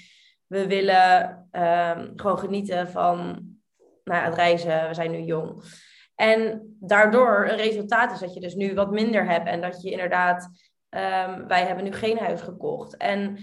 We 0.50 0.66
willen 0.66 1.46
ehm, 1.50 2.10
gewoon 2.16 2.38
genieten 2.38 2.88
van 2.88 3.46
nou 4.04 4.24
het 4.24 4.34
reizen. 4.34 4.88
We 4.88 4.94
zijn 4.94 5.10
nu 5.10 5.18
jong. 5.18 5.62
En 6.14 6.62
daardoor 6.80 7.48
een 7.48 7.56
resultaat 7.56 8.12
is 8.12 8.18
dat 8.18 8.34
je 8.34 8.40
dus 8.40 8.54
nu 8.54 8.74
wat 8.74 8.90
minder 8.90 9.28
hebt. 9.28 9.46
En 9.46 9.60
dat 9.60 9.82
je 9.82 9.90
inderdaad... 9.90 10.50
ehm, 10.88 11.46
wij 11.46 11.66
hebben 11.66 11.84
nu 11.84 11.92
geen 11.92 12.18
huis 12.18 12.40
gekocht. 12.40 12.96
En 12.96 13.38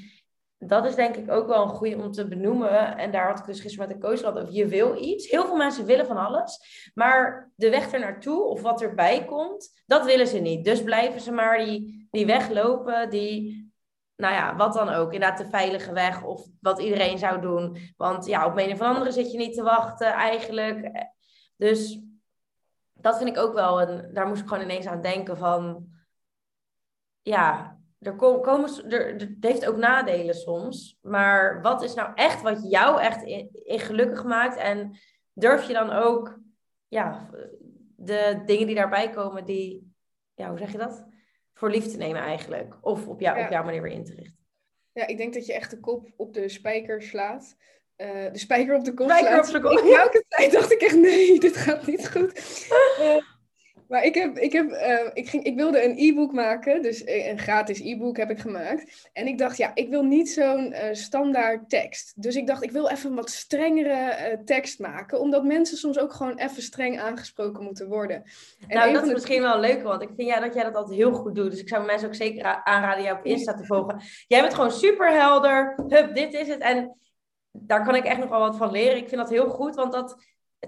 dat 0.57 0.85
is 0.85 0.95
denk 0.95 1.15
ik 1.15 1.31
ook 1.31 1.47
wel 1.47 1.63
een 1.63 1.69
goede 1.69 1.95
om 1.95 2.11
te 2.11 2.27
benoemen. 2.27 2.97
En 2.97 3.11
daar 3.11 3.27
had 3.27 3.39
ik 3.39 3.45
dus 3.45 3.59
gisteren 3.59 3.87
met 3.87 3.95
een 3.95 4.01
coach 4.01 4.19
gehad 4.19 4.39
over. 4.39 4.53
Je 4.53 4.67
wil 4.67 5.03
iets. 5.03 5.29
Heel 5.29 5.45
veel 5.45 5.55
mensen 5.55 5.85
willen 5.85 6.05
van 6.05 6.17
alles. 6.17 6.59
Maar 6.93 7.51
de 7.55 7.69
weg 7.69 7.93
er 7.93 7.99
naartoe 7.99 8.43
of 8.43 8.61
wat 8.61 8.81
erbij 8.81 9.25
komt, 9.25 9.83
dat 9.85 10.05
willen 10.05 10.27
ze 10.27 10.37
niet. 10.37 10.63
Dus 10.63 10.83
blijven 10.83 11.21
ze 11.21 11.31
maar 11.31 11.57
die, 11.57 12.07
die 12.11 12.25
weg 12.25 12.49
lopen. 12.49 13.09
Die, 13.09 13.66
nou 14.17 14.33
ja, 14.33 14.55
wat 14.55 14.73
dan 14.73 14.89
ook. 14.89 15.13
Inderdaad 15.13 15.37
de 15.37 15.49
veilige 15.49 15.93
weg 15.93 16.23
of 16.23 16.47
wat 16.61 16.79
iedereen 16.79 17.17
zou 17.17 17.41
doen. 17.41 17.77
Want 17.97 18.25
ja, 18.25 18.45
op 18.45 18.57
een 18.57 18.71
of 18.71 18.81
andere 18.81 19.11
zit 19.11 19.31
je 19.31 19.37
niet 19.37 19.53
te 19.53 19.63
wachten 19.63 20.07
eigenlijk. 20.07 21.05
Dus 21.55 22.01
dat 22.93 23.17
vind 23.17 23.29
ik 23.29 23.37
ook 23.37 23.53
wel. 23.53 23.81
En 23.81 24.13
daar 24.13 24.27
moest 24.27 24.41
ik 24.41 24.47
gewoon 24.47 24.63
ineens 24.63 24.85
aan 24.85 25.01
denken 25.01 25.37
van... 25.37 25.87
Ja, 27.21 27.77
er 27.99 28.15
ko- 28.15 28.39
komen, 28.39 28.89
er- 28.91 29.13
het 29.13 29.35
heeft 29.39 29.65
ook 29.65 29.77
nadelen 29.77 30.35
soms. 30.35 30.97
Maar 31.01 31.61
wat 31.61 31.83
is 31.83 31.93
nou 31.93 32.11
echt 32.13 32.41
wat 32.41 32.69
jou 32.71 33.01
echt 33.01 33.23
in, 33.23 33.49
in 33.63 33.79
gelukkig 33.79 34.23
maakt? 34.23 34.55
En 34.55 34.97
durf 35.33 35.67
je 35.67 35.73
dan 35.73 35.91
ook 35.91 36.39
ja, 36.87 37.29
de 37.95 38.41
dingen 38.45 38.67
die 38.67 38.75
daarbij 38.75 39.09
komen, 39.09 39.45
die, 39.45 39.93
ja, 40.33 40.49
hoe 40.49 40.57
zeg 40.57 40.71
je 40.71 40.77
dat? 40.77 41.05
Voor 41.57 41.69
lief 41.69 41.87
te 41.91 41.97
nemen 41.97 42.21
eigenlijk. 42.21 42.73
Of 42.81 43.07
op, 43.07 43.19
jou, 43.19 43.37
Ja. 43.37 43.45
op 43.45 43.51
jouw 43.51 43.63
manier 43.63 43.81
weer 43.81 43.91
in 43.91 44.03
te 44.03 44.13
richten. 44.15 44.37
Ja, 44.91 45.07
ik 45.07 45.17
denk 45.17 45.33
dat 45.33 45.45
je 45.45 45.53
echt 45.53 45.71
de 45.71 45.79
kop 45.79 46.07
op 46.17 46.33
de 46.33 46.49
spijker 46.49 47.01
slaat. 47.01 47.55
Eh, 47.95 48.31
de 48.31 48.37
spijker 48.39 48.75
op 48.75 48.83
de 48.83 48.93
kop 48.93 49.09
Spijker 49.09 49.29
slaat. 49.45 49.47
op 49.47 49.53
de 49.53 49.61
kop. 49.61 49.77
Ik, 49.87 49.95
elke 49.95 50.23
tijd 50.27 50.51
dacht 50.51 50.71
ik 50.71 50.81
echt, 50.81 50.95
nee, 50.95 51.39
dit 51.39 51.57
gaat 51.57 51.85
niet 51.85 52.09
goed. 52.11 52.31
maar 53.87 54.03
ik, 54.03 54.15
heb, 54.15 54.37
ik, 54.37 54.51
heb, 54.51 54.71
eh, 54.71 55.09
ik, 55.13 55.29
ging, 55.29 55.43
ik 55.43 55.55
wilde 55.55 55.83
een 55.83 55.97
e-book 55.97 56.31
maken, 56.33 56.81
dus 56.81 57.03
eh, 57.03 57.27
een 57.27 57.39
gratis 57.39 57.79
e-book 57.79 58.17
heb 58.17 58.29
ik 58.29 58.39
gemaakt. 58.39 59.09
En 59.13 59.27
ik 59.27 59.37
dacht, 59.37 59.57
ja, 59.57 59.71
ik 59.73 59.89
wil 59.89 60.03
niet 60.03 60.29
zo'n 60.29 60.73
eh, 60.73 60.93
standaard 60.93 61.69
tekst. 61.69 62.13
Dus 62.15 62.35
ik 62.35 62.47
dacht, 62.47 62.63
ik 62.63 62.71
wil 62.71 62.87
even 62.89 63.09
een 63.09 63.15
wat 63.15 63.29
strengere 63.29 64.41
tekst 64.45 64.79
maken, 64.79 65.19
omdat 65.19 65.43
mensen 65.43 65.77
soms 65.77 65.99
ook 65.99 66.13
gewoon 66.13 66.37
even 66.37 66.61
streng 66.61 66.99
aangesproken 66.99 67.63
moeten 67.63 67.87
worden. 67.87 68.23
En 68.67 68.77
nou, 68.77 68.93
dat 68.93 69.01
is 69.01 69.07
de- 69.07 69.13
misschien 69.13 69.41
wel 69.41 69.59
leuk, 69.59 69.83
want 69.83 70.01
ik 70.01 70.09
vind 70.15 70.27
ja, 70.29 70.39
dat 70.39 70.53
jij 70.53 70.63
dat 70.63 70.75
altijd 70.75 70.97
heel 70.97 71.13
goed 71.13 71.35
doet. 71.35 71.51
Dus 71.51 71.59
ik 71.61 71.69
zou 71.69 71.85
mensen 71.85 72.07
ook 72.07 72.15
zeker 72.15 72.61
aanraden 72.63 73.03
jou 73.03 73.17
op 73.17 73.25
Insta 73.25 73.53
te 73.53 73.65
volgen. 73.65 74.01
Jij 74.27 74.41
bent 74.41 74.53
gewoon 74.53 74.71
super 74.71 75.11
helder. 75.11 75.75
Hup, 75.87 76.15
dit 76.15 76.33
is 76.33 76.47
het. 76.47 76.59
En 76.59 76.97
daar 77.51 77.83
kan 77.85 77.95
ik 77.95 78.03
echt 78.03 78.19
nog 78.19 78.29
wel 78.29 78.39
wat 78.39 78.57
van 78.57 78.71
leren. 78.71 78.97
Ik 78.97 79.09
vind 79.09 79.21
dat 79.21 79.29
heel 79.29 79.49
goed, 79.49 79.75
want 79.75 79.91
dat 79.93 80.17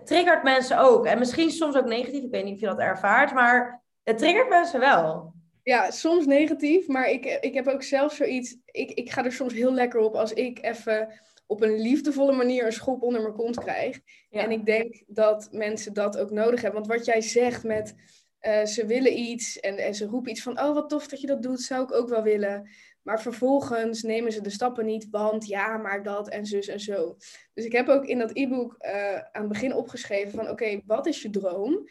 triggert 0.04 0.44
mensen 0.44 0.80
ook. 0.80 1.06
En 1.06 1.20
misschien 1.20 1.52
soms 1.52 1.76
ook 1.76 1.86
negatief. 1.86 2.24
Ik 2.24 2.32
weet 2.32 2.44
niet 2.44 2.54
of 2.54 2.60
je 2.60 2.66
dat 2.66 2.80
ervaart, 2.80 3.34
maar 3.34 3.84
het 4.04 4.18
triggert 4.18 4.50
mensen 4.50 4.80
wel. 4.80 5.34
Ja, 5.64 5.92
soms 5.92 6.26
negatief, 6.26 6.88
maar 6.88 7.10
ik, 7.10 7.26
ik 7.26 7.54
heb 7.54 7.68
ook 7.68 7.84
zelf 7.84 8.14
zoiets. 8.14 8.58
Ik, 8.66 8.92
ik 8.92 9.12
ga 9.12 9.26
er 9.26 9.32
soms 9.32 9.54
heel 9.54 9.74
lekker 9.74 10.00
op 10.00 10.16
als 10.16 10.34
ik 10.34 10.64
even 10.64 11.20
op 11.46 11.62
een 11.62 11.82
liefdevolle 11.82 12.32
manier 12.32 12.66
een 12.66 12.72
schop 12.72 13.02
onder 13.02 13.22
mijn 13.22 13.34
kont 13.34 13.60
krijg. 13.60 14.00
Ja. 14.30 14.44
En 14.44 14.52
ik 14.52 14.66
denk 14.66 15.04
dat 15.08 15.50
mensen 15.52 15.94
dat 15.94 16.18
ook 16.18 16.32
nodig 16.32 16.62
hebben. 16.62 16.82
Want 16.82 16.94
wat 16.94 17.06
jij 17.06 17.22
zegt 17.22 17.64
met 17.64 17.96
eh, 18.40 18.66
ze 18.66 18.86
willen 18.86 19.20
iets 19.20 19.60
en, 19.60 19.78
en 19.78 19.96
ze 19.96 20.06
roepen 20.06 20.32
iets 20.32 20.42
van: 20.42 20.60
Oh, 20.60 20.74
wat 20.74 20.90
tof 20.90 21.08
dat 21.08 21.22
je 21.22 21.28
dat 21.28 21.42
doet, 21.42 21.62
zou 21.62 21.84
ik 21.84 21.94
ook 21.94 22.10
wel 22.10 22.24
willen. 22.24 22.70
Maar 23.10 23.22
vervolgens 23.22 24.04
nemen 24.04 24.32
ze 24.32 24.42
de 24.42 24.50
stappen 24.50 24.86
niet, 24.86 25.08
want 25.10 25.48
ja, 25.48 25.78
maar 25.78 26.04
dat 26.04 26.30
en 26.30 26.46
zus 26.46 26.68
en 26.68 26.80
zo. 26.80 27.18
Dus 27.54 27.66
ik 27.66 27.72
heb 27.72 27.88
ook 27.88 28.06
in 28.06 28.20
dat 28.20 28.32
e-book 28.34 28.76
eh, 28.80 29.16
aan 29.16 29.42
het 29.42 29.48
begin 29.48 29.74
opgeschreven 29.74 30.32
van: 30.32 30.50
Oké, 30.50 30.82
wat 30.86 31.06
is 31.06 31.22
je 31.22 31.30
droom? 31.30 31.90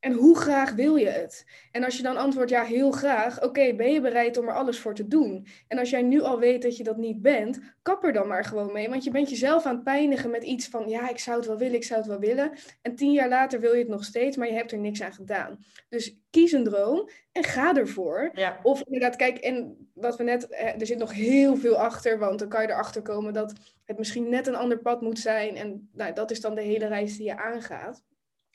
En 0.00 0.12
hoe 0.12 0.36
graag 0.38 0.72
wil 0.72 0.96
je 0.96 1.08
het? 1.08 1.46
En 1.72 1.84
als 1.84 1.96
je 1.96 2.02
dan 2.02 2.16
antwoordt 2.16 2.50
ja, 2.50 2.64
heel 2.64 2.90
graag, 2.90 3.42
oké, 3.42 3.74
ben 3.74 3.92
je 3.92 4.00
bereid 4.00 4.36
om 4.36 4.48
er 4.48 4.54
alles 4.54 4.78
voor 4.78 4.94
te 4.94 5.08
doen? 5.08 5.46
En 5.68 5.78
als 5.78 5.90
jij 5.90 6.02
nu 6.02 6.20
al 6.20 6.38
weet 6.38 6.62
dat 6.62 6.76
je 6.76 6.84
dat 6.84 6.96
niet 6.96 7.22
bent, 7.22 7.60
kap 7.82 8.04
er 8.04 8.12
dan 8.12 8.28
maar 8.28 8.44
gewoon 8.44 8.72
mee. 8.72 8.88
Want 8.88 9.04
je 9.04 9.10
bent 9.10 9.30
jezelf 9.30 9.66
aan 9.66 9.74
het 9.74 9.84
pijnigen 9.84 10.30
met 10.30 10.42
iets 10.42 10.68
van 10.68 10.88
ja, 10.88 11.08
ik 11.08 11.18
zou 11.18 11.36
het 11.36 11.46
wel 11.46 11.58
willen, 11.58 11.74
ik 11.74 11.84
zou 11.84 12.00
het 12.00 12.08
wel 12.08 12.18
willen. 12.18 12.52
En 12.82 12.94
tien 12.94 13.12
jaar 13.12 13.28
later 13.28 13.60
wil 13.60 13.72
je 13.72 13.78
het 13.78 13.88
nog 13.88 14.04
steeds, 14.04 14.36
maar 14.36 14.48
je 14.48 14.54
hebt 14.54 14.72
er 14.72 14.78
niks 14.78 15.02
aan 15.02 15.12
gedaan. 15.12 15.64
Dus 15.88 16.16
kies 16.30 16.52
een 16.52 16.64
droom 16.64 17.08
en 17.32 17.44
ga 17.44 17.74
ervoor. 17.74 18.30
Ja. 18.34 18.60
Of 18.62 18.82
inderdaad, 18.82 19.16
kijk, 19.16 19.38
en 19.38 19.88
wat 19.94 20.16
we 20.16 20.22
net, 20.22 20.52
er 20.52 20.86
zit 20.86 20.98
nog 20.98 21.12
heel 21.12 21.56
veel 21.56 21.76
achter, 21.76 22.18
want 22.18 22.38
dan 22.38 22.48
kan 22.48 22.62
je 22.62 22.68
erachter 22.68 23.02
komen 23.02 23.32
dat 23.32 23.52
het 23.84 23.98
misschien 23.98 24.28
net 24.28 24.46
een 24.46 24.56
ander 24.56 24.78
pad 24.78 25.00
moet 25.00 25.18
zijn. 25.18 25.56
En 25.56 25.90
nou, 25.92 26.12
dat 26.12 26.30
is 26.30 26.40
dan 26.40 26.54
de 26.54 26.62
hele 26.62 26.86
reis 26.86 27.16
die 27.16 27.26
je 27.26 27.36
aangaat. 27.36 28.02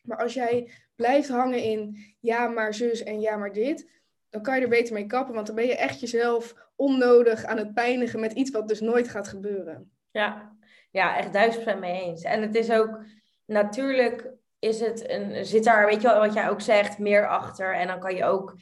Maar 0.02 0.18
als 0.18 0.34
jij 0.34 0.72
blijft 0.96 1.30
hangen 1.30 1.64
in 1.64 1.98
ja, 2.20 2.48
maar 2.48 2.74
zus 2.74 3.04
en 3.04 3.20
ja, 3.20 3.38
maar 3.38 3.54
dit, 3.54 3.90
dan 4.30 4.42
kan 4.42 4.56
je 4.56 4.62
er 4.62 4.70
beter 4.70 4.94
mee 4.94 5.06
kappen. 5.06 5.34
Want 5.34 5.48
dan 5.48 5.56
ben 5.56 5.66
je 5.66 5.78
echt 5.78 6.00
jezelf 6.00 6.56
onnodig 6.76 7.46
aan 7.46 7.58
het 7.58 7.74
pijnigen 7.74 8.20
met 8.20 8.32
iets 8.32 8.52
wat 8.52 8.68
dus 8.68 8.80
nooit 8.80 9.10
gaat 9.10 9.28
gebeuren. 9.28 9.92
Ja, 10.12 10.56
ja 10.92 11.18
echt 11.18 11.34
duizend 11.34 11.80
mee 11.80 12.02
eens. 12.02 12.24
En 12.24 12.42
het 12.42 12.56
is 12.56 12.72
ook, 12.72 13.04
natuurlijk 13.46 14.30
is 14.60 14.80
het 14.80 15.10
een, 15.10 15.46
zit 15.46 15.64
daar, 15.64 15.86
weet 15.86 16.02
je 16.02 16.08
wel, 16.08 16.20
wat 16.20 16.34
jij 16.34 16.50
ook 16.50 16.62
zegt, 16.62 17.00
meer 17.00 17.28
achter. 17.28 17.76
En 17.76 17.88
dan 17.88 18.00
kan 18.00 18.16
je 18.16 18.26
ook 18.26 18.56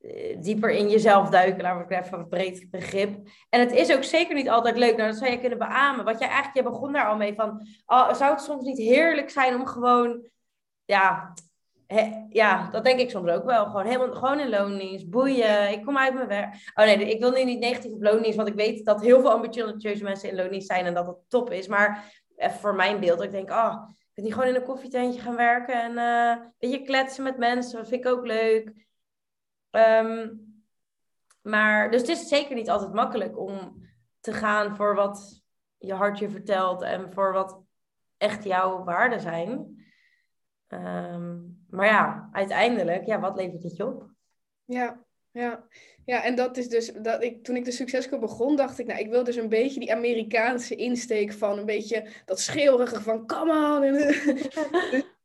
eh, 0.00 0.36
dieper 0.40 0.70
in 0.70 0.88
jezelf 0.88 1.28
duiken, 1.28 1.62
laten 1.62 1.88
we 1.88 1.96
even 1.96 2.18
een 2.18 2.28
breed 2.28 2.70
begrip. 2.70 3.28
En 3.48 3.60
het 3.60 3.72
is 3.72 3.94
ook 3.94 4.04
zeker 4.04 4.34
niet 4.34 4.48
altijd 4.48 4.76
leuk. 4.76 4.96
Nou, 4.96 5.08
dat 5.08 5.18
zou 5.18 5.30
je 5.30 5.40
kunnen 5.40 5.58
beamen. 5.58 6.04
Wat 6.04 6.18
jij 6.18 6.28
eigenlijk, 6.28 6.56
je 6.56 6.72
begon 6.72 6.92
daar 6.92 7.08
al 7.08 7.16
mee 7.16 7.34
van, 7.34 7.66
oh, 7.86 8.14
zou 8.14 8.30
het 8.32 8.40
soms 8.40 8.64
niet 8.64 8.78
heerlijk 8.78 9.30
zijn 9.30 9.54
om 9.54 9.66
gewoon 9.66 10.26
ja, 10.88 11.34
ja, 12.28 12.70
dat 12.70 12.84
denk 12.84 13.00
ik 13.00 13.10
soms 13.10 13.30
ook 13.30 13.44
wel. 13.44 13.66
Gewoon, 13.66 13.86
helemaal, 13.86 14.14
gewoon 14.14 14.40
in 14.40 14.48
loondienst, 14.48 15.10
boeien, 15.10 15.72
ik 15.72 15.84
kom 15.84 15.98
uit 15.98 16.14
mijn 16.14 16.28
werk. 16.28 16.54
Oh 16.74 16.84
nee, 16.84 17.10
ik 17.10 17.20
wil 17.20 17.30
nu 17.30 17.44
niet 17.44 17.58
negatief 17.58 17.92
op 17.92 18.02
loondienst, 18.02 18.36
want 18.36 18.48
ik 18.48 18.54
weet 18.54 18.84
dat 18.84 19.00
heel 19.00 19.20
veel 19.20 19.30
ambitieuze 19.30 20.02
mensen 20.02 20.28
in 20.28 20.36
loondienst 20.36 20.66
zijn 20.66 20.86
en 20.86 20.94
dat 20.94 21.06
het 21.06 21.16
top 21.28 21.50
is. 21.50 21.66
Maar 21.66 22.12
even 22.36 22.58
voor 22.58 22.74
mijn 22.74 23.00
beeld, 23.00 23.22
ik 23.22 23.30
denk, 23.30 23.50
oh, 23.50 23.88
ik 23.88 24.14
wil 24.14 24.24
niet 24.24 24.32
gewoon 24.32 24.48
in 24.48 24.54
een 24.54 24.64
koffietentje 24.64 25.20
gaan 25.20 25.36
werken 25.36 25.82
en 25.82 25.92
uh, 25.92 26.44
een 26.44 26.54
beetje 26.58 26.82
kletsen 26.82 27.24
met 27.24 27.38
mensen, 27.38 27.78
dat 27.78 27.88
vind 27.88 28.04
ik 28.04 28.10
ook 28.10 28.26
leuk. 28.26 28.72
Ehm, 29.70 30.28
maar, 31.42 31.90
dus 31.90 32.00
het 32.00 32.10
is 32.10 32.28
zeker 32.28 32.54
niet 32.54 32.70
altijd 32.70 32.92
makkelijk 32.92 33.38
om 33.38 33.86
te 34.20 34.32
gaan 34.32 34.76
voor 34.76 34.94
wat 34.94 35.42
je 35.78 35.94
hart 35.94 36.18
je 36.18 36.30
vertelt 36.30 36.82
en 36.82 37.12
voor 37.12 37.32
wat 37.32 37.60
echt 38.16 38.44
jouw 38.44 38.84
waarden 38.84 39.20
zijn. 39.20 39.76
Ehm, 40.68 41.36
maar 41.70 41.86
ja, 41.86 42.28
uiteindelijk, 42.32 43.06
ja, 43.06 43.20
wat 43.20 43.36
levert 43.36 43.62
het 43.62 43.76
je 43.76 43.86
op? 43.86 44.10
Ja, 44.64 45.04
ja. 45.30 45.66
Ja, 46.04 46.24
en 46.24 46.34
dat 46.34 46.56
is 46.56 46.68
dus, 46.68 46.92
dat 46.92 47.22
ik, 47.22 47.44
toen 47.44 47.56
ik 47.56 47.64
de 47.64 47.70
succesclub 47.70 48.20
begon, 48.20 48.56
dacht 48.56 48.78
ik, 48.78 48.86
nou, 48.86 49.00
ik 49.00 49.10
wil 49.10 49.24
dus 49.24 49.36
een 49.36 49.48
beetje 49.48 49.80
die 49.80 49.92
Amerikaanse 49.92 50.74
insteek 50.74 51.32
van 51.32 51.58
een 51.58 51.66
beetje 51.66 52.08
dat 52.24 52.40
schreeuwige 52.40 53.00
van, 53.00 53.26
come 53.26 53.76
on. 53.76 53.92
dus, 53.92 54.24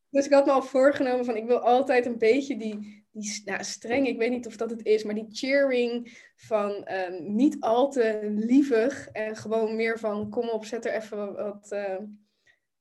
dus, 0.10 0.26
ik 0.26 0.32
had 0.32 0.46
me 0.46 0.52
al 0.52 0.62
voorgenomen 0.62 1.26
van, 1.26 1.36
ik 1.36 1.46
wil 1.46 1.60
altijd 1.60 2.06
een 2.06 2.18
beetje 2.18 2.58
die, 2.58 3.06
die 3.12 3.42
nou, 3.46 3.64
streng, 3.64 4.08
ik 4.08 4.18
weet 4.18 4.30
niet 4.30 4.48
of 4.48 4.58
dat 4.58 4.70
het 4.70 4.86
is, 4.86 5.04
maar 5.04 5.16
die 5.16 5.28
cheering 5.30 6.18
van 6.36 6.88
um, 6.92 7.36
niet 7.36 7.58
al 7.60 7.90
te 7.90 8.20
lievig 8.36 9.08
en 9.08 9.36
gewoon 9.36 9.76
meer 9.76 10.00
van, 10.00 10.30
kom 10.30 10.50
op, 10.50 10.66
zet 10.66 10.86
er 10.86 10.94
even 10.94 11.34
wat, 11.34 11.72
uh, 11.72 12.00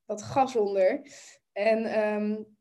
wat 0.05 0.23
gas 0.23 0.55
onder. 0.55 1.01
En 1.51 1.99
um, 2.13 2.52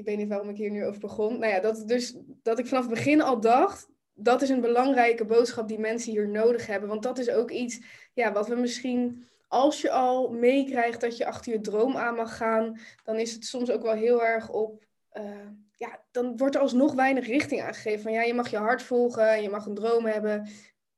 ik 0.00 0.06
weet 0.06 0.16
niet 0.16 0.28
waarom 0.28 0.48
ik 0.48 0.56
hier 0.56 0.70
nu 0.70 0.86
over 0.86 1.00
begon. 1.00 1.38
Nou 1.38 1.52
ja, 1.52 1.60
dat, 1.60 1.88
dus, 1.88 2.16
dat 2.42 2.58
ik 2.58 2.66
vanaf 2.66 2.84
het 2.84 2.94
begin 2.94 3.22
al 3.22 3.40
dacht, 3.40 3.88
dat 4.14 4.42
is 4.42 4.48
een 4.48 4.60
belangrijke 4.60 5.24
boodschap 5.24 5.68
die 5.68 5.78
mensen 5.78 6.12
hier 6.12 6.28
nodig 6.28 6.66
hebben. 6.66 6.88
Want 6.88 7.02
dat 7.02 7.18
is 7.18 7.30
ook 7.30 7.50
iets 7.50 7.80
ja, 8.14 8.32
wat 8.32 8.48
we 8.48 8.54
misschien, 8.54 9.26
als 9.48 9.80
je 9.80 9.90
al 9.90 10.30
meekrijgt 10.30 11.00
dat 11.00 11.16
je 11.16 11.26
achter 11.26 11.52
je 11.52 11.60
droom 11.60 11.96
aan 11.96 12.14
mag 12.14 12.36
gaan, 12.36 12.80
dan 13.04 13.18
is 13.18 13.32
het 13.32 13.44
soms 13.44 13.70
ook 13.70 13.82
wel 13.82 13.94
heel 13.94 14.24
erg 14.24 14.50
op. 14.50 14.84
Uh, 15.12 15.48
ja, 15.76 16.00
dan 16.10 16.36
wordt 16.36 16.54
er 16.54 16.60
alsnog 16.60 16.94
weinig 16.94 17.26
richting 17.26 17.62
aangegeven. 17.62 18.02
Van 18.02 18.12
ja, 18.12 18.22
je 18.22 18.34
mag 18.34 18.50
je 18.50 18.56
hart 18.56 18.82
volgen, 18.82 19.42
je 19.42 19.50
mag 19.50 19.66
een 19.66 19.74
droom 19.74 20.06
hebben. 20.06 20.48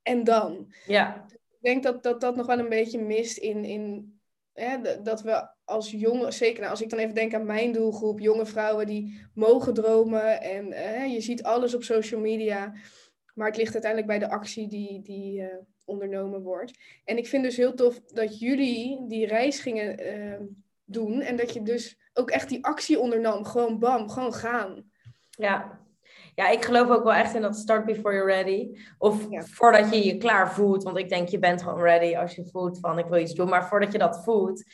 En 0.02 0.24
dan. 0.24 0.72
Ja. 0.86 1.24
Ik 1.28 1.58
denk 1.60 1.82
dat 1.82 2.02
dat, 2.02 2.20
dat 2.20 2.36
nog 2.36 2.46
wel 2.46 2.58
een 2.58 2.68
beetje 2.68 3.02
mist 3.02 3.36
in, 3.38 3.64
in 3.64 4.14
hè, 4.52 5.02
dat 5.02 5.22
we 5.22 5.48
als 5.72 5.90
jonge, 5.90 6.30
zeker 6.30 6.58
nou, 6.58 6.70
als 6.70 6.82
ik 6.82 6.90
dan 6.90 6.98
even 6.98 7.14
denk 7.14 7.34
aan 7.34 7.46
mijn 7.46 7.72
doelgroep, 7.72 8.20
jonge 8.20 8.46
vrouwen 8.46 8.86
die 8.86 9.20
mogen 9.34 9.74
dromen 9.74 10.42
en 10.42 11.10
je 11.10 11.20
ziet 11.20 11.42
alles 11.42 11.74
op 11.74 11.82
social 11.82 12.20
media, 12.20 12.72
maar 13.34 13.46
het 13.46 13.56
ligt 13.56 13.72
uiteindelijk 13.72 14.10
bij 14.10 14.28
de 14.28 14.34
actie 14.34 14.68
die, 14.68 15.02
die 15.02 15.40
uh, 15.40 15.46
ondernomen 15.84 16.42
wordt. 16.42 16.78
En 17.04 17.16
ik 17.16 17.26
vind 17.26 17.44
dus 17.44 17.56
heel 17.56 17.74
tof 17.74 18.00
dat 18.00 18.38
jullie 18.38 19.04
die 19.08 19.26
reis 19.26 19.60
gingen 19.60 20.00
uh, 20.00 20.40
doen 20.84 21.20
en 21.20 21.36
dat 21.36 21.52
je 21.52 21.62
dus 21.62 21.98
ook 22.14 22.30
echt 22.30 22.48
die 22.48 22.64
actie 22.64 22.98
ondernam, 22.98 23.44
gewoon 23.44 23.78
bam, 23.78 24.08
gewoon 24.08 24.34
gaan. 24.34 24.90
Ja, 25.30 25.80
ja, 26.34 26.48
ik 26.48 26.64
geloof 26.64 26.88
ook 26.88 27.04
wel 27.04 27.12
echt 27.12 27.34
in 27.34 27.42
dat 27.42 27.56
start 27.56 27.84
before 27.84 28.14
you're 28.14 28.32
ready. 28.32 28.78
Of 28.98 29.26
voordat 29.30 29.94
je 29.94 30.04
je 30.04 30.16
klaar 30.16 30.52
voelt. 30.52 30.82
Want 30.82 30.98
ik 30.98 31.08
denk, 31.08 31.28
je 31.28 31.38
bent 31.38 31.62
gewoon 31.62 31.80
ready 31.80 32.16
als 32.16 32.34
je 32.34 32.46
voelt 32.50 32.78
van 32.78 32.98
ik 32.98 33.06
wil 33.06 33.18
iets 33.18 33.34
doen. 33.34 33.48
Maar 33.48 33.68
voordat 33.68 33.92
je 33.92 33.98
dat 33.98 34.24
voelt. 34.24 34.64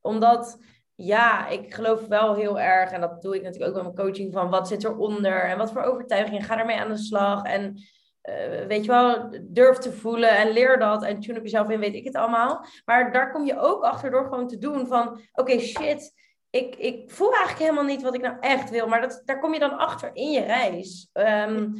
Omdat, 0.00 0.58
ja, 0.94 1.48
ik 1.48 1.74
geloof 1.74 2.06
wel 2.06 2.34
heel 2.34 2.60
erg. 2.60 2.90
En 2.90 3.00
dat 3.00 3.22
doe 3.22 3.36
ik 3.36 3.42
natuurlijk 3.42 3.70
ook 3.70 3.84
met 3.84 3.94
mijn 3.94 4.06
coaching. 4.06 4.32
Van 4.32 4.50
wat 4.50 4.68
zit 4.68 4.84
eronder? 4.84 5.42
En 5.42 5.58
wat 5.58 5.72
voor 5.72 5.82
overtuigingen? 5.82 6.42
Ga 6.42 6.58
ermee 6.58 6.80
aan 6.80 6.88
de 6.88 6.96
slag. 6.96 7.42
En 7.42 7.74
uh, 8.22 8.66
weet 8.66 8.84
je 8.84 8.90
wel, 8.90 9.38
durf 9.42 9.76
te 9.76 9.92
voelen 9.92 10.36
en 10.36 10.50
leer 10.50 10.78
dat. 10.78 11.02
En 11.02 11.20
tune 11.20 11.38
op 11.38 11.44
jezelf 11.44 11.68
in, 11.68 11.80
weet 11.80 11.94
ik 11.94 12.04
het 12.04 12.16
allemaal. 12.16 12.64
Maar 12.84 13.12
daar 13.12 13.32
kom 13.32 13.44
je 13.44 13.58
ook 13.58 13.82
achter 13.82 14.10
door 14.10 14.24
gewoon 14.24 14.48
te 14.48 14.58
doen 14.58 14.86
van... 14.86 15.20
Oké, 15.32 15.58
shit 15.58 16.12
ik, 16.50 16.76
ik 16.76 17.10
voel 17.10 17.30
eigenlijk 17.32 17.58
helemaal 17.58 17.84
niet 17.84 18.02
wat 18.02 18.14
ik 18.14 18.20
nou 18.20 18.36
echt 18.40 18.70
wil. 18.70 18.86
Maar 18.86 19.00
dat, 19.00 19.22
daar 19.24 19.40
kom 19.40 19.52
je 19.52 19.58
dan 19.58 19.78
achter 19.78 20.10
in 20.12 20.30
je 20.30 20.40
reis. 20.40 21.10
Um, 21.12 21.74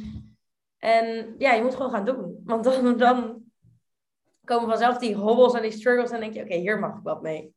en 0.77 1.35
ja, 1.37 1.53
je 1.53 1.61
moet 1.61 1.75
gewoon 1.75 1.91
gaan 1.91 2.05
doen. 2.05 2.41
Want 2.43 2.63
dan, 2.63 2.97
dan 2.97 3.43
komen 4.43 4.69
vanzelf 4.69 4.97
die 4.97 5.15
hobbels 5.15 5.53
en 5.53 5.61
die 5.61 5.71
struggles. 5.71 6.11
En 6.11 6.19
denk 6.19 6.33
je, 6.33 6.43
oké, 6.43 6.55
hier 6.55 6.79
mag 6.79 6.97
ik 6.97 7.03
wat 7.03 7.21
mee. 7.21 7.53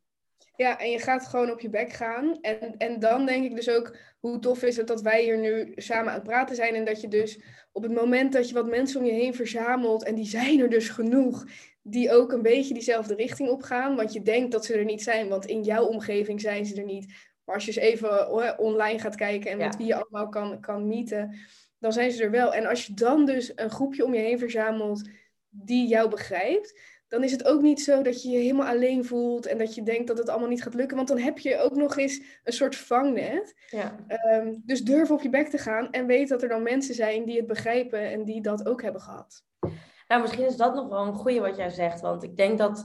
Ja, 0.56 0.78
en 0.78 0.90
je 0.90 0.98
gaat 0.98 1.26
gewoon 1.26 1.50
op 1.50 1.60
je 1.60 1.68
bek 1.70 1.92
gaan. 1.92 2.38
En, 2.40 2.76
en 2.76 3.00
dan 3.00 3.26
denk 3.26 3.44
ik 3.44 3.54
dus 3.54 3.68
ook, 3.68 3.96
hoe 4.20 4.38
tof 4.38 4.62
is 4.62 4.76
het 4.76 4.86
dat 4.86 5.02
wij 5.02 5.22
hier 5.22 5.38
nu 5.38 5.72
samen 5.76 6.08
aan 6.08 6.14
het 6.14 6.28
praten 6.28 6.56
zijn. 6.56 6.74
En 6.74 6.84
dat 6.84 7.00
je 7.00 7.08
dus 7.08 7.40
op 7.72 7.82
het 7.82 7.92
moment 7.92 8.32
dat 8.32 8.48
je 8.48 8.54
wat 8.54 8.68
mensen 8.68 9.00
om 9.00 9.06
je 9.06 9.12
heen 9.12 9.34
verzamelt. 9.34 10.04
En 10.04 10.14
die 10.14 10.26
zijn 10.26 10.60
er 10.60 10.70
dus 10.70 10.88
genoeg 10.88 11.44
die 11.82 12.12
ook 12.12 12.32
een 12.32 12.42
beetje 12.42 12.74
diezelfde 12.74 13.14
richting 13.14 13.48
opgaan. 13.48 13.96
Want 13.96 14.12
je 14.12 14.22
denkt 14.22 14.52
dat 14.52 14.64
ze 14.64 14.74
er 14.74 14.84
niet 14.84 15.02
zijn, 15.02 15.28
want 15.28 15.46
in 15.46 15.62
jouw 15.62 15.84
omgeving 15.84 16.40
zijn 16.40 16.66
ze 16.66 16.74
er 16.74 16.84
niet. 16.84 17.14
Maar 17.44 17.54
als 17.54 17.64
je 17.64 17.80
eens 17.80 17.92
even 17.92 18.58
online 18.58 18.98
gaat 18.98 19.16
kijken 19.16 19.50
en 19.50 19.58
met 19.58 19.76
wie 19.76 19.86
je 19.86 19.94
allemaal 19.94 20.28
kan, 20.28 20.60
kan 20.60 20.88
meeten, 20.88 21.38
dan 21.78 21.92
zijn 21.92 22.10
ze 22.10 22.22
er 22.22 22.30
wel. 22.30 22.54
En 22.54 22.66
als 22.66 22.86
je 22.86 22.94
dan 22.94 23.26
dus 23.26 23.52
een 23.54 23.70
groepje 23.70 24.04
om 24.04 24.14
je 24.14 24.20
heen 24.20 24.38
verzamelt 24.38 25.08
die 25.48 25.88
jou 25.88 26.08
begrijpt, 26.08 26.80
dan 27.12 27.24
is 27.24 27.32
het 27.32 27.44
ook 27.44 27.62
niet 27.62 27.82
zo 27.82 28.02
dat 28.02 28.22
je 28.22 28.28
je 28.28 28.38
helemaal 28.38 28.66
alleen 28.66 29.04
voelt 29.04 29.46
en 29.46 29.58
dat 29.58 29.74
je 29.74 29.82
denkt 29.82 30.06
dat 30.06 30.18
het 30.18 30.28
allemaal 30.28 30.48
niet 30.48 30.62
gaat 30.62 30.74
lukken. 30.74 30.96
Want 30.96 31.08
dan 31.08 31.18
heb 31.18 31.38
je 31.38 31.58
ook 31.58 31.74
nog 31.74 31.96
eens 31.96 32.22
een 32.44 32.52
soort 32.52 32.76
vangnet. 32.76 33.54
Ja. 33.70 33.96
Um, 34.32 34.62
dus 34.64 34.80
durf 34.82 35.10
op 35.10 35.22
je 35.22 35.28
bek 35.28 35.48
te 35.48 35.58
gaan 35.58 35.90
en 35.90 36.06
weet 36.06 36.28
dat 36.28 36.42
er 36.42 36.48
dan 36.48 36.62
mensen 36.62 36.94
zijn 36.94 37.24
die 37.24 37.36
het 37.36 37.46
begrijpen 37.46 38.10
en 38.10 38.24
die 38.24 38.42
dat 38.42 38.66
ook 38.66 38.82
hebben 38.82 39.00
gehad. 39.00 39.44
Nou, 40.08 40.22
misschien 40.22 40.46
is 40.46 40.56
dat 40.56 40.74
nog 40.74 40.88
wel 40.88 41.06
een 41.06 41.14
goede 41.14 41.40
wat 41.40 41.56
jij 41.56 41.70
zegt. 41.70 42.00
Want 42.00 42.22
ik 42.22 42.36
denk 42.36 42.58
dat. 42.58 42.84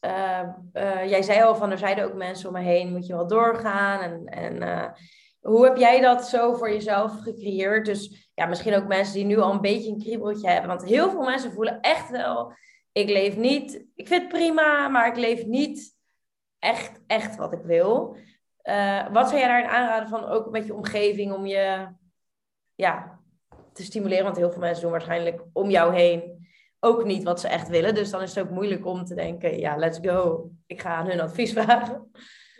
Uh, 0.00 0.48
uh, 0.72 1.08
jij 1.08 1.22
zei 1.22 1.42
al 1.42 1.56
van 1.56 1.70
er 1.70 1.78
zeiden 1.78 2.04
ook 2.04 2.14
mensen 2.14 2.48
om 2.48 2.54
me 2.54 2.60
heen, 2.60 2.92
moet 2.92 3.06
je 3.06 3.14
wel 3.14 3.26
doorgaan. 3.26 4.00
En, 4.00 4.24
en 4.24 4.62
uh, 4.62 4.88
hoe 5.40 5.64
heb 5.64 5.76
jij 5.76 6.00
dat 6.00 6.28
zo 6.28 6.54
voor 6.54 6.70
jezelf 6.70 7.20
gecreëerd? 7.20 7.86
Dus 7.86 8.30
ja, 8.34 8.46
misschien 8.46 8.74
ook 8.74 8.86
mensen 8.86 9.14
die 9.14 9.24
nu 9.24 9.38
al 9.38 9.52
een 9.52 9.60
beetje 9.60 9.90
een 9.90 9.98
kriebeltje 9.98 10.48
hebben. 10.48 10.68
Want 10.68 10.84
heel 10.84 11.10
veel 11.10 11.24
mensen 11.24 11.52
voelen 11.52 11.80
echt 11.80 12.10
wel, 12.10 12.52
ik 12.96 13.08
leef 13.08 13.36
niet, 13.36 13.84
ik 13.94 14.06
vind 14.06 14.22
het 14.22 14.32
prima, 14.32 14.88
maar 14.88 15.06
ik 15.06 15.16
leef 15.16 15.44
niet 15.44 15.96
echt, 16.58 17.00
echt 17.06 17.36
wat 17.36 17.52
ik 17.52 17.62
wil. 17.62 18.16
wat 19.12 19.28
zou 19.28 19.36
jij 19.38 19.48
daarin 19.48 19.68
aanraden 19.68 20.08
van 20.08 20.24
ook 20.24 20.50
met 20.50 20.66
je 20.66 20.74
omgeving 20.74 21.32
om 21.32 21.46
je 21.46 21.88
ja, 22.74 23.20
te 23.72 23.82
stimuleren? 23.82 24.24
Want 24.24 24.36
heel 24.36 24.50
veel 24.50 24.60
mensen 24.60 24.82
doen 24.82 24.90
waarschijnlijk 24.90 25.42
om 25.52 25.70
jou 25.70 25.94
heen 25.94 26.48
ook 26.80 27.04
niet 27.04 27.22
wat 27.22 27.40
ze 27.40 27.48
echt 27.48 27.68
willen. 27.68 27.94
Dus 27.94 28.10
dan 28.10 28.22
is 28.22 28.34
het 28.34 28.44
ook 28.44 28.52
moeilijk 28.52 28.86
om 28.86 29.04
te 29.04 29.14
denken, 29.14 29.58
ja, 29.58 29.76
let's 29.76 29.98
go. 30.02 30.50
Ik 30.66 30.80
ga 30.80 30.94
aan 30.94 31.06
hun 31.06 31.20
advies 31.20 31.52
vragen. 31.52 32.10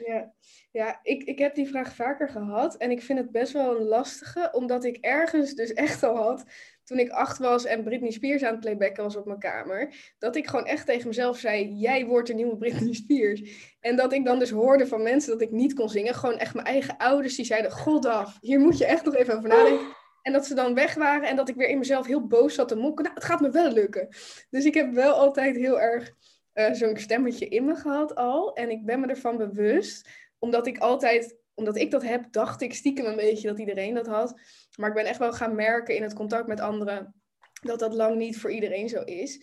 Ja, 0.06 0.32
Ja, 0.76 1.00
ik, 1.02 1.22
ik 1.22 1.38
heb 1.38 1.54
die 1.54 1.68
vraag 1.68 1.94
vaker 1.94 2.28
gehad 2.28 2.76
en 2.76 2.90
ik 2.90 3.02
vind 3.02 3.18
het 3.18 3.30
best 3.30 3.52
wel 3.52 3.76
een 3.76 3.82
lastige, 3.82 4.48
omdat 4.52 4.84
ik 4.84 4.96
ergens 4.96 5.54
dus 5.54 5.72
echt 5.72 6.02
al 6.02 6.16
had, 6.16 6.44
toen 6.84 6.98
ik 6.98 7.10
acht 7.10 7.38
was 7.38 7.64
en 7.64 7.84
Britney 7.84 8.10
Spears 8.10 8.42
aan 8.42 8.50
het 8.50 8.60
playbacken 8.60 9.02
was 9.02 9.16
op 9.16 9.26
mijn 9.26 9.38
kamer, 9.38 9.94
dat 10.18 10.36
ik 10.36 10.46
gewoon 10.46 10.66
echt 10.66 10.86
tegen 10.86 11.08
mezelf 11.08 11.38
zei, 11.38 11.72
jij 11.74 12.06
wordt 12.06 12.28
de 12.28 12.34
nieuwe 12.34 12.56
Britney 12.56 12.94
Spears. 13.04 13.42
En 13.80 13.96
dat 13.96 14.12
ik 14.12 14.24
dan 14.24 14.38
dus 14.38 14.50
hoorde 14.50 14.86
van 14.86 15.02
mensen 15.02 15.32
dat 15.32 15.40
ik 15.40 15.50
niet 15.50 15.74
kon 15.74 15.88
zingen, 15.88 16.14
gewoon 16.14 16.38
echt 16.38 16.54
mijn 16.54 16.66
eigen 16.66 16.96
ouders 16.96 17.36
die 17.36 17.44
zeiden, 17.44 17.70
god 17.70 18.06
af, 18.06 18.38
hier 18.40 18.60
moet 18.60 18.78
je 18.78 18.86
echt 18.86 19.04
nog 19.04 19.14
even 19.14 19.36
over 19.36 19.48
nadenken. 19.48 19.86
En 20.22 20.32
dat 20.32 20.46
ze 20.46 20.54
dan 20.54 20.74
weg 20.74 20.94
waren 20.94 21.28
en 21.28 21.36
dat 21.36 21.48
ik 21.48 21.56
weer 21.56 21.68
in 21.68 21.78
mezelf 21.78 22.06
heel 22.06 22.26
boos 22.26 22.54
zat 22.54 22.68
te 22.68 22.76
mokken. 22.76 23.04
Nou, 23.04 23.16
het 23.16 23.24
gaat 23.24 23.40
me 23.40 23.50
wel 23.50 23.72
lukken. 23.72 24.08
Dus 24.50 24.64
ik 24.64 24.74
heb 24.74 24.92
wel 24.92 25.12
altijd 25.14 25.56
heel 25.56 25.80
erg 25.80 26.12
uh, 26.54 26.72
zo'n 26.72 26.96
stemmetje 26.96 27.48
in 27.48 27.64
me 27.64 27.74
gehad 27.74 28.14
al. 28.14 28.54
En 28.54 28.70
ik 28.70 28.84
ben 28.84 29.00
me 29.00 29.06
ervan 29.06 29.36
bewust 29.36 30.08
omdat 30.38 30.66
ik 30.66 30.78
altijd, 30.78 31.36
omdat 31.54 31.76
ik 31.76 31.90
dat 31.90 32.02
heb, 32.02 32.32
dacht 32.32 32.60
ik 32.60 32.74
stiekem 32.74 33.06
een 33.06 33.16
beetje 33.16 33.48
dat 33.48 33.58
iedereen 33.58 33.94
dat 33.94 34.06
had. 34.06 34.40
Maar 34.76 34.88
ik 34.88 34.94
ben 34.94 35.04
echt 35.04 35.18
wel 35.18 35.32
gaan 35.32 35.54
merken 35.54 35.96
in 35.96 36.02
het 36.02 36.14
contact 36.14 36.46
met 36.46 36.60
anderen 36.60 37.14
dat 37.62 37.78
dat 37.78 37.94
lang 37.94 38.16
niet 38.16 38.38
voor 38.38 38.52
iedereen 38.52 38.88
zo 38.88 39.02
is. 39.02 39.40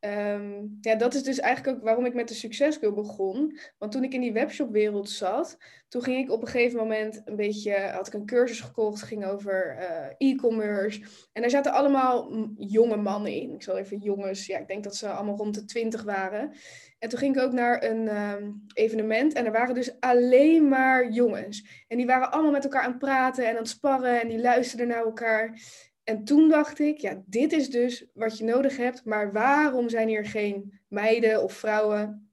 Ehm, 0.00 0.66
ja, 0.80 0.94
dat 0.94 1.14
is 1.14 1.22
dus 1.22 1.38
eigenlijk 1.38 1.76
ook 1.76 1.84
waarom 1.84 2.06
ik 2.06 2.14
met 2.14 2.28
de 2.28 2.34
succescurve 2.34 2.94
begon. 2.94 3.58
Want 3.78 3.92
toen 3.92 4.04
ik 4.04 4.14
in 4.14 4.20
die 4.20 4.32
webshopwereld 4.32 5.10
zat, 5.10 5.58
toen 5.88 6.02
ging 6.02 6.24
ik 6.24 6.30
op 6.30 6.42
een 6.42 6.48
gegeven 6.48 6.78
moment 6.78 7.22
een 7.24 7.36
beetje, 7.36 7.78
had 7.78 8.06
ik 8.06 8.14
een 8.14 8.26
cursus 8.26 8.60
gekocht, 8.60 9.02
ging 9.02 9.24
over 9.24 9.76
uh, 9.80 10.30
e-commerce. 10.30 11.00
En 11.32 11.40
daar 11.40 11.50
zaten 11.50 11.72
allemaal 11.72 12.32
jonge 12.56 12.96
mannen 12.96 13.32
in. 13.32 13.54
Ik 13.54 13.62
zal 13.62 13.78
even 13.78 13.98
jongens, 13.98 14.46
ja, 14.46 14.58
ik 14.58 14.68
denk 14.68 14.84
dat 14.84 14.96
ze 14.96 15.08
allemaal 15.08 15.36
rond 15.36 15.54
de 15.54 15.64
twintig 15.64 16.02
waren. 16.02 16.52
En 16.98 17.08
toen 17.08 17.18
ging 17.18 17.36
ik 17.36 17.42
ook 17.42 17.52
naar 17.52 17.82
een 17.84 18.08
ehm, 18.08 18.50
evenement 18.72 19.32
en 19.32 19.44
er 19.44 19.52
waren 19.52 19.74
dus 19.74 20.00
alleen 20.00 20.68
maar 20.68 21.10
jongens. 21.10 21.84
En 21.88 21.96
die 21.96 22.06
waren 22.06 22.30
allemaal 22.30 22.52
met 22.52 22.64
elkaar 22.64 22.82
aan 22.82 22.90
het 22.90 22.98
praten 22.98 23.44
en 23.44 23.50
aan 23.50 23.56
het 23.56 23.68
sparren 23.68 24.20
en 24.20 24.28
die 24.28 24.40
luisterden 24.40 24.88
naar 24.88 25.04
elkaar. 25.04 25.60
En 26.06 26.24
toen 26.24 26.48
dacht 26.48 26.78
ik, 26.78 26.98
ja, 26.98 27.22
dit 27.26 27.52
is 27.52 27.70
dus 27.70 28.06
wat 28.14 28.38
je 28.38 28.44
nodig 28.44 28.76
hebt, 28.76 29.04
maar 29.04 29.32
waarom 29.32 29.88
zijn 29.88 30.08
hier 30.08 30.26
geen 30.26 30.80
meiden 30.88 31.42
of 31.42 31.52
vrouwen? 31.52 32.30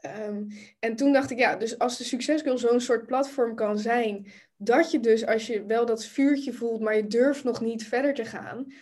Ehm, 0.00 0.42
en 0.78 0.96
toen 0.96 1.12
dacht 1.12 1.30
ik, 1.30 1.38
ja, 1.38 1.56
dus 1.56 1.78
als 1.78 1.98
de 1.98 2.04
Succesgirl 2.04 2.58
zo'n 2.58 2.80
soort 2.80 3.06
platform 3.06 3.54
kan 3.54 3.78
zijn, 3.78 4.26
dat 4.56 4.90
je 4.90 5.00
dus 5.00 5.26
als 5.26 5.46
je 5.46 5.64
wel 5.64 5.86
dat 5.86 6.04
vuurtje 6.04 6.52
voelt, 6.52 6.80
maar 6.80 6.96
je 6.96 7.06
durft 7.06 7.44
nog 7.44 7.60
niet 7.60 7.86
verder 7.86 8.14
te 8.14 8.24
gaan, 8.24 8.72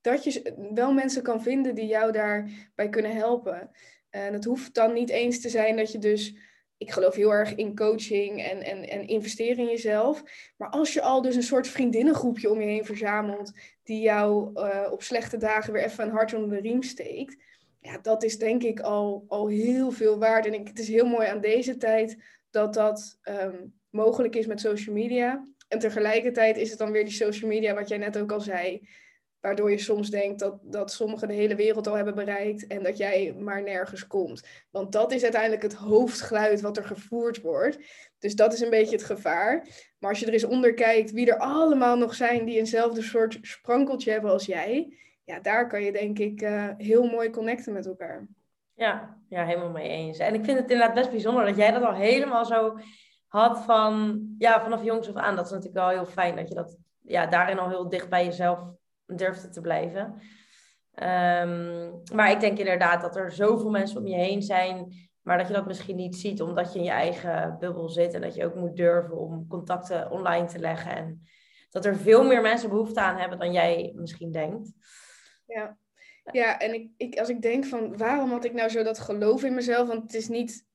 dat 0.00 0.24
je 0.24 0.54
wel 0.74 0.92
mensen 0.92 1.22
kan 1.22 1.42
vinden 1.42 1.74
die 1.74 1.86
jou 1.86 2.12
daarbij 2.12 2.88
kunnen 2.90 3.14
helpen. 3.14 3.70
En 4.10 4.32
het 4.32 4.44
hoeft 4.44 4.74
dan 4.74 4.92
niet 4.92 5.10
eens 5.10 5.40
te 5.40 5.48
zijn 5.48 5.76
dat 5.76 5.92
je 5.92 5.98
dus 5.98 6.36
ik 6.82 6.90
geloof 6.90 7.14
heel 7.14 7.32
erg 7.32 7.54
in 7.54 7.76
coaching 7.76 8.42
en, 8.42 8.62
en, 8.62 8.88
en 8.88 9.06
investeren 9.06 9.58
in 9.58 9.70
jezelf. 9.70 10.22
Maar 10.56 10.68
als 10.68 10.92
je 10.92 11.02
al 11.02 11.22
dus 11.22 11.36
een 11.36 11.42
soort 11.42 11.68
vriendinnengroepje 11.68 12.50
om 12.50 12.60
je 12.60 12.66
heen 12.66 12.84
verzamelt, 12.84 13.52
die 13.82 14.00
jou 14.00 14.50
uh, 14.54 14.88
op 14.90 15.02
slechte 15.02 15.36
dagen 15.36 15.72
weer 15.72 15.84
even 15.84 16.04
een 16.04 16.10
hart 16.10 16.34
onder 16.34 16.50
de 16.50 16.68
riem 16.68 16.82
steekt, 16.82 17.36
ja, 17.80 17.98
dat 17.98 18.22
is 18.22 18.38
denk 18.38 18.62
ik 18.62 18.80
al, 18.80 19.24
al 19.28 19.48
heel 19.48 19.90
veel 19.90 20.18
waard. 20.18 20.46
En 20.46 20.54
ik, 20.54 20.68
het 20.68 20.78
is 20.78 20.88
heel 20.88 21.06
mooi 21.06 21.28
aan 21.28 21.40
deze 21.40 21.76
tijd 21.76 22.16
dat 22.50 22.74
dat 22.74 23.18
um, 23.24 23.74
mogelijk 23.90 24.36
is 24.36 24.46
met 24.46 24.60
social 24.60 24.94
media. 24.94 25.46
En 25.68 25.78
tegelijkertijd 25.78 26.56
is 26.56 26.70
het 26.70 26.78
dan 26.78 26.90
weer 26.90 27.04
die 27.04 27.12
social 27.12 27.50
media, 27.50 27.74
wat 27.74 27.88
jij 27.88 27.98
net 27.98 28.18
ook 28.18 28.32
al 28.32 28.40
zei. 28.40 28.88
Waardoor 29.42 29.70
je 29.70 29.78
soms 29.78 30.10
denkt 30.10 30.38
dat, 30.38 30.58
dat 30.62 30.92
sommigen 30.92 31.28
de 31.28 31.34
hele 31.34 31.54
wereld 31.54 31.86
al 31.86 31.94
hebben 31.94 32.14
bereikt 32.14 32.66
en 32.66 32.82
dat 32.82 32.96
jij 32.96 33.34
maar 33.38 33.62
nergens 33.62 34.06
komt. 34.06 34.46
Want 34.70 34.92
dat 34.92 35.12
is 35.12 35.22
uiteindelijk 35.22 35.62
het 35.62 35.74
hoofdgeluid 35.74 36.60
wat 36.60 36.76
er 36.76 36.84
gevoerd 36.84 37.40
wordt. 37.40 37.78
Dus 38.18 38.34
dat 38.34 38.52
is 38.52 38.60
een 38.60 38.70
beetje 38.70 38.96
het 38.96 39.04
gevaar. 39.04 39.66
Maar 39.98 40.10
als 40.10 40.20
je 40.20 40.26
er 40.26 40.32
eens 40.32 40.44
onder 40.44 40.74
kijkt 40.74 41.12
wie 41.12 41.30
er 41.30 41.38
allemaal 41.38 41.96
nog 41.96 42.14
zijn 42.14 42.44
die 42.44 42.58
eenzelfde 42.58 43.02
soort 43.02 43.38
sprankeltje 43.40 44.10
hebben 44.10 44.30
als 44.30 44.46
jij. 44.46 44.96
Ja, 45.24 45.40
daar 45.40 45.68
kan 45.68 45.82
je 45.82 45.92
denk 45.92 46.18
ik 46.18 46.42
uh, 46.42 46.68
heel 46.76 47.04
mooi 47.04 47.30
connecten 47.30 47.72
met 47.72 47.86
elkaar. 47.86 48.26
Ja, 48.74 49.18
ja, 49.28 49.44
helemaal 49.44 49.70
mee 49.70 49.88
eens. 49.88 50.18
En 50.18 50.34
ik 50.34 50.44
vind 50.44 50.58
het 50.58 50.70
inderdaad 50.70 50.94
best 50.94 51.10
bijzonder 51.10 51.44
dat 51.44 51.56
jij 51.56 51.70
dat 51.70 51.82
al 51.82 51.94
helemaal 51.94 52.44
zo 52.44 52.78
had 53.26 53.58
van, 53.64 54.24
ja, 54.38 54.62
vanaf 54.62 54.84
jongs 54.84 55.08
af 55.08 55.14
aan. 55.14 55.36
Dat 55.36 55.44
is 55.44 55.50
natuurlijk 55.50 55.78
wel 55.78 55.88
heel 55.88 56.06
fijn 56.06 56.36
dat 56.36 56.48
je 56.48 56.54
dat 56.54 56.76
ja, 57.00 57.26
daarin 57.26 57.58
al 57.58 57.68
heel 57.68 57.88
dicht 57.88 58.08
bij 58.08 58.24
jezelf 58.24 58.58
durfde 59.16 59.48
te 59.48 59.60
blijven. 59.60 60.02
Um, 60.94 62.02
maar 62.14 62.30
ik 62.30 62.40
denk 62.40 62.58
inderdaad 62.58 63.00
dat 63.00 63.16
er 63.16 63.32
zoveel 63.32 63.70
mensen 63.70 63.98
om 63.98 64.06
je 64.06 64.14
heen 64.14 64.42
zijn, 64.42 64.94
maar 65.22 65.38
dat 65.38 65.46
je 65.46 65.52
dat 65.52 65.66
misschien 65.66 65.96
niet 65.96 66.16
ziet 66.16 66.42
omdat 66.42 66.72
je 66.72 66.78
in 66.78 66.84
je 66.84 66.90
eigen 66.90 67.56
bubbel 67.58 67.88
zit 67.88 68.14
en 68.14 68.20
dat 68.20 68.34
je 68.34 68.44
ook 68.44 68.54
moet 68.54 68.76
durven 68.76 69.16
om 69.16 69.46
contacten 69.48 70.10
online 70.10 70.46
te 70.46 70.58
leggen. 70.58 70.96
En 70.96 71.22
dat 71.70 71.84
er 71.84 71.96
veel 71.96 72.24
meer 72.24 72.42
mensen 72.42 72.68
behoefte 72.68 73.00
aan 73.00 73.16
hebben 73.16 73.38
dan 73.38 73.52
jij 73.52 73.92
misschien 73.94 74.32
denkt. 74.32 74.72
Ja, 75.46 75.76
ja 76.32 76.58
en 76.58 76.74
ik, 76.74 76.90
ik, 76.96 77.18
als 77.18 77.28
ik 77.28 77.42
denk 77.42 77.64
van 77.64 77.96
waarom 77.96 78.30
had 78.30 78.44
ik 78.44 78.52
nou 78.52 78.68
zo 78.68 78.82
dat 78.82 78.98
geloof 78.98 79.44
in 79.44 79.54
mezelf? 79.54 79.88
Want 79.88 80.02
het 80.02 80.14
is 80.14 80.28
niet 80.28 80.66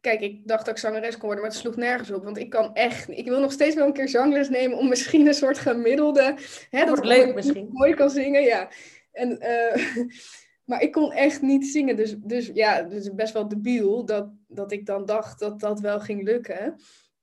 Kijk, 0.00 0.20
ik 0.20 0.48
dacht 0.48 0.64
dat 0.64 0.74
ik 0.74 0.80
zangeres 0.80 1.16
kon 1.16 1.24
worden, 1.24 1.40
maar 1.40 1.50
het 1.50 1.60
sloeg 1.60 1.76
nergens 1.76 2.10
op. 2.10 2.24
Want 2.24 2.38
ik 2.38 2.50
kan 2.50 2.74
echt 2.74 3.08
Ik 3.08 3.28
wil 3.28 3.40
nog 3.40 3.52
steeds 3.52 3.74
wel 3.74 3.86
een 3.86 3.92
keer 3.92 4.08
zangles 4.08 4.48
nemen 4.48 4.78
om 4.78 4.88
misschien 4.88 5.26
een 5.26 5.34
soort 5.34 5.58
gemiddelde... 5.58 6.34
Hè, 6.70 6.84
dat 6.84 7.04
leuk 7.04 7.28
ik 7.28 7.34
misschien. 7.34 7.68
mooi 7.72 7.94
kan 7.94 8.10
zingen, 8.10 8.42
ja. 8.42 8.68
En, 9.12 9.38
uh, 9.42 10.06
maar 10.68 10.82
ik 10.82 10.92
kon 10.92 11.12
echt 11.12 11.42
niet 11.42 11.66
zingen. 11.66 11.96
Dus, 11.96 12.16
dus 12.18 12.50
ja, 12.54 12.74
het 12.74 12.92
is 12.92 13.14
best 13.14 13.32
wel 13.32 13.48
debiel 13.48 14.04
dat, 14.04 14.30
dat 14.48 14.72
ik 14.72 14.86
dan 14.86 15.04
dacht 15.06 15.38
dat 15.38 15.60
dat 15.60 15.80
wel 15.80 16.00
ging 16.00 16.22
lukken. 16.22 16.74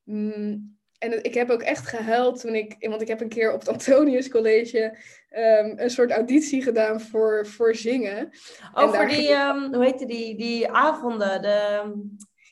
Mm, 0.04 0.78
en 0.98 1.24
ik 1.24 1.34
heb 1.34 1.50
ook 1.50 1.62
echt 1.62 1.88
gehuild 1.88 2.40
toen 2.40 2.56
ik... 2.56 2.76
Want 2.80 3.02
ik 3.02 3.08
heb 3.08 3.22
een 3.22 3.30
keer 3.30 3.54
op 3.54 3.60
het 3.60 3.70
Antonius 3.70 4.30
College 4.30 4.98
um, 5.30 5.74
een 5.80 5.90
soort 5.90 6.12
auditie 6.12 6.62
gedaan 6.62 7.02
voor, 7.02 7.48
voor 7.48 7.76
zingen. 7.76 8.30
Over 8.74 9.08
die, 9.08 9.32
um, 9.32 9.74
hoe 9.74 9.84
heette 9.84 10.06
die, 10.06 10.38
die 10.38 10.72
avonden, 10.72 11.42
de... 11.42 11.82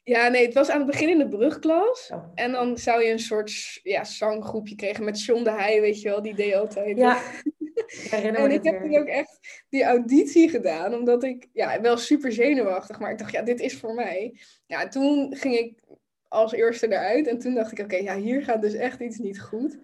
Ja, 0.06 0.28
nee, 0.28 0.46
het 0.46 0.54
was 0.54 0.70
aan 0.70 0.78
het 0.78 0.88
begin 0.88 1.10
in 1.10 1.18
de 1.18 1.28
brugklas. 1.28 2.10
Oh. 2.14 2.32
En 2.36 2.52
dan 2.52 2.78
zou 2.78 3.04
je 3.04 3.12
een 3.12 3.20
soort 3.20 3.80
ja, 3.84 4.04
zanggroepje 4.04 4.76
krijgen 4.76 5.04
met 5.04 5.24
John 5.24 5.44
de 5.44 5.52
Heij, 5.52 5.82
weet 5.82 6.02
je 6.02 6.10
wel, 6.10 6.22
die 6.22 6.36
deed 6.36 6.56
altijd. 6.56 6.98
Ja, 6.98 7.22
en 8.12 8.52
ik 8.52 8.64
heb 8.64 8.82
toen 8.82 8.98
ook 8.98 9.08
echt 9.08 9.66
die 9.70 9.84
auditie 9.84 10.50
gedaan, 10.50 10.94
omdat 10.94 11.24
ik, 11.24 11.48
ja, 11.54 11.82
wel 11.82 11.98
super 11.98 12.32
zenuwachtig, 12.32 13.00
maar 13.00 13.12
ik 13.12 13.18
dacht, 13.18 13.32
ja, 13.32 13.42
dit 13.42 13.60
is 13.60 13.78
voor 13.78 13.94
mij. 13.94 14.40
Ja, 14.66 14.88
toen 14.88 15.36
ging 15.36 15.56
ik 15.58 15.74
als 16.28 16.52
eerste 16.52 16.88
eruit 16.88 17.28
en 17.28 17.40
toen 17.40 17.54
dacht 17.54 17.72
ik, 17.72 17.80
oké, 17.80 17.96
ja, 17.96 18.18
hier 18.18 18.44
gaat 18.44 18.62
dus 18.62 18.74
echt 18.74 19.00
iets 19.00 19.18
niet 19.18 19.42
goed. 19.42 19.78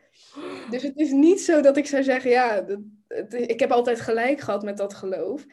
Dus 0.70 0.84
het 0.84 0.98
is 0.98 1.12
niet 1.12 1.42
zo 1.42 1.62
dat 1.62 1.78
ik 1.78 1.86
zou 1.86 2.04
zeggen, 2.04 2.32
ja, 2.32 2.62
dat, 2.62 2.80
ik 3.30 3.60
heb 3.60 3.72
altijd 3.72 4.02
gelijk 4.02 4.40
gehad 4.40 4.64
met 4.64 4.78
dat 4.78 4.94
geloof. 4.94 5.46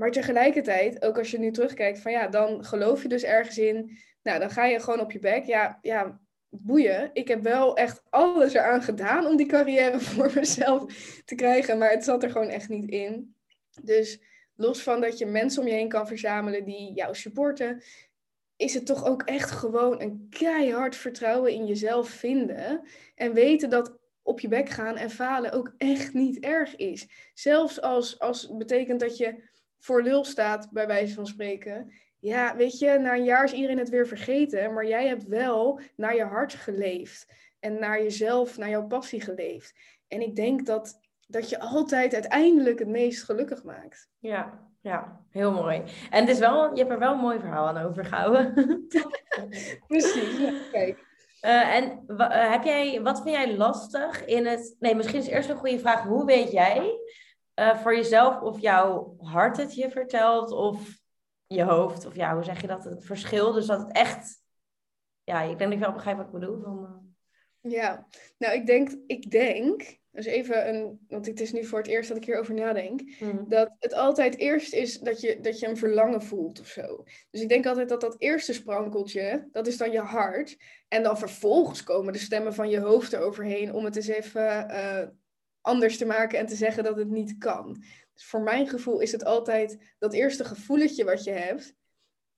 Maar 0.00 0.10
tegelijkertijd, 0.10 1.04
ook 1.04 1.18
als 1.18 1.30
je 1.30 1.38
nu 1.38 1.50
terugkijkt, 1.50 1.98
van 1.98 2.12
ja, 2.12 2.28
dan 2.28 2.64
geloof 2.64 3.02
je 3.02 3.08
dus 3.08 3.22
ergens 3.22 3.58
in. 3.58 3.98
Nou, 4.22 4.38
dan 4.38 4.50
ga 4.50 4.64
je 4.64 4.80
gewoon 4.80 5.00
op 5.00 5.12
je 5.12 5.18
bek. 5.18 5.44
Ja, 5.44 5.78
ja, 5.82 6.20
boeien. 6.48 7.10
Ik 7.12 7.28
heb 7.28 7.42
wel 7.42 7.76
echt 7.76 8.02
alles 8.10 8.54
eraan 8.54 8.82
gedaan 8.82 9.26
om 9.26 9.36
die 9.36 9.46
carrière 9.46 10.00
voor 10.10 10.32
mezelf 10.34 10.92
te 11.24 11.34
krijgen. 11.34 11.78
Maar 11.78 11.90
het 11.90 12.04
zat 12.04 12.22
er 12.22 12.30
gewoon 12.30 12.48
echt 12.48 12.68
niet 12.68 12.90
in. 12.90 13.34
Dus 13.82 14.22
los 14.54 14.82
van 14.82 15.00
dat 15.00 15.18
je 15.18 15.26
mensen 15.26 15.62
om 15.62 15.68
je 15.68 15.74
heen 15.74 15.88
kan 15.88 16.06
verzamelen 16.06 16.64
die 16.64 16.92
jou 16.94 17.14
supporten, 17.14 17.82
is 18.56 18.74
het 18.74 18.86
toch 18.86 19.06
ook 19.06 19.22
echt 19.22 19.50
gewoon 19.50 20.00
een 20.00 20.26
keihard 20.30 20.96
vertrouwen 20.96 21.52
in 21.52 21.66
jezelf 21.66 22.08
vinden. 22.08 22.82
En 23.14 23.34
weten 23.34 23.70
dat 23.70 23.98
op 24.22 24.40
je 24.40 24.48
bek 24.48 24.68
gaan 24.68 24.96
en 24.96 25.10
falen 25.10 25.52
ook 25.52 25.74
echt 25.76 26.14
niet 26.14 26.38
erg 26.38 26.76
is. 26.76 27.08
Zelfs 27.34 27.80
als, 27.80 28.18
als 28.18 28.42
het 28.42 28.58
betekent 28.58 29.00
dat 29.00 29.16
je 29.16 29.48
voor 29.80 30.02
lul 30.02 30.24
staat, 30.24 30.68
bij 30.70 30.86
wijze 30.86 31.14
van 31.14 31.26
spreken. 31.26 31.92
Ja, 32.18 32.56
weet 32.56 32.78
je, 32.78 32.98
na 32.98 33.14
een 33.14 33.24
jaar 33.24 33.44
is 33.44 33.52
iedereen 33.52 33.78
het 33.78 33.88
weer 33.88 34.06
vergeten, 34.06 34.74
maar 34.74 34.86
jij 34.86 35.08
hebt 35.08 35.26
wel 35.26 35.80
naar 35.96 36.14
je 36.14 36.24
hart 36.24 36.54
geleefd 36.54 37.26
en 37.60 37.78
naar 37.78 38.02
jezelf, 38.02 38.58
naar 38.58 38.68
jouw 38.68 38.86
passie 38.86 39.20
geleefd. 39.20 39.74
En 40.08 40.20
ik 40.20 40.36
denk 40.36 40.66
dat, 40.66 41.00
dat 41.26 41.48
je 41.48 41.60
altijd 41.60 42.14
uiteindelijk 42.14 42.78
het 42.78 42.88
meest 42.88 43.24
gelukkig 43.24 43.62
maakt. 43.62 44.08
Ja, 44.18 44.68
ja, 44.80 45.20
heel 45.30 45.52
mooi. 45.52 45.82
En 46.10 46.20
het 46.20 46.28
is 46.28 46.38
wel, 46.38 46.70
je 46.72 46.78
hebt 46.78 46.90
er 46.90 46.98
wel 46.98 47.12
een 47.12 47.18
mooi 47.18 47.38
verhaal 47.38 47.68
aan 47.68 47.84
overgehouden. 47.84 48.54
Precies, 49.86 50.70
kijk. 50.72 51.08
Uh, 51.42 51.74
en 51.74 52.04
uh, 52.08 52.50
heb 52.50 52.62
jij, 52.62 53.02
wat 53.02 53.22
vind 53.22 53.34
jij 53.34 53.56
lastig 53.56 54.24
in 54.24 54.46
het. 54.46 54.76
Nee, 54.78 54.94
misschien 54.94 55.20
is 55.20 55.26
eerst 55.26 55.48
een 55.48 55.56
goede 55.56 55.78
vraag. 55.78 56.02
Hoe 56.02 56.24
weet 56.24 56.50
jij 56.50 56.98
uh, 57.60 57.76
voor 57.76 57.96
jezelf 57.96 58.40
of 58.40 58.60
jouw 58.60 59.16
hart 59.18 59.56
het 59.56 59.74
je 59.74 59.90
vertelt 59.90 60.50
of 60.50 60.98
je 61.46 61.62
hoofd. 61.62 62.06
Of 62.06 62.14
ja, 62.16 62.34
hoe 62.34 62.44
zeg 62.44 62.60
je 62.60 62.66
dat? 62.66 62.84
Het 62.84 63.04
verschil. 63.04 63.52
Dus 63.52 63.66
dat 63.66 63.80
het 63.80 63.92
echt. 63.92 64.42
Ja, 65.24 65.40
ik 65.42 65.58
denk 65.58 65.58
dat 65.58 65.72
ik 65.72 65.78
wel 65.78 65.92
begrijp 65.92 66.16
wat 66.16 66.26
ik 66.26 66.32
bedoel. 66.32 66.60
Van, 66.60 66.78
uh... 67.62 67.72
Ja, 67.72 68.06
nou, 68.38 68.54
ik 68.54 68.66
denk, 68.66 68.90
ik 69.06 69.30
denk 69.30 69.98
dus 70.10 70.26
even 70.26 70.68
een, 70.68 71.00
want 71.08 71.26
het 71.26 71.40
is 71.40 71.52
nu 71.52 71.64
voor 71.64 71.78
het 71.78 71.88
eerst 71.88 72.08
dat 72.08 72.16
ik 72.16 72.24
hierover 72.24 72.54
nadenk, 72.54 73.00
Mhm. 73.20 73.48
dat 73.48 73.70
het 73.78 73.94
altijd 73.94 74.36
eerst 74.36 74.72
is 74.72 74.98
dat 74.98 75.20
je, 75.20 75.40
dat 75.40 75.58
je 75.58 75.66
een 75.66 75.76
verlangen 75.76 76.22
voelt 76.22 76.60
of 76.60 76.66
zo. 76.66 77.04
Dus 77.30 77.40
ik 77.40 77.48
denk 77.48 77.66
altijd 77.66 77.88
dat 77.88 78.00
dat 78.00 78.14
eerste 78.18 78.52
sprankeltje, 78.52 79.48
dat 79.52 79.66
is 79.66 79.76
dan 79.76 79.92
je 79.92 80.00
hart. 80.00 80.56
En 80.88 81.02
dan 81.02 81.18
vervolgens 81.18 81.82
komen 81.82 82.12
de 82.12 82.18
stemmen 82.18 82.54
van 82.54 82.68
je 82.68 82.80
hoofd 82.80 83.12
eroverheen 83.12 83.72
om 83.74 83.84
het 83.84 83.96
eens 83.96 84.06
even 84.06 84.68
eh, 84.68 85.08
anders 85.60 85.98
te 85.98 86.04
maken 86.04 86.38
en 86.38 86.46
te 86.46 86.54
zeggen 86.54 86.84
dat 86.84 86.96
het 86.96 87.08
niet 87.08 87.38
kan. 87.38 87.82
Dus 88.14 88.24
voor 88.24 88.40
mijn 88.40 88.68
gevoel 88.68 89.00
is 89.00 89.12
het 89.12 89.24
altijd 89.24 89.78
dat 89.98 90.12
eerste 90.12 90.44
gevoeletje 90.44 91.04
wat 91.04 91.24
je 91.24 91.30
hebt, 91.30 91.74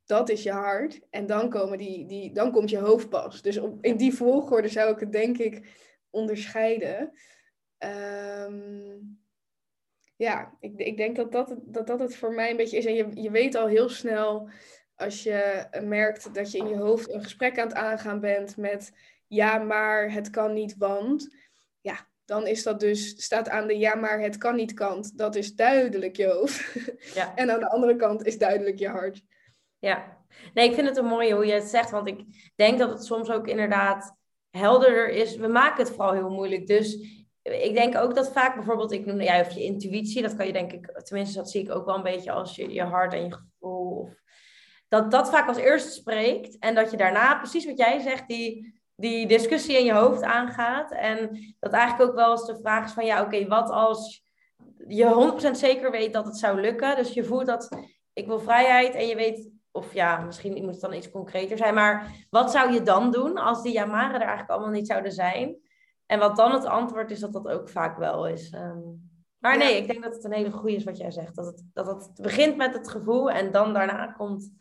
dat 0.04 0.28
is 0.28 0.42
je 0.42 0.50
hart. 0.50 1.00
En 1.10 1.26
dan, 1.26 1.50
komen 1.50 1.78
die, 1.78 2.06
die, 2.06 2.32
dan 2.32 2.52
komt 2.52 2.70
je 2.70 2.78
hoofd 2.78 3.08
pas. 3.08 3.42
Dus 3.42 3.58
op, 3.58 3.84
in 3.84 3.96
die 3.96 4.14
volgorde 4.14 4.68
zou 4.68 4.92
ik 4.92 5.00
het 5.00 5.12
denk 5.12 5.38
ik 5.38 5.66
onderscheiden. 6.10 7.12
Ehm, 7.78 8.98
ja, 10.16 10.56
ik, 10.60 10.78
ik 10.78 10.96
denk 10.96 11.16
dat 11.16 11.32
dat, 11.32 11.56
dat 11.62 11.86
dat 11.86 12.00
het 12.00 12.16
voor 12.16 12.32
mij 12.32 12.50
een 12.50 12.56
beetje 12.56 12.76
is. 12.76 12.86
En 12.86 12.94
je, 12.94 13.08
je 13.14 13.30
weet 13.30 13.54
al 13.54 13.66
heel 13.66 13.88
snel 13.88 14.48
als 14.94 15.22
je 15.22 15.66
merkt 15.82 16.34
dat 16.34 16.50
je 16.50 16.58
in 16.58 16.68
je 16.68 16.76
hoofd 16.76 17.12
een 17.12 17.22
gesprek 17.22 17.58
aan 17.58 17.66
het 17.66 17.76
aangaan 17.76 18.20
bent 18.20 18.56
met 18.56 18.92
ja, 19.26 19.58
maar 19.58 20.12
het 20.12 20.30
kan 20.30 20.52
niet, 20.52 20.76
want 20.76 21.34
dan 22.24 22.46
is 22.46 22.62
dat 22.62 22.80
dus, 22.80 23.22
staat 23.24 23.48
aan 23.48 23.66
de 23.66 23.78
ja, 23.78 23.94
maar 23.94 24.20
het 24.20 24.36
kan 24.36 24.56
niet 24.56 24.72
kant. 24.72 25.18
Dat 25.18 25.34
is 25.34 25.54
duidelijk 25.54 26.16
je 26.16 26.26
hoofd. 26.26 26.74
Ja. 27.14 27.34
en 27.34 27.50
aan 27.50 27.60
de 27.60 27.70
andere 27.70 27.96
kant 27.96 28.26
is 28.26 28.38
duidelijk 28.38 28.78
je 28.78 28.88
hart. 28.88 29.22
Ja, 29.78 30.18
nee, 30.54 30.68
ik 30.68 30.74
vind 30.74 30.88
het 30.88 30.96
een 30.96 31.04
mooie 31.04 31.34
hoe 31.34 31.46
je 31.46 31.52
het 31.52 31.64
zegt, 31.64 31.90
want 31.90 32.06
ik 32.06 32.24
denk 32.54 32.78
dat 32.78 32.90
het 32.90 33.04
soms 33.04 33.30
ook 33.30 33.46
inderdaad 33.46 34.16
helderder 34.50 35.08
is. 35.08 35.36
We 35.36 35.46
maken 35.46 35.84
het 35.84 35.94
vooral 35.94 36.12
heel 36.12 36.30
moeilijk. 36.30 36.66
Dus 36.66 36.94
ik 37.42 37.74
denk 37.74 37.96
ook 37.96 38.14
dat 38.14 38.32
vaak 38.32 38.54
bijvoorbeeld, 38.54 38.92
ik 38.92 39.06
noemde 39.06 39.24
jij 39.24 39.40
of 39.40 39.50
je 39.50 39.64
intuïtie, 39.64 40.22
dat 40.22 40.36
kan 40.36 40.46
je 40.46 40.52
denk 40.52 40.72
ik, 40.72 41.00
tenminste 41.02 41.36
dat 41.36 41.50
zie 41.50 41.62
ik 41.62 41.70
ook 41.70 41.86
wel 41.86 41.94
een 41.94 42.02
beetje 42.02 42.32
als 42.32 42.56
je, 42.56 42.72
je 42.72 42.82
hart 42.82 43.12
en 43.12 43.24
je 43.24 43.32
gevoel. 43.32 43.98
Of, 43.98 44.10
dat 44.88 45.10
dat 45.10 45.30
vaak 45.30 45.48
als 45.48 45.56
eerste 45.56 45.90
spreekt 45.90 46.58
en 46.58 46.74
dat 46.74 46.90
je 46.90 46.96
daarna, 46.96 47.38
precies 47.38 47.66
wat 47.66 47.78
jij 47.78 48.00
zegt, 48.00 48.28
die, 48.28 48.80
die 49.02 49.26
discussie 49.26 49.78
in 49.78 49.84
je 49.84 49.92
hoofd 49.92 50.22
aangaat. 50.22 50.92
En 50.92 51.30
dat 51.60 51.72
eigenlijk 51.72 52.10
ook 52.10 52.16
wel 52.16 52.30
eens 52.30 52.46
de 52.46 52.58
vraag 52.62 52.84
is 52.84 52.92
van, 52.92 53.04
ja 53.04 53.22
oké, 53.22 53.46
wat 53.46 53.70
als 53.70 54.24
je 54.86 55.34
100% 55.46 55.50
zeker 55.50 55.90
weet 55.90 56.12
dat 56.12 56.24
het 56.24 56.36
zou 56.36 56.60
lukken. 56.60 56.96
Dus 56.96 57.12
je 57.12 57.24
voelt 57.24 57.46
dat 57.46 57.68
ik 58.12 58.26
wil 58.26 58.40
vrijheid 58.40 58.94
en 58.94 59.06
je 59.06 59.16
weet 59.16 59.50
of 59.70 59.94
ja, 59.94 60.18
misschien 60.20 60.64
moet 60.64 60.72
het 60.72 60.80
dan 60.80 60.92
iets 60.92 61.10
concreter 61.10 61.56
zijn. 61.56 61.74
Maar 61.74 62.26
wat 62.30 62.50
zou 62.50 62.72
je 62.72 62.82
dan 62.82 63.10
doen 63.10 63.36
als 63.36 63.62
die 63.62 63.72
Yamaren 63.72 64.14
er 64.14 64.20
eigenlijk 64.20 64.50
allemaal 64.50 64.70
niet 64.70 64.86
zouden 64.86 65.12
zijn? 65.12 65.56
En 66.06 66.18
wat 66.18 66.36
dan 66.36 66.52
het 66.52 66.64
antwoord 66.64 67.10
is, 67.10 67.20
dat 67.20 67.32
dat 67.32 67.48
ook 67.48 67.68
vaak 67.68 67.98
wel 67.98 68.26
is. 68.26 68.50
Ehm, 68.50 68.80
maar 69.38 69.56
nee, 69.58 69.74
Ja. 69.74 69.80
ik 69.80 69.86
denk 69.86 70.02
dat 70.02 70.14
het 70.14 70.24
een 70.24 70.32
hele 70.32 70.50
goede 70.50 70.76
is 70.76 70.84
wat 70.84 70.96
jij 70.96 71.10
zegt. 71.10 71.36
Dat 71.36 71.46
het, 71.46 71.64
dat 71.72 71.86
het 71.86 72.10
begint 72.14 72.56
met 72.56 72.74
het 72.74 72.88
gevoel 72.90 73.30
en 73.30 73.50
dan 73.50 73.72
daarna 73.72 74.06
komt 74.06 74.52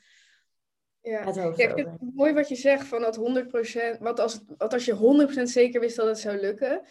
Ja. 1.01 1.25
het 1.25 1.37
hoofd 1.37 1.57
Ja, 1.57 1.67
ik 1.67 1.73
vind 1.73 1.87
het 1.87 2.15
mooi 2.15 2.33
wat 2.33 2.49
je 2.49 2.55
zegt 2.55 2.87
van 2.87 3.01
dat 3.01 3.17
100%, 3.17 3.97
wat 3.99 4.19
als, 4.19 4.39
wat 4.57 4.73
als 4.73 4.85
je 4.85 5.27
100% 5.37 5.41
zeker 5.43 5.79
wist 5.79 5.95
dat 5.95 6.07
het 6.07 6.19
zou 6.19 6.39
lukken. 6.39 6.81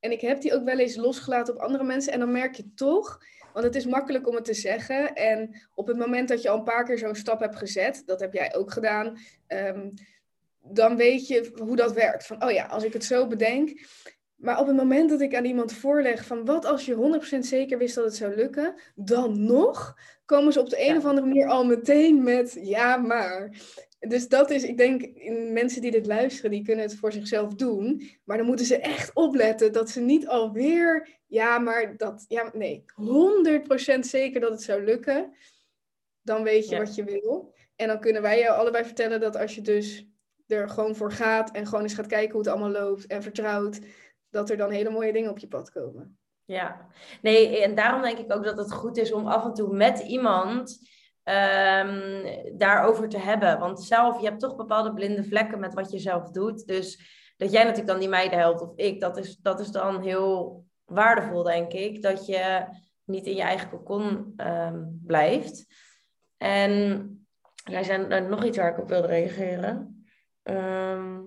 En 0.00 0.10
ik 0.10 0.20
heb 0.20 0.40
die 0.40 0.54
ook 0.54 0.64
wel 0.64 0.78
eens 0.78 0.96
losgelaten 0.96 1.54
op 1.54 1.60
andere 1.60 1.84
mensen 1.84 2.12
en 2.12 2.18
dan 2.18 2.32
merk 2.32 2.54
je 2.54 2.74
toch, 2.74 3.20
want 3.52 3.64
het 3.64 3.74
is 3.74 3.86
makkelijk 3.86 4.28
om 4.28 4.34
het 4.34 4.44
te 4.44 4.54
zeggen. 4.54 5.14
En 5.14 5.68
op 5.74 5.86
het 5.86 5.98
moment 5.98 6.28
dat 6.28 6.42
je 6.42 6.48
al 6.48 6.58
een 6.58 6.64
paar 6.64 6.84
keer 6.84 6.98
zo'n 6.98 7.14
stap 7.14 7.40
hebt 7.40 7.56
gezet, 7.56 8.02
dat 8.06 8.20
heb 8.20 8.32
jij 8.32 8.54
ook 8.54 8.72
gedaan, 8.72 9.18
ehm, 9.46 9.90
dan 10.62 10.96
weet 10.96 11.26
je 11.26 11.52
hoe 11.54 11.76
dat 11.76 11.92
werkt. 11.92 12.26
Van, 12.26 12.44
oh 12.44 12.50
ja, 12.50 12.66
als 12.66 12.84
ik 12.84 12.92
het 12.92 13.04
zo 13.04 13.26
bedenk. 13.26 13.80
Maar 14.40 14.58
op 14.60 14.66
het 14.66 14.76
moment 14.76 15.10
dat 15.10 15.20
ik 15.20 15.34
aan 15.34 15.44
iemand 15.44 15.72
voorleg 15.72 16.26
van 16.26 16.44
wat 16.44 16.64
als 16.64 16.86
je 16.86 17.20
100% 17.34 17.38
zeker 17.38 17.78
wist 17.78 17.94
dat 17.94 18.04
het 18.04 18.16
zou 18.16 18.34
lukken, 18.34 18.74
dan 18.94 19.44
nog 19.44 19.96
komen 20.24 20.52
ze 20.52 20.60
op 20.60 20.68
de 20.70 20.80
een 20.80 20.86
Ja. 20.92 20.96
of 20.96 21.04
andere 21.04 21.26
manier 21.26 21.48
al 21.48 21.64
meteen 21.64 22.22
met 22.22 22.58
ja, 22.62 22.96
maar. 22.96 23.56
Dus 24.08 24.28
dat 24.28 24.50
is, 24.50 24.62
ik 24.64 24.76
denk, 24.76 25.02
in 25.02 25.52
mensen 25.52 25.82
die 25.82 25.90
dit 25.90 26.06
luisteren, 26.06 26.50
die 26.50 26.62
kunnen 26.64 26.84
het 26.84 26.96
voor 26.96 27.12
zichzelf 27.12 27.54
doen. 27.54 28.02
Maar 28.24 28.36
dan 28.36 28.46
moeten 28.46 28.66
ze 28.66 28.76
echt 28.78 29.14
opletten 29.14 29.72
dat 29.72 29.90
ze 29.90 30.00
niet 30.00 30.28
alweer, 30.28 31.08
ja, 31.26 31.58
maar 31.58 31.96
dat, 31.96 32.24
ja, 32.28 32.50
nee, 32.54 32.84
100% 32.94 33.98
zeker 34.00 34.40
dat 34.40 34.50
het 34.50 34.62
zou 34.62 34.84
lukken. 34.84 35.34
Dan 36.22 36.42
weet 36.42 36.68
je 36.68 36.74
Ja. 36.74 36.82
wat 36.82 36.94
je 36.94 37.04
wil. 37.04 37.54
En 37.76 37.86
dan 37.88 38.00
kunnen 38.00 38.22
wij 38.22 38.38
jou 38.40 38.58
allebei 38.58 38.84
vertellen 38.84 39.20
dat 39.20 39.36
als 39.36 39.54
je 39.54 39.60
dus 39.60 40.06
er 40.46 40.68
gewoon 40.68 40.96
voor 40.96 41.12
gaat 41.12 41.50
en 41.50 41.66
gewoon 41.66 41.82
eens 41.82 41.94
gaat 41.94 42.06
kijken 42.06 42.30
hoe 42.32 42.40
het 42.40 42.50
allemaal 42.50 42.70
loopt 42.70 43.06
en 43.06 43.22
vertrouwt, 43.22 43.78
dat 44.30 44.50
er 44.50 44.56
dan 44.56 44.70
hele 44.70 44.90
mooie 44.90 45.12
dingen 45.12 45.30
op 45.30 45.38
je 45.38 45.48
pad 45.48 45.70
komen. 45.70 46.18
Ja, 46.44 46.86
nee, 47.22 47.62
en 47.62 47.74
daarom 47.74 48.02
denk 48.02 48.18
ik 48.18 48.32
ook 48.32 48.44
dat 48.44 48.58
het 48.58 48.72
goed 48.72 48.96
is 48.96 49.12
om 49.12 49.26
af 49.26 49.44
en 49.44 49.54
toe 49.54 49.76
met 49.76 49.98
iemand 49.98 50.88
ehm, 51.22 52.56
daarover 52.56 53.08
te 53.08 53.18
hebben. 53.18 53.58
Want 53.58 53.82
zelf, 53.82 54.20
je 54.20 54.26
hebt 54.26 54.40
toch 54.40 54.56
bepaalde 54.56 54.94
blinde 54.94 55.24
vlekken 55.24 55.60
met 55.60 55.74
wat 55.74 55.90
je 55.90 55.98
zelf 55.98 56.30
doet. 56.30 56.66
Dus 56.66 57.18
dat 57.36 57.52
jij 57.52 57.62
natuurlijk 57.62 57.88
dan 57.88 57.98
die 57.98 58.08
meiden 58.08 58.38
helpt 58.38 58.60
of 58.60 58.72
ik, 58.76 59.00
dat 59.00 59.16
is, 59.16 59.36
dat 59.36 59.60
is 59.60 59.70
dan 59.70 60.02
heel 60.02 60.64
waardevol, 60.84 61.42
denk 61.42 61.72
ik. 61.72 62.02
Dat 62.02 62.26
je 62.26 62.64
niet 63.04 63.26
in 63.26 63.34
je 63.34 63.42
eigen 63.42 63.70
cocon 63.70 64.32
ehm, 64.36 64.84
blijft. 65.06 65.66
En 66.36 67.14
er 67.64 67.84
zijn 67.84 68.28
nog 68.28 68.44
iets 68.44 68.56
waar 68.56 68.72
ik 68.72 68.78
op 68.78 68.88
wilde 68.88 69.06
reageren. 69.06 70.04
Ehm, 70.42 71.18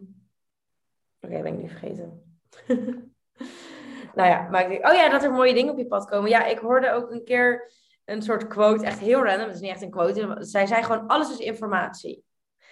Oké, 1.24 1.42
ben 1.42 1.54
ik 1.54 1.62
nu 1.62 1.68
vergeten. 1.70 2.33
nou 4.16 4.30
ja, 4.30 4.48
maar 4.52 4.72
ik, 4.72 4.88
oh 4.88 4.94
ja, 4.94 5.10
dat 5.10 5.24
er 5.24 5.32
mooie 5.32 5.54
dingen 5.54 5.72
op 5.72 5.78
je 5.78 5.88
pad 5.88 6.06
komen. 6.06 6.30
Ja, 6.30 6.46
ik 6.46 6.58
hoorde 6.58 6.92
ook 6.92 7.12
een 7.12 7.24
keer 7.24 7.72
een 8.06 8.22
soort 8.22 8.48
quote, 8.48 8.86
echt 8.86 9.00
heel 9.00 9.24
random. 9.24 9.46
Het 9.46 9.56
is 9.56 9.62
niet 9.62 9.72
echt 9.72 9.82
een 9.82 9.92
quote. 9.92 10.36
Zij 10.40 10.66
zei 10.66 10.84
gewoon, 10.84 11.08
alles 11.08 11.32
is 11.32 11.38
informatie. 11.38 12.24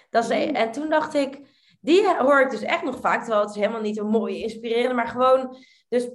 Dat 0.09 0.29
is, 0.29 0.47
Mm. 0.47 0.55
En 0.55 0.71
toen 0.71 0.89
dacht 0.89 1.13
ik, 1.13 1.39
die 1.79 2.15
hoor 2.17 2.41
ik 2.41 2.49
dus 2.49 2.61
echt 2.61 2.83
nog 2.83 2.99
vaak. 2.99 3.19
Terwijl 3.19 3.41
het 3.41 3.49
is 3.49 3.61
helemaal 3.61 3.81
niet 3.81 3.97
een 3.97 4.07
mooie, 4.07 4.41
inspirerende, 4.41 4.95
maar 4.95 5.07
gewoon... 5.07 5.55
Dus 5.89 6.09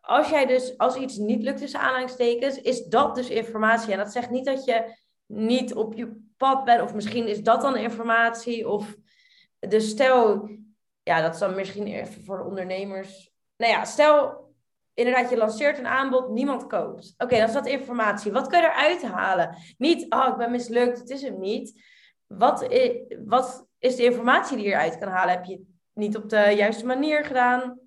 als 0.00 0.28
jij 0.28 0.46
dus, 0.46 0.78
als 0.78 0.96
iets 0.96 1.16
niet 1.16 1.42
lukt 1.42 1.58
tussen 1.58 1.80
aanhalingstekens, 1.80 2.60
is 2.60 2.84
dat 2.84 3.14
dus 3.14 3.28
informatie. 3.28 3.92
En 3.92 3.98
dat 3.98 4.12
zegt 4.12 4.30
niet 4.30 4.44
dat 4.44 4.64
je 4.64 4.96
niet 5.26 5.74
op 5.74 5.94
je 5.94 6.20
pad 6.36 6.64
bent. 6.64 6.82
Of 6.82 6.94
misschien 6.94 7.26
is 7.26 7.42
dat 7.42 7.60
dan 7.60 7.76
informatie. 7.76 8.68
Of 8.68 8.96
dus 9.58 9.88
stel, 9.88 10.48
ja, 11.02 11.20
dat 11.20 11.34
is 11.34 11.40
dan 11.40 11.54
misschien 11.54 11.86
even 11.86 12.24
voor 12.24 12.36
de 12.36 12.44
ondernemers. 12.44 13.32
Nou 13.56 13.72
ja, 13.72 13.84
stel 13.84 14.42
inderdaad, 14.94 15.30
je 15.30 15.36
lanceert 15.36 15.78
een 15.78 15.86
aanbod, 15.86 16.28
niemand 16.28 16.66
koopt. 16.66 17.14
Oké, 17.18 17.36
dan 17.36 17.46
is 17.46 17.52
dat 17.52 17.66
informatie. 17.66 18.32
Wat 18.32 18.46
kun 18.46 18.60
je 18.60 18.66
eruit 18.66 19.02
halen? 19.02 19.56
Niet, 19.78 20.06
oh, 20.14 20.28
ik 20.28 20.36
ben 20.36 20.50
mislukt, 20.50 20.98
het 20.98 21.10
is 21.10 21.22
hem 21.22 21.40
niet. 21.40 21.82
Wat 22.26 22.62
is, 22.70 23.16
wat 23.24 23.66
is 23.78 23.96
de 23.96 24.04
informatie 24.04 24.56
die 24.56 24.66
je 24.66 24.72
eruit 24.72 24.98
kan 24.98 25.08
halen? 25.08 25.34
Heb 25.34 25.44
je 25.44 25.52
het 25.52 25.66
niet 25.92 26.16
op 26.16 26.28
de 26.28 26.52
juiste 26.56 26.86
manier 26.86 27.24
gedaan? 27.24 27.78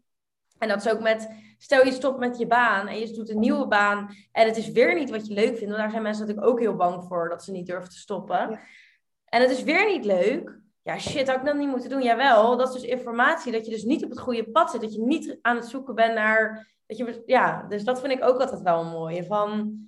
En 0.57 0.68
dat 0.68 0.86
is 0.86 0.91
ook 0.91 1.01
met, 1.01 1.30
stel 1.57 1.86
je 1.86 1.91
stopt 1.91 2.20
met 2.20 2.38
je 2.38 2.47
baan 2.47 2.88
en 2.88 2.99
je 2.99 3.13
doet 3.13 3.30
een 3.30 3.39
nieuwe 3.39 3.68
baan 3.68 4.16
en 4.32 4.47
het 4.47 4.57
is 4.57 4.72
weer 4.72 4.95
niet 4.95 5.09
wat 5.09 5.28
je 5.28 5.34
leuk 5.34 5.57
vindt. 5.57 5.66
Want 5.66 5.78
daar 5.78 5.89
zijn 5.89 6.03
mensen 6.03 6.22
natuurlijk 6.22 6.51
ook 6.51 6.59
heel 6.59 6.76
bang 6.76 7.03
voor 7.03 7.30
dat 7.30 7.43
ze 7.43 7.51
niet 7.51 7.66
durven 7.68 7.89
te 7.89 7.97
stoppen. 7.97 8.49
Ja. 8.49 8.59
En 9.26 9.41
het 9.41 9.51
is 9.51 9.63
weer 9.63 9.86
niet 9.86 10.05
leuk. 10.05 10.63
Ja, 10.86 11.00
shit, 11.00 11.28
had 11.28 11.40
ik 11.40 11.46
dat 11.46 11.56
niet 11.56 11.70
moeten 11.70 11.90
doen. 11.90 12.04
Jawel, 12.04 12.58
dat 12.58 12.68
is 12.68 12.82
dus 12.82 12.90
informatie 12.90 13.52
dat 13.52 13.66
je 13.66 13.72
dus 13.72 13.84
niet 13.84 14.04
op 14.04 14.10
het 14.10 14.20
goede 14.20 14.52
pad 14.52 14.72
zit. 14.72 14.82
Dat 14.82 14.94
je 14.94 15.02
niet 15.02 15.38
aan 15.42 15.56
het 15.56 15.66
zoeken 15.66 15.96
bent 15.96 16.14
naar... 16.14 16.74
Dat 16.86 16.98
je, 16.98 17.24
ja, 17.26 17.64
dus 17.64 17.84
dat 17.84 18.00
vind 18.00 18.12
ik 18.12 18.24
ook 18.24 18.40
altijd 18.40 18.62
wel 18.62 18.82
een 18.82 18.92
mooie. 18.92 19.24
Van, 19.24 19.80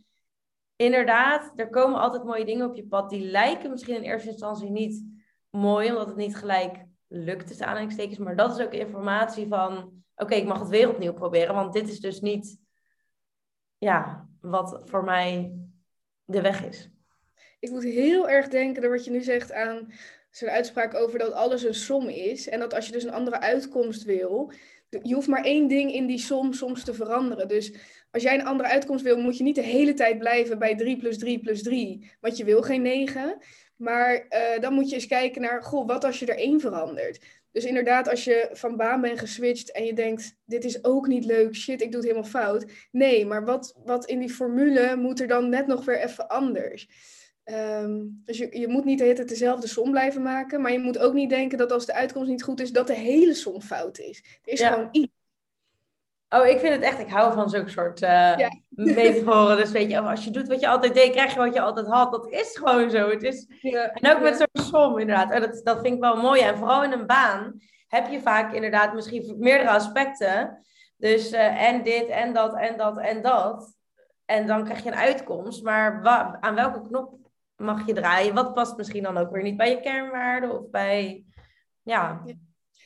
inderdaad, 0.76 1.52
er 1.56 1.70
komen 1.70 2.00
altijd 2.00 2.24
mooie 2.24 2.46
dingen 2.46 2.70
op 2.70 2.76
je 2.76 2.88
pad. 2.88 3.10
Die 3.10 3.30
lijken 3.30 3.70
misschien 3.70 3.96
in 3.96 4.02
eerste 4.02 4.30
instantie 4.30 4.70
niet 4.70 5.04
mooi, 5.50 5.90
omdat 5.90 6.08
het 6.08 6.16
niet 6.16 6.36
gelijk 6.36 6.86
lukt 7.08 7.48
tussen 7.48 7.66
aanhalingstekens. 7.66 8.18
Maar 8.18 8.36
dat 8.36 8.60
is 8.60 8.66
ook 8.66 8.74
informatie 8.74 9.48
van, 9.48 10.04
oké, 10.16 10.36
ik 10.36 10.48
mag 10.48 10.60
het 10.60 10.70
weer 10.70 10.90
opnieuw 10.90 11.14
proberen. 11.14 11.56
Want 11.56 11.74
dit 11.74 11.90
is 11.90 12.00
dus 12.00 12.22
niet, 12.22 12.60
ja, 13.78 14.28
wat 14.42 14.82
voor 14.86 15.04
mij 15.04 15.58
de 16.26 16.42
weg 16.42 16.66
is. 16.66 16.90
Ik 17.60 17.70
moet 17.70 17.84
heel 17.84 18.30
erg 18.30 18.48
denken 18.48 18.82
door 18.82 18.92
wat 18.92 19.06
je 19.06 19.12
nu 19.12 19.22
zegt 19.22 19.52
aan 19.52 19.92
zo'n 20.30 20.50
uitspraak 20.50 20.94
over 20.94 21.20
dat 21.20 21.32
alles 21.32 21.64
een 21.64 21.74
som 21.74 22.10
is. 22.10 22.50
En 22.50 22.60
dat 22.60 22.74
als 22.74 22.86
je 22.86 22.92
dus 22.92 23.04
een 23.04 23.12
andere 23.12 23.40
uitkomst 23.40 24.04
wil, 24.04 24.52
je 24.90 25.14
hoeft 25.14 25.28
maar 25.28 25.44
één 25.44 25.68
ding 25.68 25.94
in 25.94 26.06
die 26.06 26.20
som 26.20 26.54
soms 26.54 26.84
te 26.84 26.94
veranderen. 26.94 27.48
Dus 27.48 27.74
als 28.12 28.24
jij 28.24 28.34
een 28.34 28.46
andere 28.46 28.70
uitkomst 28.70 29.04
wil, 29.04 29.18
moet 29.18 29.38
je 29.38 29.44
niet 29.44 29.56
de 29.56 29.62
hele 29.62 29.94
tijd 29.94 30.18
blijven 30.18 30.60
bij 30.60 30.76
3 30.76 30.98
plus 30.98 31.18
3 31.18 31.40
plus 31.40 31.64
3. 31.64 32.12
Want 32.20 32.38
je 32.38 32.44
wil 32.44 32.62
geen 32.62 32.82
9. 32.82 33.38
Maar 33.76 34.26
uh, 34.30 34.62
dan 34.62 34.74
moet 34.74 34.90
je 34.90 34.96
eens 34.96 35.08
kijken 35.08 35.42
naar, 35.42 35.64
goh, 35.64 35.88
wat 35.88 36.04
als 36.04 36.20
je 36.20 36.26
er 36.26 36.38
één 36.38 36.60
verandert? 36.60 37.20
Dus 37.52 37.66
inderdaad, 37.66 38.10
als 38.10 38.24
je 38.24 38.50
van 38.52 38.78
baan 38.78 39.02
bent 39.02 39.20
geswitcht 39.20 39.72
en 39.72 39.86
je 39.86 39.94
denkt, 39.94 40.36
dit 40.46 40.66
is 40.66 40.84
ook 40.84 41.08
niet 41.08 41.26
leuk, 41.26 41.56
shit, 41.56 41.82
ik 41.82 41.92
doe 41.92 42.02
het 42.02 42.10
helemaal 42.10 42.30
fout. 42.30 42.66
Nee, 42.92 43.26
maar 43.26 43.46
wat, 43.46 43.76
wat 43.84 44.06
in 44.06 44.20
die 44.20 44.30
formule 44.30 44.96
moet 44.96 45.20
er 45.20 45.28
dan 45.28 45.50
net 45.50 45.68
nog 45.68 45.86
weer 45.86 46.00
even 46.04 46.28
anders? 46.28 46.88
Um, 47.52 48.22
dus 48.26 48.38
je, 48.38 48.60
je 48.60 48.68
moet 48.68 48.86
niet 48.86 48.98
de 48.98 49.04
hele 49.04 49.16
tijd 49.16 49.30
dezelfde 49.30 49.68
som 49.68 49.92
blijven 49.92 50.22
maken, 50.22 50.62
maar 50.62 50.72
je 50.72 50.80
moet 50.80 50.98
ook 50.98 51.14
niet 51.14 51.30
denken 51.30 51.58
dat 51.58 51.72
als 51.72 51.86
de 51.86 51.94
uitkomst 51.94 52.30
niet 52.30 52.44
goed 52.44 52.60
is, 52.60 52.72
dat 52.72 52.88
de 52.88 52.94
hele 52.94 53.34
som 53.34 53.62
fout 53.62 53.98
is. 53.98 54.40
Er 54.44 54.54
is 54.54 54.60
Ja. 54.60 54.72
gewoon 54.72 54.88
iets. 54.92 55.16
Oh, 56.30 56.46
ik 56.46 56.60
vind 56.60 56.74
het 56.74 56.84
echt, 56.84 57.00
ik 57.00 57.10
hou 57.10 57.34
van 57.34 57.50
zo'n 57.50 57.70
soort 57.70 58.02
uh, 58.02 58.10
ja. 58.38 58.50
metaforen. 58.70 59.58
Dus 59.58 59.72
weet 59.72 59.92
je, 59.92 60.00
als 60.00 60.24
je 60.24 60.32
doet 60.32 60.48
wat 60.48 60.60
je 60.60 60.68
altijd 60.68 60.94
deed, 60.94 61.12
krijg 61.12 61.34
je 61.34 61.40
wat 61.40 61.54
je 61.54 61.62
altijd 61.62 61.88
had. 61.88 62.12
Dat 62.12 62.32
is 62.32 62.58
gewoon 62.58 62.90
zo. 62.90 63.10
Het 63.10 63.24
is... 63.24 63.48
Ja. 63.62 63.92
En 63.92 64.16
ook 64.16 64.22
met 64.22 64.38
zo'n 64.38 64.64
som, 64.64 65.00
inderdaad. 65.00 65.32
En 65.32 65.42
dat, 65.42 65.62
dat 65.64 65.82
vind 65.82 65.94
ik 65.94 66.02
wel 66.02 66.16
mooi. 66.22 66.42
En 66.42 66.58
vooral 66.58 66.84
in 66.84 66.92
een 66.92 67.06
baan 67.06 67.62
heb 67.88 68.10
je 68.10 68.22
vaak 68.22 68.54
inderdaad 68.54 68.94
misschien 68.94 69.36
meerdere 69.38 69.70
aspecten. 69.70 70.66
Dus 70.98 71.34
uh, 71.34 71.64
en 71.64 71.84
dit, 71.84 72.08
en 72.08 72.34
dat, 72.34 72.56
en 72.56 72.78
dat, 72.78 72.98
en 72.98 73.22
dat. 73.22 73.76
En 74.26 74.48
dan 74.48 74.64
krijg 74.64 74.84
je 74.84 74.90
een 74.90 74.98
uitkomst. 74.98 75.64
Maar 75.64 76.02
aan 76.40 76.56
welke 76.56 76.82
knop 76.82 77.17
mag 77.58 77.86
je 77.86 77.94
draaien? 77.94 78.34
Wat 78.34 78.54
past 78.54 78.78
misschien 78.78 79.04
dan 79.04 79.18
ook 79.18 79.32
weer 79.32 79.44
niet 79.44 79.58
bij 79.58 79.70
je 79.70 79.80
kernwaarden 79.80 80.60
of 80.60 80.70
bij... 80.70 81.26
ja. 81.82 82.24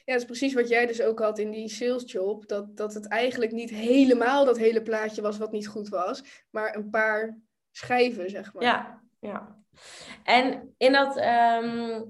Ja, 0.05 0.13
dat 0.13 0.21
is 0.21 0.25
precies 0.25 0.53
wat 0.53 0.69
jij 0.69 0.85
dus 0.85 1.01
ook 1.01 1.19
had 1.19 1.39
in 1.39 1.51
die 1.51 1.69
salesjob. 1.69 2.47
Dat, 2.47 2.77
dat 2.77 2.93
het 2.93 3.07
eigenlijk 3.07 3.51
niet 3.51 3.69
helemaal 3.69 4.45
dat 4.45 4.57
hele 4.57 4.81
plaatje 4.81 5.21
was 5.21 5.37
wat 5.37 5.51
niet 5.51 5.67
goed 5.67 5.89
was. 5.89 6.45
Maar 6.49 6.75
een 6.75 6.89
paar 6.89 7.39
schijven, 7.71 8.29
zeg 8.29 8.53
maar. 8.53 8.63
Ja, 8.63 9.01
ja. 9.19 9.63
En 10.23 10.73
in 10.77 10.91
dat... 10.91 11.17
Ehm, 11.17 12.01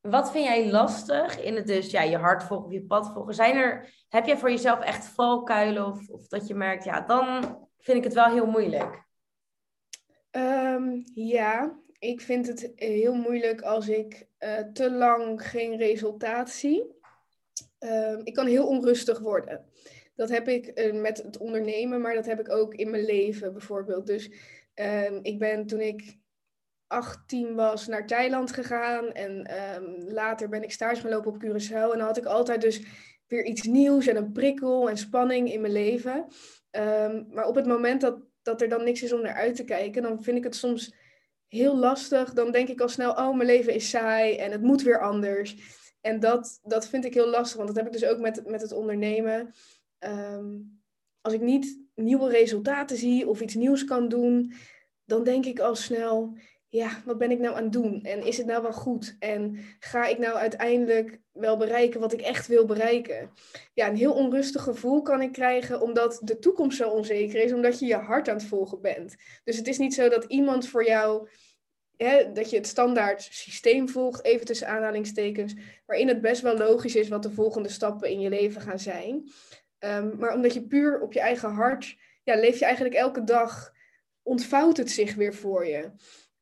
wat 0.00 0.30
vind 0.30 0.44
jij 0.44 0.70
lastig 0.70 1.40
in 1.40 1.56
het 1.56 1.66
dus 1.66 1.90
ja, 1.90 2.02
je 2.02 2.16
hart 2.16 2.42
volgen 2.42 2.66
of 2.66 2.72
je 2.72 2.82
pad 2.82 3.10
volgen? 3.12 3.34
Zijn 3.34 3.56
er, 3.56 3.94
heb 4.08 4.26
jij 4.26 4.38
voor 4.38 4.50
jezelf 4.50 4.80
echt 4.80 5.06
valkuilen 5.06 5.86
of, 5.86 6.08
of 6.08 6.28
dat 6.28 6.46
je 6.46 6.54
merkt, 6.54 6.84
ja, 6.84 7.00
dan 7.00 7.58
vind 7.78 7.98
ik 7.98 8.04
het 8.04 8.14
wel 8.14 8.30
heel 8.30 8.46
moeilijk? 8.46 9.05
Um, 10.36 11.02
ja, 11.14 11.78
ik 11.98 12.20
vind 12.20 12.46
het 12.46 12.72
heel 12.74 13.14
moeilijk 13.14 13.60
als 13.60 13.88
ik 13.88 14.26
uh, 14.38 14.58
te 14.58 14.90
lang 14.90 15.48
geen 15.48 15.76
resultaat 15.76 16.50
zie. 16.50 16.94
Ehm, 17.78 18.20
ik 18.22 18.34
kan 18.34 18.46
heel 18.46 18.66
onrustig 18.66 19.18
worden. 19.18 19.64
Dat 20.14 20.28
heb 20.28 20.48
ik 20.48 20.80
uh, 20.80 21.00
met 21.00 21.22
het 21.22 21.38
ondernemen, 21.38 22.00
maar 22.00 22.14
dat 22.14 22.26
heb 22.26 22.40
ik 22.40 22.50
ook 22.50 22.74
in 22.74 22.90
mijn 22.90 23.04
leven 23.04 23.52
bijvoorbeeld. 23.52 24.06
Dus 24.06 24.30
um, 24.74 25.18
ik 25.22 25.38
ben 25.38 25.66
toen 25.66 25.80
ik 25.80 26.18
18 26.86 27.54
was 27.54 27.86
naar 27.86 28.06
Thailand 28.06 28.52
gegaan 28.52 29.12
en 29.12 29.48
later 30.08 30.48
ben 30.48 30.62
ik 30.62 30.72
stage 30.72 31.00
gaan 31.00 31.10
lopen 31.10 31.32
op 31.32 31.44
Curaçao. 31.44 31.92
En 31.92 31.98
dan 31.98 32.00
had 32.00 32.16
ik 32.16 32.24
altijd 32.24 32.60
dus 32.60 32.82
weer 33.26 33.44
iets 33.44 33.62
nieuws 33.62 34.06
en 34.06 34.16
een 34.16 34.32
prikkel 34.32 34.88
en 34.88 34.96
spanning 34.96 35.52
in 35.52 35.60
mijn 35.60 35.72
leven. 35.72 36.26
maar 37.30 37.46
op 37.46 37.54
het 37.54 37.66
moment 37.66 38.00
dat, 38.00 38.18
dat 38.46 38.60
er 38.60 38.68
dan 38.68 38.84
niks 38.84 39.02
is 39.02 39.12
om 39.12 39.22
naar 39.22 39.34
uit 39.34 39.56
te 39.56 39.64
kijken, 39.64 40.02
dan 40.02 40.22
vind 40.22 40.36
ik 40.36 40.44
het 40.44 40.56
soms 40.56 40.94
heel 41.48 41.76
lastig. 41.76 42.32
Dan 42.32 42.52
denk 42.52 42.68
ik 42.68 42.80
al 42.80 42.88
snel, 42.88 43.10
oh, 43.10 43.36
mijn 43.36 43.48
leven 43.48 43.74
is 43.74 43.90
saai 43.90 44.36
en 44.36 44.50
het 44.50 44.62
moet 44.62 44.82
weer 44.82 45.00
anders. 45.00 45.56
En 46.00 46.20
dat, 46.20 46.60
dat 46.62 46.88
vind 46.88 47.04
ik 47.04 47.14
heel 47.14 47.30
lastig, 47.30 47.56
want 47.56 47.68
dat 47.68 47.76
heb 47.76 47.86
ik 47.86 47.92
dus 47.92 48.08
ook 48.08 48.18
met, 48.18 48.46
met 48.46 48.62
het 48.62 48.72
ondernemen. 48.72 49.54
Ehm, 49.98 50.46
als 51.20 51.34
ik 51.34 51.40
niet 51.40 51.80
nieuwe 51.94 52.30
resultaten 52.30 52.96
zie 52.96 53.28
of 53.28 53.40
iets 53.40 53.54
nieuws 53.54 53.84
kan 53.84 54.08
doen, 54.08 54.52
dan 55.04 55.24
denk 55.24 55.44
ik 55.44 55.58
al 55.58 55.74
snel, 55.74 56.38
ja, 56.68 57.02
wat 57.04 57.18
ben 57.18 57.30
ik 57.30 57.38
nou 57.38 57.56
aan 57.56 57.62
het 57.62 57.72
doen? 57.72 58.02
En 58.02 58.26
is 58.26 58.36
het 58.36 58.46
nou 58.46 58.62
wel 58.62 58.72
goed? 58.72 59.16
En 59.18 59.58
ga 59.78 60.06
ik 60.06 60.18
nou 60.18 60.34
uiteindelijk 60.34 61.20
wel 61.32 61.56
bereiken 61.56 62.00
wat 62.00 62.12
ik 62.12 62.20
echt 62.20 62.46
wil 62.46 62.64
bereiken? 62.64 63.30
Ja, 63.74 63.88
een 63.88 63.96
heel 63.96 64.12
onrustig 64.12 64.62
gevoel 64.62 65.02
kan 65.02 65.22
ik 65.22 65.32
krijgen 65.32 65.80
omdat 65.80 66.20
de 66.22 66.38
toekomst 66.38 66.76
zo 66.76 66.88
onzeker 66.88 67.42
is, 67.42 67.52
omdat 67.52 67.78
je 67.78 67.86
je 67.86 67.94
hart 67.94 68.28
aan 68.28 68.36
het 68.36 68.46
volgen 68.46 68.80
bent. 68.80 69.16
Dus 69.44 69.56
het 69.56 69.68
is 69.68 69.78
niet 69.78 69.94
zo 69.94 70.08
dat 70.08 70.24
iemand 70.24 70.68
voor 70.68 70.84
jou 70.84 71.28
hè, 71.96 72.32
dat 72.32 72.50
je 72.50 72.56
het 72.56 72.66
standaard 72.66 73.22
systeem 73.22 73.88
volgt, 73.88 74.24
even 74.24 74.46
tussen 74.46 74.68
aanhalingstekens, 74.68 75.54
waarin 75.86 76.08
het 76.08 76.20
best 76.20 76.42
wel 76.42 76.56
logisch 76.56 76.96
is 76.96 77.08
wat 77.08 77.22
de 77.22 77.30
volgende 77.30 77.68
stappen 77.68 78.10
in 78.10 78.20
je 78.20 78.28
leven 78.28 78.60
gaan 78.60 78.78
zijn. 78.78 79.30
Ehm, 79.78 80.16
maar 80.18 80.34
omdat 80.34 80.54
je 80.54 80.66
puur 80.66 81.00
op 81.00 81.12
je 81.12 81.20
eigen 81.20 81.50
hart, 81.50 81.96
ja, 82.24 82.34
leef 82.34 82.58
je 82.58 82.64
eigenlijk 82.64 82.94
elke 82.94 83.24
dag, 83.24 83.72
ontvouwt 84.22 84.76
het 84.76 84.90
zich 84.90 85.14
weer 85.14 85.34
voor 85.34 85.66
je. 85.66 85.90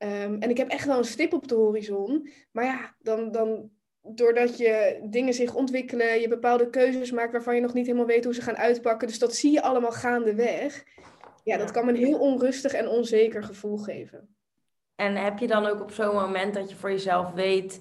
Ehm, 0.04 0.36
en 0.38 0.50
ik 0.50 0.56
heb 0.56 0.68
echt 0.68 0.86
wel 0.86 0.98
een 0.98 1.04
stip 1.04 1.32
op 1.32 1.48
de 1.48 1.54
horizon, 1.54 2.28
maar 2.52 2.64
ja, 2.64 2.94
dan, 2.98 3.32
dan 3.32 3.70
doordat 4.02 4.58
je 4.58 5.00
dingen 5.02 5.34
zich 5.34 5.54
ontwikkelen, 5.54 6.20
je 6.20 6.28
bepaalde 6.28 6.70
keuzes 6.70 7.10
maakt 7.10 7.32
waarvan 7.32 7.54
je 7.54 7.60
nog 7.60 7.74
niet 7.74 7.86
helemaal 7.86 8.06
weet 8.06 8.24
hoe 8.24 8.34
ze 8.34 8.42
gaan 8.42 8.56
uitpakken. 8.56 9.08
Dus 9.08 9.18
dat 9.18 9.34
zie 9.34 9.52
je 9.52 9.62
allemaal 9.62 9.92
gaandeweg. 9.92 10.84
Ja, 11.44 11.56
dat 11.56 11.70
kan 11.70 11.84
me 11.84 11.90
een 11.90 11.96
heel 11.96 12.18
onrustig 12.18 12.72
en 12.72 12.88
onzeker 12.88 13.44
gevoel 13.44 13.76
geven. 13.76 14.36
En 14.94 15.16
heb 15.16 15.38
je 15.38 15.46
dan 15.46 15.66
ook 15.66 15.80
op 15.80 15.90
zo'n 15.90 16.14
moment 16.14 16.54
dat 16.54 16.70
je 16.70 16.76
voor 16.76 16.90
jezelf 16.90 17.32
weet 17.32 17.80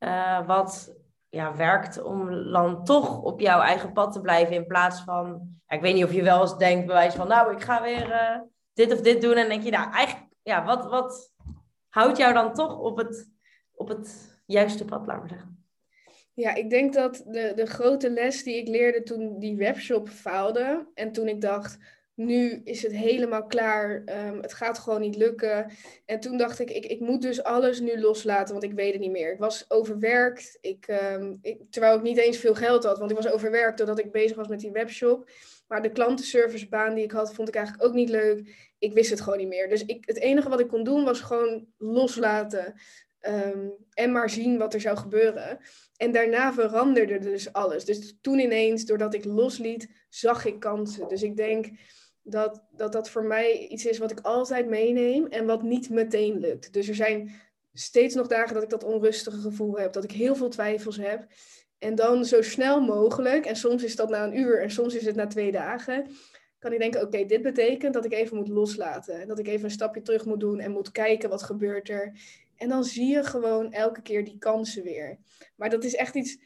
uh, 0.00 0.46
wat 0.46 0.94
ja, 1.28 1.56
werkt 1.56 2.02
om 2.02 2.52
dan 2.52 2.84
toch 2.84 3.22
op 3.22 3.40
jouw 3.40 3.60
eigen 3.60 3.92
pad 3.92 4.12
te 4.12 4.20
blijven 4.20 4.54
in 4.54 4.66
plaats 4.66 5.00
van, 5.00 5.58
ja, 5.66 5.76
ik 5.76 5.82
weet 5.82 5.94
niet 5.94 6.04
of 6.04 6.12
je 6.12 6.22
wel 6.22 6.40
eens 6.40 6.56
denkt 6.56 6.86
bewijs 6.86 7.14
van, 7.14 7.28
nou, 7.28 7.52
ik 7.52 7.60
ga 7.60 7.82
weer 7.82 8.08
uh, 8.08 8.40
dit 8.72 8.92
of 8.92 9.00
dit 9.00 9.20
doen 9.22 9.36
en 9.36 9.48
denk 9.48 9.62
je, 9.62 9.70
nou, 9.70 9.92
eigenlijk, 9.92 10.28
ja, 10.42 10.64
wat, 10.64 10.86
wat 10.86 11.33
houdt 11.94 12.16
jou 12.16 12.34
dan 12.34 12.54
toch 12.54 12.78
op 12.78 12.96
het, 12.96 13.30
op 13.74 13.88
het 13.88 14.38
juiste 14.46 14.84
pad, 14.84 15.06
laten 15.06 15.22
we 15.22 15.28
zeggen? 15.28 15.64
Ja, 16.32 16.54
ik 16.54 16.70
denk 16.70 16.94
dat 16.94 17.22
de, 17.26 17.52
de 17.54 17.66
grote 17.66 18.10
les 18.10 18.42
die 18.42 18.56
ik 18.56 18.68
leerde 18.68 19.02
toen 19.02 19.38
die 19.38 19.56
webshop 19.56 20.08
faalde 20.08 20.86
en 20.94 21.12
toen 21.12 21.28
ik 21.28 21.40
dacht, 21.40 21.78
nu 22.14 22.60
is 22.64 22.82
het 22.82 22.92
helemaal 22.92 23.46
klaar. 23.46 24.02
Um, 24.26 24.40
het 24.40 24.52
gaat 24.52 24.78
gewoon 24.78 25.00
niet 25.00 25.16
lukken. 25.16 25.70
En 26.06 26.20
toen 26.20 26.36
dacht 26.36 26.58
ik, 26.58 26.70
ik, 26.70 26.86
ik 26.86 27.00
moet 27.00 27.22
dus 27.22 27.42
alles 27.42 27.80
nu 27.80 28.00
loslaten, 28.00 28.52
want 28.52 28.64
ik 28.64 28.72
weet 28.72 28.92
het 28.92 29.00
niet 29.00 29.10
meer. 29.10 29.32
Ik 29.32 29.38
was 29.38 29.64
overwerkt, 29.68 30.58
ik, 30.60 30.86
um, 30.88 31.38
ik, 31.42 31.60
terwijl 31.70 31.96
ik 31.96 32.02
niet 32.02 32.18
eens 32.18 32.38
veel 32.38 32.54
geld 32.54 32.84
had, 32.84 32.98
want 32.98 33.10
ik 33.10 33.16
was 33.16 33.32
overwerkt 33.32 33.78
doordat 33.78 33.98
ik 33.98 34.12
bezig 34.12 34.36
was 34.36 34.48
met 34.48 34.60
die 34.60 34.72
webshop. 34.72 35.30
Maar 35.66 35.82
de 35.82 35.92
klantenservicebaan 35.92 36.94
die 36.94 37.04
ik 37.04 37.12
had, 37.12 37.34
vond 37.34 37.48
ik 37.48 37.54
eigenlijk 37.54 37.86
ook 37.86 37.94
niet 37.94 38.08
leuk. 38.08 38.72
Ik 38.78 38.92
wist 38.92 39.10
het 39.10 39.20
gewoon 39.20 39.38
niet 39.38 39.48
meer. 39.48 39.68
Dus 39.68 39.84
ik, 39.84 40.06
het 40.06 40.18
enige 40.18 40.48
wat 40.48 40.60
ik 40.60 40.68
kon 40.68 40.84
doen 40.84 41.04
was 41.04 41.20
gewoon 41.20 41.66
loslaten. 41.78 42.74
Um, 43.28 43.72
en 43.90 44.12
maar 44.12 44.30
zien 44.30 44.58
wat 44.58 44.74
er 44.74 44.80
zou 44.80 44.96
gebeuren. 44.96 45.58
En 45.96 46.12
daarna 46.12 46.52
veranderde 46.52 47.18
dus 47.18 47.52
alles. 47.52 47.84
Dus 47.84 48.18
toen 48.20 48.38
ineens, 48.38 48.84
doordat 48.84 49.14
ik 49.14 49.24
losliet, 49.24 50.06
zag 50.08 50.44
ik 50.44 50.60
kansen. 50.60 51.08
Dus 51.08 51.22
ik 51.22 51.36
denk 51.36 51.70
dat, 52.22 52.64
dat 52.70 52.92
dat 52.92 53.10
voor 53.10 53.24
mij 53.24 53.66
iets 53.66 53.86
is 53.86 53.98
wat 53.98 54.10
ik 54.10 54.20
altijd 54.20 54.68
meeneem 54.68 55.26
en 55.26 55.46
wat 55.46 55.62
niet 55.62 55.90
meteen 55.90 56.38
lukt. 56.38 56.72
Dus 56.72 56.88
er 56.88 56.94
zijn 56.94 57.32
steeds 57.72 58.14
nog 58.14 58.26
dagen 58.26 58.54
dat 58.54 58.62
ik 58.62 58.70
dat 58.70 58.84
onrustige 58.84 59.40
gevoel 59.40 59.78
heb, 59.78 59.92
dat 59.92 60.04
ik 60.04 60.12
heel 60.12 60.36
veel 60.36 60.48
twijfels 60.48 60.96
heb. 60.96 61.26
En 61.84 61.94
dan 61.94 62.24
zo 62.24 62.42
snel 62.42 62.80
mogelijk, 62.80 63.46
en 63.46 63.56
soms 63.56 63.82
is 63.82 63.96
dat 63.96 64.08
na 64.08 64.24
een 64.24 64.38
uur 64.38 64.62
en 64.62 64.70
soms 64.70 64.94
is 64.94 65.04
het 65.04 65.16
na 65.16 65.26
twee 65.26 65.52
dagen, 65.52 66.06
kan 66.58 66.72
ik 66.72 66.78
denken, 66.78 67.02
oké, 67.02 67.24
dit 67.24 67.42
betekent 67.42 67.94
dat 67.94 68.04
ik 68.04 68.12
even 68.12 68.36
moet 68.36 68.48
loslaten. 68.48 69.28
Dat 69.28 69.38
ik 69.38 69.46
even 69.46 69.64
een 69.64 69.70
stapje 69.70 70.02
terug 70.02 70.24
moet 70.24 70.40
doen 70.40 70.60
en 70.60 70.70
moet 70.70 70.90
kijken 70.90 71.28
wat 71.28 71.42
gebeurt 71.42 71.88
er. 71.88 72.12
En 72.56 72.68
dan 72.68 72.84
zie 72.84 73.06
je 73.06 73.24
gewoon 73.24 73.72
elke 73.72 74.02
keer 74.02 74.24
die 74.24 74.38
kansen 74.38 74.82
weer. 74.82 75.18
Maar 75.56 75.70
dat 75.70 75.84
is 75.84 75.94
echt 75.94 76.14
iets 76.14 76.38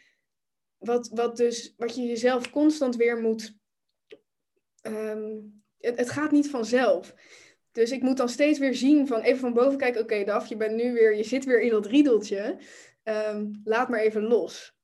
wat, 0.79 1.09
wat, 1.09 1.37
dus, 1.37 1.75
wat 1.77 1.95
je 1.95 2.03
jezelf 2.03 2.51
constant 2.51 2.97
weer 2.97 3.21
moet 3.21 3.55
ehm, 4.81 5.37
het, 5.79 6.11
gaat 6.11 6.31
niet 6.31 6.51
vanzelf. 6.51 7.15
Dus 7.73 7.91
ik 7.91 8.03
moet 8.03 8.17
dan 8.17 8.29
steeds 8.29 8.59
weer 8.59 8.75
zien 8.75 9.07
van 9.07 9.21
even 9.21 9.41
van 9.41 9.53
boven 9.53 9.79
kijken, 9.79 10.01
oké 10.01 10.25
Daf, 10.25 10.47
je 10.47 10.57
bent 10.57 10.75
nu 10.75 10.93
weer, 10.93 11.17
je 11.17 11.25
zit 11.25 11.45
weer 11.45 11.61
in 11.61 11.71
dat 11.71 11.87
riedeltje. 11.87 12.59
Um, 13.05 13.61
laat 13.65 13.89
maar 13.89 14.01
even 14.01 14.23
los. 14.23 14.77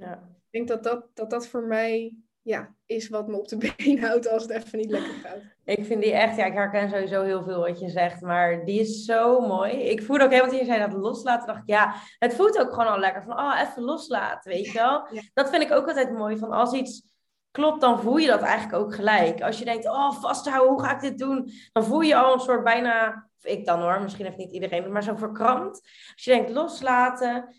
Ja. 0.00 0.12
Ik 0.50 0.66
denk 0.66 0.68
dat 0.68 0.82
dat, 0.82 1.06
dat 1.14 1.30
dat 1.30 1.46
voor 1.46 1.62
mij 1.62 2.16
ja, 2.42 2.74
is 2.86 3.08
wat 3.08 3.28
me 3.28 3.36
op 3.38 3.48
de 3.48 3.56
been 3.76 4.02
houdt 4.04 4.28
als 4.28 4.42
het 4.42 4.52
even 4.52 4.78
niet 4.78 4.90
lekker 4.90 5.12
gaat. 5.12 5.38
Ik 5.64 5.84
vind 5.84 6.02
die 6.02 6.12
echt, 6.12 6.36
ja, 6.36 6.44
ik 6.44 6.52
herken 6.52 6.90
sowieso 6.90 7.22
heel 7.22 7.42
veel 7.42 7.60
wat 7.60 7.80
je 7.80 7.88
zegt, 7.88 8.20
maar 8.20 8.64
die 8.64 8.80
is 8.80 9.04
zo 9.04 9.40
mooi. 9.40 9.72
Ik 9.72 10.02
voelde 10.02 10.24
ook 10.24 10.30
helemaal, 10.30 10.50
toen 10.50 10.60
je 10.60 10.64
zei 10.64 10.80
dat 10.90 10.92
loslaten, 10.92 11.46
dacht 11.46 11.60
ik, 11.60 11.68
ja, 11.68 11.94
het 12.18 12.34
voelt 12.34 12.58
ook 12.58 12.70
gewoon 12.70 12.92
al 12.92 12.98
lekker 12.98 13.22
van, 13.22 13.38
oh, 13.38 13.60
even 13.60 13.82
loslaten, 13.82 14.52
weet 14.52 14.66
je 14.66 14.72
wel. 14.72 15.08
Dat 15.34 15.50
vind 15.50 15.62
ik 15.62 15.72
ook 15.72 15.88
altijd 15.88 16.12
mooi, 16.12 16.36
van 16.36 16.50
als 16.50 16.72
iets 16.72 17.02
klopt, 17.50 17.80
dan 17.80 18.00
voel 18.00 18.16
je 18.16 18.26
dat 18.26 18.42
eigenlijk 18.42 18.82
ook 18.82 18.94
gelijk. 18.94 19.40
Als 19.40 19.58
je 19.58 19.64
denkt, 19.64 19.86
oh, 19.86 20.12
vasthouden, 20.12 20.72
hoe 20.72 20.82
ga 20.82 20.94
ik 20.94 21.00
dit 21.00 21.18
doen? 21.18 21.50
Dan 21.72 21.84
voel 21.84 22.00
je 22.00 22.16
al 22.16 22.32
een 22.32 22.40
soort 22.40 22.64
bijna, 22.64 23.28
ik 23.42 23.66
dan 23.66 23.80
hoor, 23.80 24.02
misschien 24.02 24.24
heeft 24.24 24.36
niet 24.36 24.52
iedereen, 24.52 24.92
maar 24.92 25.02
zo 25.02 25.16
verkrampt. 25.16 25.80
Als 26.14 26.24
je 26.24 26.30
denkt, 26.30 26.50
loslaten. 26.50 27.54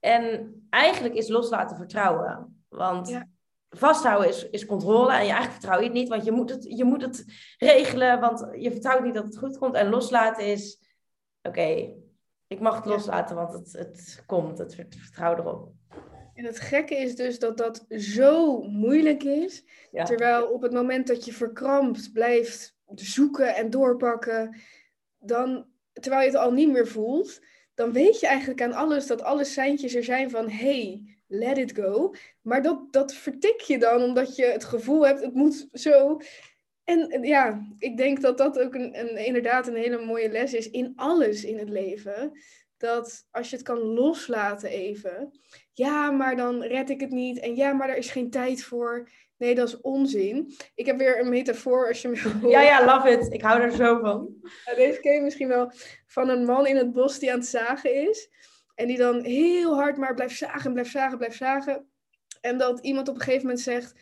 En 0.00 0.54
eigenlijk 0.70 1.14
is 1.14 1.28
loslaten 1.28 1.76
vertrouwen. 1.76 2.64
Want 2.68 3.20
vasthouden 3.68 4.28
is, 4.28 4.50
is 4.50 4.66
controle 4.66 5.12
en 5.12 5.24
je 5.24 5.32
eigenlijk 5.32 5.52
vertrouw 5.52 5.78
je 5.78 5.84
het 5.84 5.92
niet, 5.92 6.08
want 6.08 6.24
je 6.24 6.32
moet 6.32 6.50
het, 6.50 6.64
je 6.68 6.84
moet 6.84 7.02
het 7.02 7.24
regelen, 7.58 8.20
want 8.20 8.48
je 8.56 8.70
vertrouwt 8.70 9.04
niet 9.04 9.14
dat 9.14 9.24
het 9.24 9.38
goed 9.38 9.58
komt. 9.58 9.74
En 9.74 9.88
loslaten 9.88 10.46
is, 10.46 10.80
oké, 11.42 11.94
ik 12.46 12.60
mag 12.60 12.76
het 12.76 12.84
loslaten, 12.84 13.36
want 13.36 13.52
het, 13.52 13.72
het 13.72 14.22
komt, 14.26 14.58
het 14.58 14.74
vertrouw 14.74 15.36
erop. 15.36 15.72
En 16.34 16.44
het 16.44 16.60
gekke 16.60 16.96
is 16.96 17.14
dus 17.14 17.38
dat 17.38 17.56
dat 17.56 17.84
zo 17.88 18.62
moeilijk 18.62 19.22
is. 19.22 19.64
Terwijl 19.92 20.46
op 20.46 20.62
het 20.62 20.72
moment 20.72 21.06
dat 21.06 21.24
je 21.24 21.32
verkrampt 21.32 22.12
blijft 22.12 22.76
zoeken 22.94 23.54
en 23.54 23.70
doorpakken, 23.70 24.60
dan, 25.18 25.66
terwijl 25.92 26.22
je 26.22 26.28
het 26.28 26.38
al 26.38 26.52
niet 26.52 26.72
meer 26.72 26.86
voelt, 26.86 27.40
dan 27.78 27.92
weet 27.92 28.20
je 28.20 28.26
eigenlijk 28.26 28.62
aan 28.62 28.72
alles 28.72 29.06
dat 29.06 29.22
alle 29.22 29.44
seintjes 29.44 29.94
er 29.94 30.04
zijn 30.04 30.30
van 30.30 30.50
hey, 30.50 31.02
let 31.26 31.58
it 31.58 31.72
go. 31.76 32.14
Maar 32.42 32.62
dat, 32.62 32.92
dat 32.92 33.14
vertik 33.14 33.60
je 33.60 33.78
dan 33.78 34.02
omdat 34.02 34.36
je 34.36 34.44
het 34.44 34.64
gevoel 34.64 35.06
hebt, 35.06 35.20
het 35.20 35.34
moet 35.34 35.68
zo. 35.72 36.20
En 36.84 37.22
ja, 37.22 37.66
ik 37.78 37.96
denk 37.96 38.20
dat 38.20 38.38
dat 38.38 38.58
ook 38.58 38.74
een, 38.74 39.16
inderdaad 39.16 39.66
een 39.66 39.76
hele 39.76 40.04
mooie 40.04 40.30
les 40.30 40.54
is 40.54 40.70
in 40.70 40.92
alles 40.96 41.44
in 41.44 41.58
het 41.58 41.68
leven. 41.68 42.32
Dat 42.76 43.26
als 43.30 43.50
je 43.50 43.56
het 43.56 43.64
kan 43.64 43.78
loslaten 43.78 44.70
even. 44.70 45.40
Ja, 45.72 46.10
maar 46.10 46.36
dan 46.36 46.62
red 46.62 46.90
ik 46.90 47.00
het 47.00 47.10
niet. 47.10 47.38
En 47.38 47.56
ja, 47.56 47.72
maar 47.72 47.88
er 47.88 47.96
is 47.96 48.10
geen 48.10 48.30
tijd 48.30 48.62
voor. 48.62 49.08
Nee, 49.38 49.54
dat 49.54 49.68
is 49.68 49.80
onzin. 49.80 50.54
Ik 50.74 50.86
heb 50.86 50.98
weer 50.98 51.20
een 51.20 51.28
metafoor 51.28 51.88
als 51.88 52.02
je 52.02 52.08
me 52.08 52.38
Ja, 52.50 52.62
ja, 52.62 52.84
love 52.84 53.10
it. 53.10 53.32
Ik 53.32 53.42
hou 53.42 53.60
er 53.60 53.72
zo 53.72 53.98
van. 53.98 54.28
deze 54.76 55.00
ken 55.00 55.14
je 55.14 55.20
misschien 55.20 55.48
wel 55.48 55.72
van 56.06 56.28
een 56.28 56.44
man 56.44 56.66
in 56.66 56.76
het 56.76 56.92
bos 56.92 57.18
die 57.18 57.32
aan 57.32 57.38
het 57.38 57.48
zagen 57.48 58.08
is. 58.08 58.30
En 58.74 58.86
die 58.86 58.96
dan 58.96 59.24
heel 59.24 59.74
hard 59.74 59.96
maar 59.96 60.14
blijft 60.14 60.36
zagen, 60.36 60.72
blijft 60.72 60.90
zagen, 60.90 61.18
blijft 61.18 61.36
zagen. 61.36 61.88
En 62.40 62.58
dat 62.58 62.80
iemand 62.80 63.08
op 63.08 63.14
een 63.14 63.20
gegeven 63.20 63.46
moment 63.46 63.60
zegt... 63.60 63.94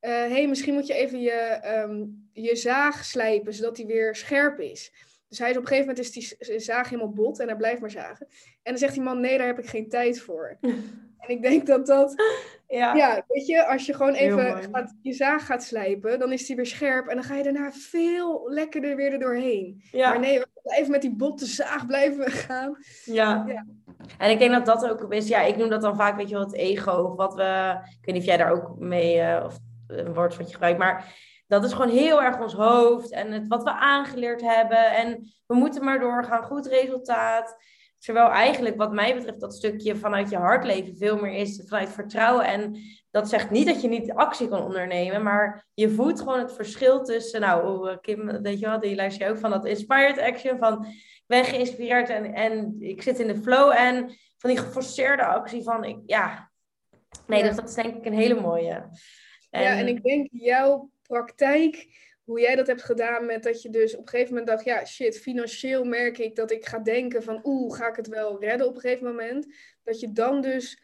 Hé, 0.00 0.26
uh, 0.26 0.32
hey, 0.32 0.48
misschien 0.48 0.74
moet 0.74 0.86
je 0.86 0.94
even 0.94 1.20
je, 1.20 1.60
um, 1.66 2.28
je 2.32 2.56
zaag 2.56 3.04
slijpen, 3.04 3.54
zodat 3.54 3.76
die 3.76 3.86
weer 3.86 4.14
scherp 4.14 4.60
is. 4.60 4.92
Dus 5.28 5.38
hij 5.38 5.50
is 5.50 5.56
op 5.56 5.62
een 5.62 5.68
gegeven 5.68 5.88
moment 5.88 6.06
is 6.06 6.38
die 6.38 6.60
zaag 6.60 6.88
helemaal 6.88 7.12
bot 7.12 7.38
en 7.38 7.46
hij 7.46 7.56
blijft 7.56 7.80
maar 7.80 7.90
zagen. 7.90 8.26
En 8.28 8.58
dan 8.62 8.78
zegt 8.78 8.92
die 8.94 9.02
man, 9.02 9.20
nee, 9.20 9.38
daar 9.38 9.46
heb 9.46 9.58
ik 9.58 9.66
geen 9.66 9.88
tijd 9.88 10.20
voor. 10.20 10.58
en 11.22 11.28
ik 11.28 11.42
denk 11.42 11.66
dat 11.66 11.86
dat... 11.86 12.14
Ja. 12.72 12.94
ja, 12.94 13.24
weet 13.28 13.46
je, 13.46 13.66
als 13.66 13.86
je 13.86 13.94
gewoon 13.94 14.14
even 14.14 14.62
gaat, 14.72 14.94
je 15.02 15.12
zaag 15.12 15.46
gaat 15.46 15.62
slijpen, 15.62 16.18
dan 16.18 16.32
is 16.32 16.46
die 16.46 16.56
weer 16.56 16.66
scherp. 16.66 17.06
En 17.06 17.14
dan 17.14 17.24
ga 17.24 17.34
je 17.34 17.42
daarna 17.42 17.72
veel 17.72 18.50
lekkerder 18.50 18.96
weer 18.96 19.12
er 19.12 19.18
doorheen. 19.18 19.82
Ja. 19.90 20.08
Maar 20.08 20.18
nee, 20.18 20.42
even 20.64 20.90
met 20.90 21.00
die 21.00 21.16
botte 21.16 21.46
zaag 21.46 21.86
blijven 21.86 22.30
gaan. 22.46 22.76
Ja. 23.04 23.44
ja. 23.46 23.66
En 24.18 24.30
ik 24.30 24.38
denk 24.38 24.52
dat 24.52 24.66
dat 24.66 24.88
ook 24.90 25.12
is, 25.12 25.28
ja, 25.28 25.40
ik 25.40 25.56
noem 25.56 25.68
dat 25.68 25.82
dan 25.82 25.96
vaak, 25.96 26.16
weet 26.16 26.28
je 26.28 26.34
wel, 26.34 26.44
het 26.44 26.54
ego. 26.54 26.92
Of 26.92 27.16
wat 27.16 27.34
we, 27.34 27.78
ik 27.80 28.04
weet 28.04 28.14
niet 28.14 28.22
of 28.22 28.28
jij 28.28 28.36
daar 28.36 28.52
ook 28.52 28.78
mee, 28.78 29.16
uh, 29.16 29.42
of 29.44 29.58
een 29.86 30.14
woord 30.14 30.36
wat 30.36 30.46
je 30.46 30.52
gebruikt, 30.52 30.78
maar 30.78 31.14
dat 31.46 31.64
is 31.64 31.72
gewoon 31.72 31.96
heel 31.96 32.22
erg 32.22 32.40
ons 32.40 32.54
hoofd 32.54 33.10
en 33.10 33.32
het, 33.32 33.48
wat 33.48 33.62
we 33.62 33.72
aangeleerd 33.72 34.40
hebben. 34.40 34.94
En 34.94 35.32
we 35.46 35.54
moeten 35.54 35.84
maar 35.84 36.00
doorgaan, 36.00 36.42
goed 36.42 36.66
resultaat. 36.66 37.56
Terwijl 38.02 38.30
eigenlijk, 38.30 38.76
wat 38.76 38.92
mij 38.92 39.14
betreft, 39.14 39.40
dat 39.40 39.54
stukje 39.54 39.96
vanuit 39.96 40.30
je 40.30 40.36
hartleven 40.36 40.96
veel 40.96 41.16
meer 41.16 41.32
is 41.32 41.62
vanuit 41.66 41.88
vertrouwen. 41.88 42.44
En 42.44 42.76
dat 43.10 43.28
zegt 43.28 43.50
niet 43.50 43.66
dat 43.66 43.82
je 43.82 43.88
niet 43.88 44.12
actie 44.12 44.48
kan 44.48 44.62
ondernemen, 44.62 45.22
maar 45.22 45.66
je 45.74 45.90
voelt 45.90 46.18
gewoon 46.18 46.38
het 46.38 46.52
verschil 46.52 47.02
tussen, 47.02 47.40
nou, 47.40 47.66
oh, 47.66 47.96
Kim, 48.00 48.42
weet 48.42 48.58
je 48.58 48.66
wel, 48.66 48.80
die 48.80 48.94
luister 48.94 49.26
je 49.26 49.32
ook 49.32 49.38
van 49.38 49.50
dat 49.50 49.66
inspired 49.66 50.18
action, 50.18 50.58
van 50.58 50.84
ik 50.84 51.24
ben 51.26 51.44
geïnspireerd 51.44 52.08
en, 52.08 52.34
en 52.34 52.76
ik 52.78 53.02
zit 53.02 53.18
in 53.18 53.26
de 53.26 53.42
flow. 53.42 53.70
En 53.70 54.18
van 54.38 54.50
die 54.50 54.58
geforceerde 54.58 55.24
actie 55.24 55.62
van, 55.62 55.84
ik, 55.84 55.98
ja, 56.06 56.50
nee, 57.26 57.42
dus 57.42 57.56
dat 57.56 57.68
is 57.68 57.74
denk 57.74 57.94
ik 57.94 58.04
een 58.04 58.12
hele 58.12 58.40
mooie. 58.40 58.90
En... 59.50 59.62
Ja, 59.62 59.76
en 59.76 59.88
ik 59.88 60.02
denk 60.02 60.28
jouw 60.30 60.90
praktijk, 61.02 61.86
hoe 62.24 62.40
jij 62.40 62.54
dat 62.54 62.66
hebt 62.66 62.82
gedaan 62.82 63.26
met 63.26 63.42
dat 63.42 63.62
je 63.62 63.70
dus 63.70 63.94
op 63.94 64.00
een 64.00 64.08
gegeven 64.08 64.34
moment 64.34 64.50
dacht, 64.50 64.64
ja 64.64 64.84
shit, 64.84 65.18
financieel 65.18 65.84
merk 65.84 66.18
ik 66.18 66.36
dat 66.36 66.50
ik 66.50 66.66
ga 66.66 66.78
denken 66.78 67.22
van 67.22 67.40
oeh, 67.44 67.76
ga 67.76 67.88
ik 67.88 67.96
het 67.96 68.08
wel 68.08 68.40
redden 68.40 68.66
op 68.66 68.74
een 68.74 68.80
gegeven 68.80 69.06
moment. 69.06 69.46
Dat 69.82 70.00
je 70.00 70.12
dan 70.12 70.40
dus, 70.40 70.82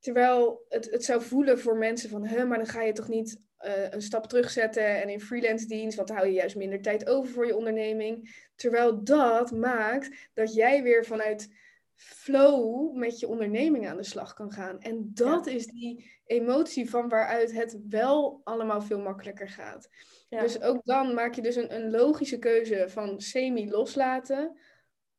terwijl 0.00 0.64
het, 0.68 0.90
het 0.90 1.04
zou 1.04 1.22
voelen 1.22 1.58
voor 1.58 1.76
mensen 1.76 2.10
van, 2.10 2.26
hè, 2.26 2.44
maar 2.44 2.58
dan 2.58 2.66
ga 2.66 2.82
je 2.82 2.92
toch 2.92 3.08
niet 3.08 3.40
uh, 3.60 3.90
een 3.90 4.02
stap 4.02 4.26
terugzetten 4.26 5.02
en 5.02 5.08
in 5.08 5.20
freelance 5.20 5.66
dienst, 5.66 5.96
want 5.96 6.08
dan 6.08 6.16
hou 6.16 6.28
je 6.28 6.34
juist 6.34 6.56
minder 6.56 6.82
tijd 6.82 7.08
over 7.08 7.32
voor 7.32 7.46
je 7.46 7.56
onderneming. 7.56 8.44
Terwijl 8.54 9.04
dat 9.04 9.50
maakt 9.50 10.28
dat 10.34 10.54
jij 10.54 10.82
weer 10.82 11.04
vanuit 11.04 11.48
flow 11.94 12.94
met 12.96 13.20
je 13.20 13.28
onderneming 13.28 13.88
aan 13.88 13.96
de 13.96 14.04
slag 14.04 14.34
kan 14.34 14.52
gaan. 14.52 14.80
En 14.80 15.10
dat 15.14 15.46
is 15.46 15.66
die 15.66 16.10
emotie 16.26 16.90
van 16.90 17.08
waaruit 17.08 17.52
het 17.52 17.78
wel 17.88 18.40
allemaal 18.44 18.82
veel 18.82 19.00
makkelijker 19.00 19.48
gaat. 19.48 19.88
Dus 20.28 20.60
ook 20.60 20.84
dan 20.84 21.14
maak 21.14 21.34
je 21.34 21.42
dus 21.42 21.56
een, 21.56 21.74
een 21.74 21.90
logische 21.90 22.38
keuze 22.38 22.84
van 22.88 23.20
semi 23.20 23.70
loslaten, 23.70 24.58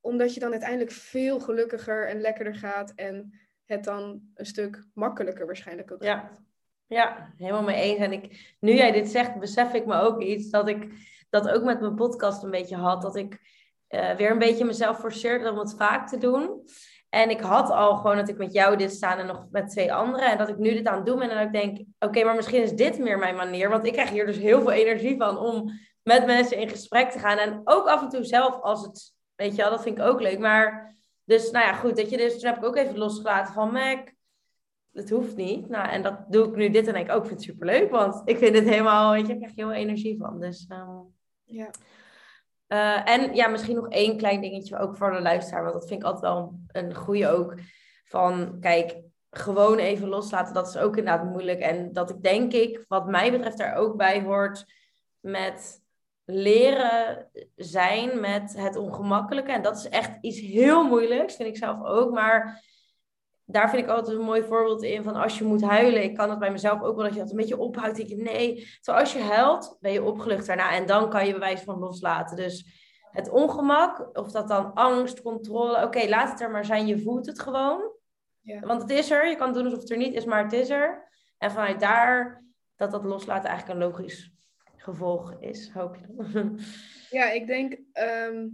omdat 0.02 0.34
je 0.34 0.40
dan 0.40 0.52
uiteindelijk 0.52 0.92
veel 0.92 1.40
gelukkiger 1.40 2.08
en 2.08 2.22
lekkerder 2.22 2.56
gaat 2.56 2.94
en 2.96 3.40
het 3.66 3.84
dan 3.84 4.22
een 4.34 4.46
stuk 4.46 4.84
makkelijker 4.94 5.46
waarschijnlijk 5.46 5.92
ook 5.92 6.04
ja. 6.04 6.20
gaat. 6.20 6.42
Ja, 6.86 7.34
helemaal 7.36 7.64
mee 7.64 7.82
eens. 7.82 8.00
En 8.00 8.12
ik, 8.12 8.56
nu 8.60 8.74
jij 8.74 8.92
dit 8.92 9.10
zegt, 9.10 9.40
besef 9.40 9.74
ik 9.74 9.86
me 9.86 10.00
ook 10.00 10.22
iets 10.22 10.50
dat 10.50 10.68
ik 10.68 10.92
dat 11.30 11.50
ook 11.50 11.64
met 11.64 11.80
mijn 11.80 11.96
podcast 11.96 12.44
een 12.44 12.52
beetje 12.52 12.76
had. 12.76 13.02
Dat 13.02 13.16
ik 13.16 13.40
uh, 13.90 14.16
weer 14.16 14.32
een 14.32 14.40
beetje 14.40 14.66
mezelf 14.66 15.00
forceerde 15.00 15.52
om 15.52 15.58
het 15.58 15.76
vaak 15.78 16.08
te 16.08 16.18
doen. 16.18 16.64
En 17.10 17.30
ik 17.30 17.40
had 17.40 17.70
al 17.70 17.96
gewoon 17.96 18.16
dat 18.16 18.30
ik 18.30 18.38
met 18.38 18.54
jou 18.54 18.78
dit 18.78 18.92
staan 18.92 19.18
en 19.18 19.26
nog 19.26 19.48
met 19.52 19.70
twee 19.70 19.94
anderen. 19.94 20.32
En 20.32 20.38
dat 20.38 20.50
ik 20.50 20.58
nu 20.58 20.74
dit 20.74 20.88
aan 20.88 20.96
het 20.96 21.06
doen 21.06 21.20
ben. 21.20 21.30
En 21.30 21.38
dat 21.38 21.46
ik 21.46 21.62
denk, 21.62 21.88
oké, 22.00 22.24
maar 22.24 22.36
misschien 22.36 22.62
is 22.62 22.72
dit 22.72 23.00
meer 23.00 23.18
mijn 23.18 23.36
manier. 23.36 23.70
Want 23.70 23.86
ik 23.86 23.94
krijg 23.94 24.10
hier 24.10 24.26
dus 24.26 24.38
heel 24.38 24.62
veel 24.62 24.72
energie 24.72 25.18
van 25.18 25.38
om 25.38 25.72
met 26.04 26.26
mensen 26.26 26.58
in 26.58 26.70
gesprek 26.70 27.12
te 27.12 27.20
gaan. 27.20 27.38
En 27.38 27.62
ook 27.64 27.88
af 27.88 28.02
en 28.02 28.10
toe 28.10 28.24
zelf 28.24 28.62
als 28.62 28.86
het, 28.86 29.14
weet 29.36 29.56
je 29.56 29.62
wel, 29.62 29.70
dat 29.70 29.82
vind 29.82 29.98
ik 29.98 30.04
ook 30.04 30.22
leuk. 30.22 30.40
Maar 30.40 30.96
dus, 31.24 31.52
nou 31.52 31.66
ja, 31.66 31.74
goed. 31.74 31.96
Dat 31.96 32.10
je 32.10 32.18
dus, 32.18 32.40
toen 32.40 32.50
heb 32.50 32.58
ik 32.58 32.66
ook 32.66 32.76
even 32.76 32.98
losgelaten 32.98 33.54
van 33.54 33.72
Mac. 33.72 34.12
Het 34.94 35.10
hoeft 35.10 35.36
niet. 35.36 35.70
Nou, 35.70 35.90
en 35.90 36.02
dat 36.02 36.26
doe 36.28 36.48
ik 36.48 36.56
nu 36.56 36.70
dit 36.70 36.88
en 36.88 36.94
denk 36.94 37.10
ik 37.10 37.16
ook, 37.16 37.26
vind 37.26 37.40
het 37.40 37.50
superleuk. 37.50 37.92
Want 37.92 38.22
ik 38.26 38.38
vind 38.38 38.56
het 38.56 38.64
helemaal, 38.64 39.12
weet 39.12 39.28
je, 39.28 39.34
ik 39.34 39.40
krijg 39.40 39.56
heel 39.56 39.68
veel 39.68 39.78
energie 39.78 40.18
van. 40.18 40.40
Dus 40.40 40.68
uh, 40.72 41.00
ja. 41.44 41.70
Uh, 42.68 43.10
en 43.10 43.36
ja, 43.36 43.48
misschien 43.48 43.76
nog 43.76 43.90
één 43.90 44.18
klein 44.18 44.42
dingetje 44.42 44.78
ook 44.78 44.98
voor 44.98 45.12
de 45.12 45.22
luisteraar, 45.22 45.62
want 45.62 45.74
dat 45.74 45.88
vind 45.88 46.02
ik 46.02 46.06
altijd 46.06 46.34
wel 46.34 46.60
een 46.68 46.96
goede 46.96 47.30
ook. 47.30 47.56
Van 48.04 48.58
kijk, 48.60 48.98
gewoon 49.30 49.78
even 49.78 50.08
loslaten, 50.08 50.54
dat 50.54 50.68
is 50.68 50.78
ook 50.78 50.98
inderdaad 50.98 51.26
moeilijk. 51.26 51.60
En 51.60 51.94
dat 51.94 52.10
ik 52.10 52.24
denk 52.24 52.54
ik, 52.54 52.86
wat 52.88 53.08
mij 53.08 53.32
betreft, 53.32 53.58
daar 53.58 53.76
ook 53.76 53.98
bij 53.98 54.22
hoort 54.22 54.66
met 55.20 55.86
leren 56.26 57.30
zijn 57.56 58.20
met 58.20 58.54
het 58.58 58.76
ongemakkelijke. 58.76 59.52
En 59.52 59.62
dat 59.62 59.78
is 59.78 59.90
echt 59.90 60.18
iets 60.22 60.40
heel 60.40 60.84
moeilijks, 60.84 61.36
vind 61.36 61.50
ik 61.50 61.58
zelf 61.58 61.84
ook. 61.84 62.12
Maar 62.12 62.64
daar 63.50 63.70
vind 63.70 63.84
ik 63.84 63.90
altijd 63.90 64.18
een 64.18 64.24
mooi 64.24 64.44
voorbeeld 64.44 64.84
in 64.84 65.04
van 65.04 65.16
als 65.16 65.38
je 65.38 65.44
moet 65.44 65.62
huilen. 65.62 66.04
Ik 66.04 66.16
kan 66.16 66.30
het 66.30 66.40
bij 66.40 66.52
mezelf 66.52 66.82
ook 66.82 66.96
wel 66.96 67.06
dat 67.06 67.14
je 67.14 67.20
dat 67.20 67.30
een 67.30 67.38
beetje 67.38 67.58
ophoudt. 67.58 67.96
Denk 67.96 68.10
je 68.10 68.16
nee. 68.16 68.68
Zoals 68.82 69.14
je 69.14 69.20
huilt, 69.20 69.78
ben 69.80 69.92
je 69.92 70.04
opgelucht 70.04 70.46
daarna. 70.46 70.72
En 70.72 70.86
dan 70.86 71.10
kan 71.10 71.28
je 71.28 71.34
bewijs 71.34 71.62
van 71.62 71.80
loslaten. 71.80 72.36
Dus 72.36 72.86
het 73.12 73.30
ongemak, 73.30 74.18
of 74.18 74.32
dat 74.32 74.48
dan 74.48 74.74
angst, 74.74 75.22
controle. 75.22 75.84
Oké, 75.84 76.08
laat 76.08 76.30
het 76.30 76.42
er 76.42 76.52
maar 76.52 76.66
zijn. 76.66 76.88
Je 76.88 77.02
voelt 77.02 77.26
het 77.26 77.40
gewoon. 77.40 77.92
Ja. 78.42 78.60
Want 78.60 78.82
het 78.82 78.92
is 78.92 79.12
er. 79.12 79.28
Je 79.28 79.36
kan 79.36 79.54
doen 79.54 79.64
alsof 79.64 79.80
het 79.80 79.92
er 79.92 79.98
niet 79.98 80.14
is, 80.14 80.26
maar 80.26 80.44
het 80.44 80.54
is 80.54 80.70
er. 80.70 81.10
En 81.38 81.52
vanuit 81.52 81.80
daar 81.80 82.44
dat 82.76 82.92
dat 82.92 83.04
loslaten 83.04 83.50
eigenlijk 83.50 83.80
een 83.80 83.88
logisch 83.88 84.32
gevolg 84.76 85.36
is, 85.40 85.72
hoop 85.72 85.96
je. 85.96 86.56
Ja, 87.10 87.30
ik 87.30 87.48
denk 87.48 87.78
ehm, 87.92 88.48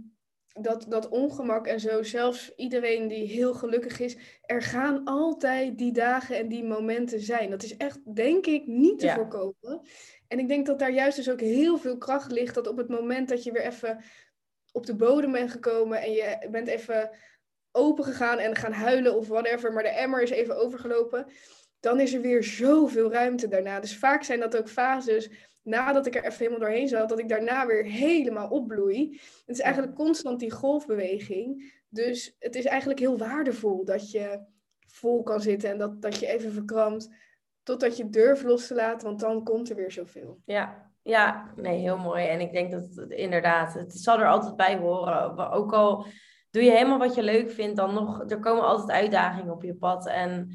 dat, 0.60 0.86
dat 0.88 1.08
ongemak 1.08 1.66
en 1.66 1.80
zo, 1.80 2.02
zelfs 2.02 2.52
iedereen 2.56 3.08
die 3.08 3.26
heel 3.26 3.54
gelukkig 3.54 4.00
is, 4.00 4.16
er 4.42 4.62
gaan 4.62 5.04
altijd 5.04 5.78
die 5.78 5.92
dagen 5.92 6.36
en 6.36 6.48
die 6.48 6.64
momenten 6.64 7.20
zijn. 7.20 7.50
Dat 7.50 7.62
is 7.62 7.76
echt, 7.76 8.14
denk 8.14 8.46
ik, 8.46 8.66
niet 8.66 8.98
te 8.98 9.08
voorkomen. 9.08 9.80
En 10.28 10.38
ik 10.38 10.48
denk 10.48 10.66
dat 10.66 10.78
daar 10.78 10.92
juist 10.92 11.16
dus 11.16 11.30
ook 11.30 11.40
heel 11.40 11.78
veel 11.78 11.98
kracht 11.98 12.32
ligt, 12.32 12.54
dat 12.54 12.66
op 12.66 12.76
het 12.76 12.88
moment 12.88 13.28
dat 13.28 13.42
je 13.42 13.52
weer 13.52 13.66
even 13.66 14.04
op 14.72 14.86
de 14.86 14.94
bodem 14.94 15.32
bent 15.32 15.50
gekomen 15.50 16.02
en 16.02 16.12
je 16.12 16.48
bent 16.50 16.68
even 16.68 17.10
open 17.72 18.04
gegaan 18.04 18.38
en 18.38 18.56
gaan 18.56 18.72
huilen 18.72 19.16
of 19.16 19.28
whatever, 19.28 19.72
maar 19.72 19.82
de 19.82 19.88
emmer 19.88 20.22
is 20.22 20.30
even 20.30 20.56
overgelopen, 20.56 21.26
dan 21.80 22.00
is 22.00 22.12
er 22.12 22.20
weer 22.20 22.44
zoveel 22.44 23.12
ruimte 23.12 23.48
daarna. 23.48 23.80
Dus 23.80 23.96
vaak 23.96 24.22
zijn 24.22 24.40
dat 24.40 24.56
ook 24.56 24.68
fases 24.68 25.30
nadat 25.64 26.06
ik 26.06 26.14
er 26.14 26.24
even 26.24 26.38
helemaal 26.38 26.58
doorheen 26.58 26.88
zat, 26.88 27.08
dat 27.08 27.18
ik 27.18 27.28
daarna 27.28 27.66
weer 27.66 27.84
helemaal 27.84 28.48
opbloei. 28.48 29.20
Het 29.46 29.56
is 29.56 29.60
eigenlijk 29.60 29.94
constant 29.94 30.40
die 30.40 30.50
golfbeweging. 30.50 31.72
Dus 31.88 32.36
het 32.38 32.54
is 32.54 32.64
eigenlijk 32.64 33.00
heel 33.00 33.18
waardevol 33.18 33.84
dat 33.84 34.10
je 34.10 34.44
vol 34.86 35.22
kan 35.22 35.40
zitten 35.40 35.70
en 35.70 35.78
dat, 35.78 36.02
dat 36.02 36.18
je 36.18 36.26
even 36.26 36.52
verkrampt. 36.52 37.08
Totdat 37.62 37.96
je 37.96 38.10
durft 38.10 38.42
los 38.42 38.66
te 38.66 38.74
laten, 38.74 39.08
want 39.08 39.20
dan 39.20 39.44
komt 39.44 39.70
er 39.70 39.76
weer 39.76 39.92
zoveel. 39.92 40.40
Ja, 40.44 40.92
ja, 41.02 41.52
nee, 41.56 41.78
heel 41.78 41.98
mooi. 41.98 42.26
En 42.26 42.40
ik 42.40 42.52
denk 42.52 42.70
dat 42.70 42.94
het, 42.94 43.10
inderdaad, 43.10 43.74
het 43.74 43.92
zal 43.92 44.18
er 44.18 44.28
altijd 44.28 44.56
bij 44.56 44.76
horen. 44.76 45.50
Ook 45.50 45.72
al 45.72 46.06
doe 46.50 46.62
je 46.62 46.70
helemaal 46.70 46.98
wat 46.98 47.14
je 47.14 47.22
leuk 47.22 47.50
vindt, 47.50 47.76
dan 47.76 47.94
nog, 47.94 48.30
er 48.30 48.40
komen 48.40 48.64
altijd 48.64 48.90
uitdagingen 48.90 49.52
op 49.52 49.62
je 49.62 49.74
pad. 49.74 50.06
En, 50.06 50.50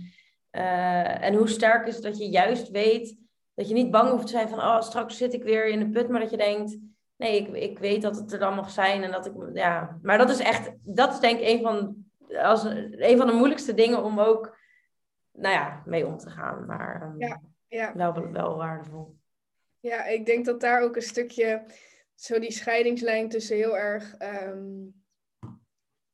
uh, 0.51 1.23
en 1.23 1.33
hoe 1.33 1.47
sterk 1.47 1.87
is 1.87 1.93
het 1.93 2.03
dat 2.03 2.17
je 2.17 2.29
juist 2.29 2.69
weet 2.69 3.17
dat 3.59 3.67
je 3.67 3.73
niet 3.73 3.91
bang 3.91 4.09
hoeft 4.09 4.25
te 4.25 4.31
zijn 4.31 4.49
van, 4.49 4.59
oh, 4.59 4.81
straks 4.81 5.17
zit 5.17 5.33
ik 5.33 5.43
weer 5.43 5.67
in 5.67 5.79
de 5.79 5.89
put, 5.89 6.09
maar 6.09 6.19
dat 6.19 6.29
je 6.29 6.37
denkt, 6.37 6.77
nee, 7.15 7.41
ik, 7.41 7.47
ik 7.47 7.79
weet 7.79 8.01
dat 8.01 8.15
het 8.15 8.31
er 8.31 8.39
dan 8.39 8.55
mag 8.55 8.69
zijn 8.71 9.03
en 9.03 9.11
dat 9.11 9.25
ik, 9.25 9.33
ja. 9.53 9.99
Maar 10.01 10.17
dat 10.17 10.29
is 10.29 10.39
echt, 10.39 10.71
dat 10.81 11.13
is 11.13 11.19
denk 11.19 11.39
ik 11.39 11.47
een 11.47 11.61
van, 11.61 12.05
als, 12.37 12.63
een 12.91 13.17
van 13.17 13.27
de 13.27 13.33
moeilijkste 13.33 13.73
dingen 13.73 14.03
om 14.03 14.19
ook, 14.19 14.57
nou 15.31 15.53
ja, 15.53 15.81
mee 15.85 16.05
om 16.05 16.17
te 16.17 16.29
gaan. 16.29 16.65
Maar 16.65 17.01
um, 17.03 17.19
ja, 17.19 17.41
ja. 17.67 17.95
Wel, 17.95 18.31
wel 18.31 18.57
waardevol. 18.57 19.17
Ja, 19.79 20.05
ik 20.05 20.25
denk 20.25 20.45
dat 20.45 20.61
daar 20.61 20.81
ook 20.81 20.95
een 20.95 21.01
stukje, 21.01 21.65
zo 22.15 22.39
die 22.39 22.51
scheidingslijn 22.51 23.29
tussen 23.29 23.55
heel 23.55 23.77
erg 23.77 24.15
um, 24.21 25.03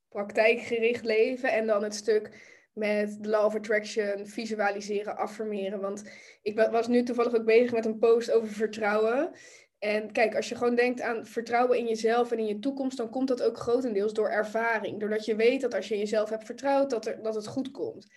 praktijkgericht 0.07 1.03
leven 1.03 1.51
en 1.51 1.67
dan 1.67 1.83
het 1.83 1.95
stuk 1.95 2.53
met 2.76 3.23
de 3.23 3.30
law 3.30 3.45
of 3.45 3.55
attraction, 3.55 4.28
visualiseren, 4.28 5.17
affirmeren. 5.17 5.80
Want 5.80 6.03
ik 6.41 6.67
was 6.71 6.88
nu 6.88 7.03
toevallig 7.03 7.36
ook 7.36 7.45
bezig 7.45 7.71
met 7.71 7.86
een 7.86 7.99
post 7.99 8.32
over 8.32 8.47
vertrouwen. 8.47 9.32
En 9.80 10.11
kijk, 10.11 10.36
als 10.36 10.49
je 10.49 10.55
gewoon 10.55 10.76
denkt 10.76 11.01
aan 11.01 11.26
vertrouwen 11.26 11.78
in 11.78 11.88
jezelf 11.88 12.32
en 12.32 12.39
in 12.39 12.45
je 12.45 12.59
toekomst, 12.59 12.97
dan 12.97 13.09
komt 13.09 13.28
dat 13.28 13.43
ook 13.43 13.57
grotendeels 13.57 14.13
door 14.13 14.30
ervaring. 14.30 14.99
Doordat 14.99 15.26
je 15.26 15.36
weet 15.36 15.61
dat 15.61 15.73
als 15.73 15.88
je 15.88 15.97
jezelf 15.97 16.30
hebt 16.30 16.45
vertrouwd, 16.45 16.89
dat, 16.89 17.05
er, 17.05 17.23
dat 17.23 17.36
het 17.36 17.47
goed 17.47 17.71
komt. 17.71 18.07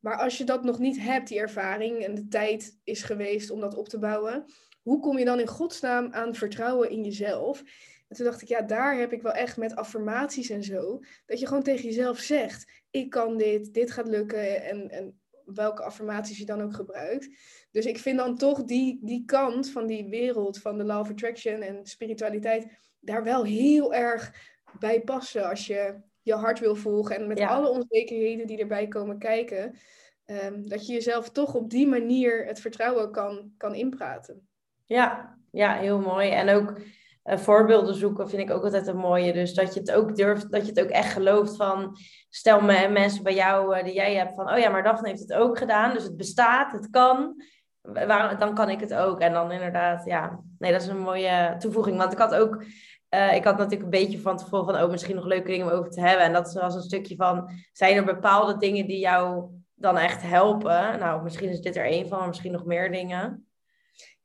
Maar 0.00 0.16
als 0.16 0.38
je 0.38 0.44
dat 0.44 0.64
nog 0.64 0.78
niet 0.78 1.00
hebt, 1.00 1.28
die 1.28 1.38
ervaring, 1.38 2.04
en 2.04 2.14
de 2.14 2.28
tijd 2.28 2.78
is 2.84 3.02
geweest 3.02 3.50
om 3.50 3.60
dat 3.60 3.74
op 3.74 3.88
te 3.88 3.98
bouwen, 3.98 4.44
hoe 4.82 5.00
kom 5.00 5.18
je 5.18 5.24
dan 5.24 5.40
in 5.40 5.46
godsnaam 5.46 6.12
aan 6.12 6.34
vertrouwen 6.34 6.90
in 6.90 7.04
jezelf? 7.04 7.62
En 8.08 8.16
toen 8.16 8.26
dacht 8.26 8.42
ik, 8.42 8.48
ja, 8.48 8.62
daar 8.62 8.98
heb 8.98 9.12
ik 9.12 9.22
wel 9.22 9.32
echt 9.32 9.56
met 9.56 9.76
affirmaties 9.76 10.50
en 10.50 10.62
zo, 10.62 11.00
dat 11.26 11.40
je 11.40 11.46
gewoon 11.46 11.62
tegen 11.62 11.84
jezelf 11.84 12.18
zegt, 12.18 12.77
ik 12.90 13.10
kan 13.10 13.36
dit, 13.36 13.74
dit 13.74 13.90
gaat 13.90 14.08
lukken 14.08 14.62
en, 14.64 14.90
en 14.90 15.20
welke 15.44 15.82
affirmaties 15.82 16.38
je 16.38 16.44
dan 16.44 16.62
ook 16.62 16.74
gebruikt. 16.74 17.28
Dus 17.70 17.86
ik 17.86 17.98
vind 17.98 18.18
dan 18.18 18.36
toch 18.36 18.64
die, 18.64 18.98
die 19.02 19.24
kant 19.24 19.70
van 19.70 19.86
die 19.86 20.08
wereld 20.08 20.58
van 20.58 20.78
de 20.78 20.84
law 20.84 21.00
of 21.00 21.10
attraction 21.10 21.62
en 21.62 21.86
spiritualiteit 21.86 22.66
daar 23.00 23.24
wel 23.24 23.44
heel 23.44 23.94
erg 23.94 24.32
bij 24.78 25.00
passen 25.00 25.48
als 25.48 25.66
je 25.66 26.00
je 26.22 26.34
hart 26.34 26.58
wil 26.58 26.76
volgen 26.76 27.16
en 27.16 27.26
met 27.26 27.40
alle 27.40 27.68
onzekerheden 27.68 28.46
die 28.46 28.58
erbij 28.58 28.88
komen 28.88 29.18
kijken, 29.18 29.78
ehm, 30.24 30.62
dat 30.62 30.86
je 30.86 30.92
jezelf 30.92 31.30
toch 31.30 31.54
op 31.54 31.70
die 31.70 31.86
manier 31.86 32.46
het 32.46 32.60
vertrouwen 32.60 33.12
kan, 33.12 33.52
kan 33.56 33.74
inpraten. 33.74 34.48
Ja, 34.84 35.38
ja, 35.50 35.78
heel 35.78 36.00
mooi. 36.00 36.30
En 36.30 36.48
ook 36.48 36.80
voorbeelden 37.36 37.94
zoeken 37.94 38.28
vind 38.28 38.42
ik 38.42 38.50
ook 38.50 38.64
altijd 38.64 38.86
een 38.86 38.96
mooie. 38.96 39.32
Dus 39.32 39.54
dat 39.54 39.74
je 39.74 39.80
het 39.80 39.92
ook 39.92 40.16
durft, 40.16 40.52
dat 40.52 40.62
je 40.62 40.68
het 40.68 40.80
ook 40.80 40.90
echt 40.90 41.12
gelooft 41.12 41.56
van, 41.56 41.96
stel 42.28 42.60
me, 42.60 42.88
mensen 42.88 43.22
bij 43.22 43.34
jou 43.34 43.76
uh, 43.76 43.84
die 43.84 43.94
jij 43.94 44.14
hebt 44.14 44.34
van, 44.34 44.50
oh 44.50 44.58
ja, 44.58 44.70
maar 44.70 44.82
Daphne 44.82 45.08
heeft 45.08 45.20
het 45.20 45.32
ook 45.32 45.58
gedaan, 45.58 45.92
dus 45.92 46.02
het 46.02 46.16
bestaat, 46.16 46.72
het 46.72 46.90
kan. 46.90 47.42
Waar, 47.80 48.38
dan 48.38 48.54
kan 48.54 48.70
ik 48.70 48.80
het 48.80 48.94
ook. 48.94 49.20
En 49.20 49.32
dan 49.32 49.52
inderdaad, 49.52 50.04
ja, 50.04 50.40
nee, 50.58 50.72
dat 50.72 50.82
is 50.82 50.88
een 50.88 50.98
mooie 50.98 51.54
toevoeging. 51.58 51.96
Want 51.96 52.12
ik 52.12 52.18
had 52.18 52.34
ook, 52.34 52.62
uh, 53.14 53.34
ik 53.34 53.44
had 53.44 53.56
natuurlijk 53.56 53.82
een 53.82 54.02
beetje 54.02 54.20
van 54.20 54.36
tevoren 54.36 54.74
van, 54.74 54.82
oh, 54.84 54.90
misschien 54.90 55.16
nog 55.16 55.24
leuke 55.24 55.50
dingen 55.50 55.66
om 55.66 55.72
over 55.72 55.90
te 55.90 56.00
hebben. 56.00 56.24
En 56.24 56.32
dat 56.32 56.52
was 56.52 56.74
een 56.74 56.82
stukje 56.82 57.16
van, 57.16 57.50
zijn 57.72 57.96
er 57.96 58.04
bepaalde 58.04 58.56
dingen 58.56 58.86
die 58.86 58.98
jou 58.98 59.50
dan 59.74 59.98
echt 59.98 60.22
helpen? 60.22 60.98
Nou, 60.98 61.22
misschien 61.22 61.48
is 61.48 61.60
dit 61.60 61.76
er 61.76 61.84
één 61.84 62.08
van, 62.08 62.18
maar 62.18 62.28
misschien 62.28 62.52
nog 62.52 62.64
meer 62.64 62.92
dingen. 62.92 63.47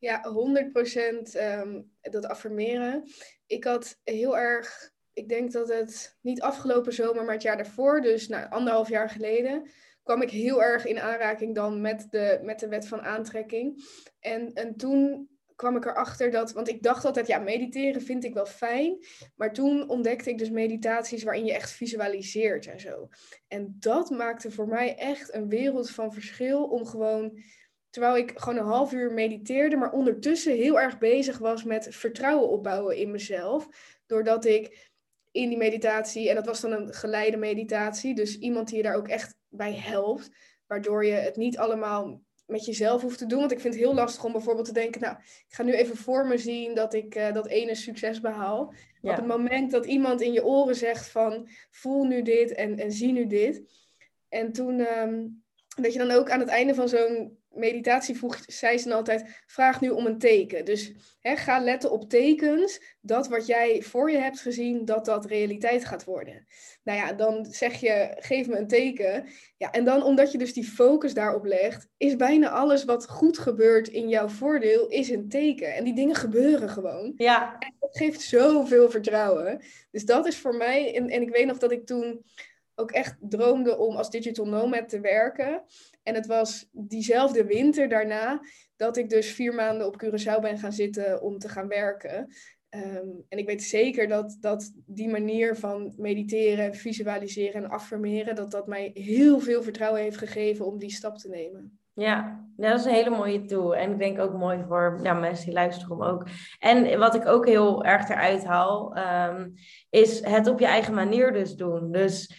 Ja, 0.04 0.22
100% 0.22 1.36
um, 1.36 1.42
ehm, 1.42 1.82
dat 2.02 2.26
affirmeren. 2.26 3.04
Ik 3.46 3.64
had 3.64 4.00
heel 4.04 4.38
erg, 4.38 4.92
ik 5.14 5.30
denk 5.30 5.52
dat 5.52 5.68
het 5.68 6.18
niet 6.22 6.42
afgelopen 6.42 6.94
zomer, 6.94 7.24
maar 7.24 7.34
het 7.34 7.44
jaar 7.44 7.58
daarvoor, 7.58 8.02
dus 8.02 8.28
nou, 8.28 8.50
anderhalf 8.50 8.90
jaar 8.90 9.10
geleden, 9.10 9.70
kwam 10.04 10.22
ik 10.22 10.30
heel 10.30 10.64
erg 10.64 10.86
in 10.86 11.00
aanraking 11.00 11.56
dan 11.56 11.82
met 11.82 12.08
de, 12.10 12.40
met 12.42 12.60
de 12.60 12.68
wet 12.68 12.88
van 12.88 13.02
aantrekking. 13.02 13.84
En, 14.20 14.54
en 14.54 14.76
toen 14.76 15.30
kwam 15.56 15.76
ik 15.76 15.86
erachter 15.86 16.32
dat, 16.32 16.52
want 16.52 16.68
ik 16.68 16.84
dacht 16.84 17.06
altijd, 17.06 17.28
ja, 17.28 17.40
mediteren 17.40 18.02
vind 18.02 18.24
ik 18.24 18.34
wel 18.34 18.46
fijn. 18.46 18.98
Maar 19.36 19.54
toen 19.54 19.90
ontdekte 19.90 20.30
ik 20.30 20.38
dus 20.38 20.50
meditaties 20.50 21.24
waarin 21.24 21.46
je 21.46 21.54
echt 21.54 21.72
visualiseert 21.72 22.68
en 22.68 22.80
zo. 22.80 23.08
En 23.48 23.76
dat 23.80 24.10
maakte 24.10 24.52
voor 24.52 24.68
mij 24.68 24.96
echt 24.96 25.34
een 25.34 25.50
wereld 25.50 25.90
van 25.90 26.14
verschil 26.14 26.64
om 26.64 26.86
gewoon 26.86 27.40
Terwijl 27.94 28.18
ik 28.18 28.32
gewoon 28.36 28.58
een 28.58 28.66
half 28.66 28.92
uur 28.92 29.12
mediteerde, 29.12 29.76
maar 29.76 29.92
ondertussen 29.92 30.56
heel 30.56 30.80
erg 30.80 30.98
bezig 30.98 31.38
was 31.38 31.64
met 31.64 31.88
vertrouwen 31.90 32.50
opbouwen 32.50 32.98
in 32.98 33.12
mezelf. 33.12 33.68
Doordat 34.06 34.46
ik 34.46 34.92
in 35.32 35.50
die 35.50 35.58
meditatie, 35.58 36.30
en 36.30 36.36
dat 36.36 36.46
was 36.46 36.62
dan 36.62 36.72
een 36.72 36.94
geleide 36.94 37.38
meditatie, 37.38 38.16
dus 38.16 38.38
iemand 38.38 38.68
die 38.68 38.78
je 38.78 38.84
daar 38.84 38.96
ook 38.96 39.08
echt 39.08 39.36
bij 39.50 39.74
helpt, 39.74 40.30
waardoor 40.68 41.06
je 41.06 41.12
het 41.12 41.36
niet 41.36 41.58
allemaal 41.58 42.22
met 42.46 42.66
jezelf 42.66 43.02
hoeft 43.02 43.18
te 43.18 43.26
doen. 43.26 43.40
Want 43.40 43.52
ik 43.52 43.60
vind 43.60 43.74
het 43.74 43.84
heel 43.84 43.94
lastig 43.94 44.24
om 44.24 44.32
bijvoorbeeld 44.32 44.66
te 44.66 44.74
denken, 44.74 45.02
nou, 45.02 45.16
ik 45.18 45.46
ga 45.56 45.64
nu 45.64 45.74
even 45.74 45.98
voor 45.98 46.28
me 46.28 46.38
zien 46.38 46.76
dat 46.76 46.94
ik 46.94 47.16
uh, 47.16 47.34
dat 47.34 47.48
ene 47.48 47.76
succes 47.76 48.20
behaal. 48.20 48.74
Op 49.02 49.16
het 49.16 49.28
moment 49.28 49.72
dat 49.72 49.86
iemand 49.86 50.22
in 50.22 50.34
je 50.34 50.46
oren 50.46 50.76
zegt 50.76 51.10
van, 51.10 51.50
voel 51.72 52.04
nu 52.04 52.22
dit 52.22 52.54
en, 52.54 52.80
en 52.80 52.92
zie 52.92 53.12
nu 53.12 53.28
dit. 53.28 53.62
En 54.30 54.52
toen, 54.52 54.80
ehm, 54.80 55.28
dat 55.82 55.94
je 55.94 56.00
dan 56.00 56.12
ook 56.12 56.30
aan 56.30 56.40
het 56.40 56.50
einde 56.50 56.76
van 56.76 56.90
zo'n 56.90 57.42
meditatie 57.54 58.18
vroeg, 58.18 58.40
zei 58.46 58.78
ze 58.78 58.88
dan 58.88 58.98
altijd, 58.98 59.44
vraag 59.46 59.82
nu 59.82 59.90
om 59.90 60.06
een 60.06 60.18
teken. 60.18 60.66
Dus 60.66 60.92
hè, 61.20 61.36
ga 61.36 61.60
letten 61.60 61.92
op 61.92 62.10
tekens, 62.10 62.96
dat 63.02 63.28
wat 63.28 63.46
jij 63.46 63.82
voor 63.82 64.12
je 64.12 64.18
hebt 64.18 64.40
gezien, 64.40 64.86
dat 64.86 65.06
dat 65.06 65.26
realiteit 65.26 65.86
gaat 65.86 66.04
worden. 66.04 66.48
Nou 66.84 66.98
ja, 66.98 67.14
dan 67.14 67.46
zeg 67.46 67.80
je, 67.80 68.16
geef 68.20 68.48
me 68.48 68.58
een 68.58 68.68
teken. 68.68 69.26
Ja, 69.58 69.72
en 69.72 69.86
dan 69.86 70.04
omdat 70.04 70.32
je 70.32 70.38
dus 70.38 70.54
die 70.54 70.64
focus 70.64 71.14
daarop 71.14 71.46
legt, 71.46 71.88
is 71.98 72.16
bijna 72.16 72.50
alles 72.50 72.84
wat 72.84 73.10
goed 73.10 73.38
gebeurt 73.38 73.88
in 73.88 74.10
jouw 74.10 74.28
voordeel, 74.28 74.88
is 74.88 75.10
een 75.10 75.30
teken. 75.30 75.76
En 75.76 75.84
die 75.84 75.96
dingen 75.96 76.16
gebeuren 76.16 76.70
gewoon. 76.70 77.14
Ja. 77.16 77.56
En 77.60 77.76
dat 77.80 77.98
geeft 77.98 78.22
zoveel 78.22 78.90
vertrouwen. 78.90 79.62
Dus 79.92 80.06
dat 80.06 80.28
is 80.28 80.38
voor 80.38 80.56
mij, 80.56 80.96
en, 80.96 81.10
en 81.10 81.22
ik 81.22 81.30
weet 81.30 81.46
nog 81.46 81.58
dat 81.58 81.72
ik 81.72 81.86
toen 81.86 82.24
ook 82.76 82.92
echt 82.92 83.16
droomde 83.20 83.78
om 83.78 83.96
als 83.96 84.10
digital 84.10 84.46
nomad 84.46 84.90
te 84.90 85.00
werken. 85.00 85.64
En 86.04 86.16
het 86.16 86.26
was 86.26 86.70
diezelfde 86.72 87.46
winter 87.46 87.90
daarna 87.90 88.42
dat 88.76 88.98
ik 88.98 89.10
dus 89.10 89.32
vier 89.32 89.54
maanden 89.54 89.88
op 89.88 90.04
Curaçao 90.04 90.42
ben 90.42 90.58
gaan 90.58 90.74
zitten 90.74 91.22
om 91.22 91.38
te 91.38 91.50
gaan 91.50 91.68
werken. 91.68 92.28
Ehm, 92.70 93.08
en 93.30 93.38
ik 93.38 93.46
weet 93.46 93.64
zeker 93.64 94.08
dat, 94.08 94.38
dat 94.40 94.72
die 94.86 95.10
manier 95.10 95.56
van 95.56 95.94
mediteren, 95.98 96.76
visualiseren 96.76 97.64
en 97.64 97.70
affirmeren, 97.70 98.36
dat 98.36 98.52
dat 98.52 98.68
mij 98.68 98.92
heel 98.94 99.40
veel 99.40 99.64
vertrouwen 99.64 100.02
heeft 100.02 100.18
gegeven 100.18 100.66
om 100.66 100.80
die 100.80 100.92
stap 100.92 101.18
te 101.18 101.30
nemen. 101.30 101.78
Ja, 101.96 102.46
dat 102.56 102.80
is 102.80 102.86
een 102.86 102.94
hele 102.94 103.10
mooie 103.10 103.46
tool. 103.46 103.76
En 103.76 103.92
ik 103.92 103.98
denk 103.98 104.20
ook 104.20 104.34
mooi 104.34 104.64
voor 104.68 105.00
ja, 105.04 105.14
mensen 105.14 105.46
die 105.46 105.54
luisteren 105.54 105.96
om 105.96 106.04
ook. 106.04 106.28
En 106.60 107.00
wat 107.00 107.16
ik 107.16 107.26
ook 107.26 107.46
heel 107.46 107.84
erg 107.84 108.10
eruit 108.10 108.46
haal, 108.46 108.98
um, 108.98 109.54
is 109.90 110.26
het 110.26 110.48
op 110.48 110.60
je 110.60 110.66
eigen 110.66 110.94
manier 110.94 111.34
dus 111.34 111.56
doen. 111.56 111.92
Dus 111.92 112.32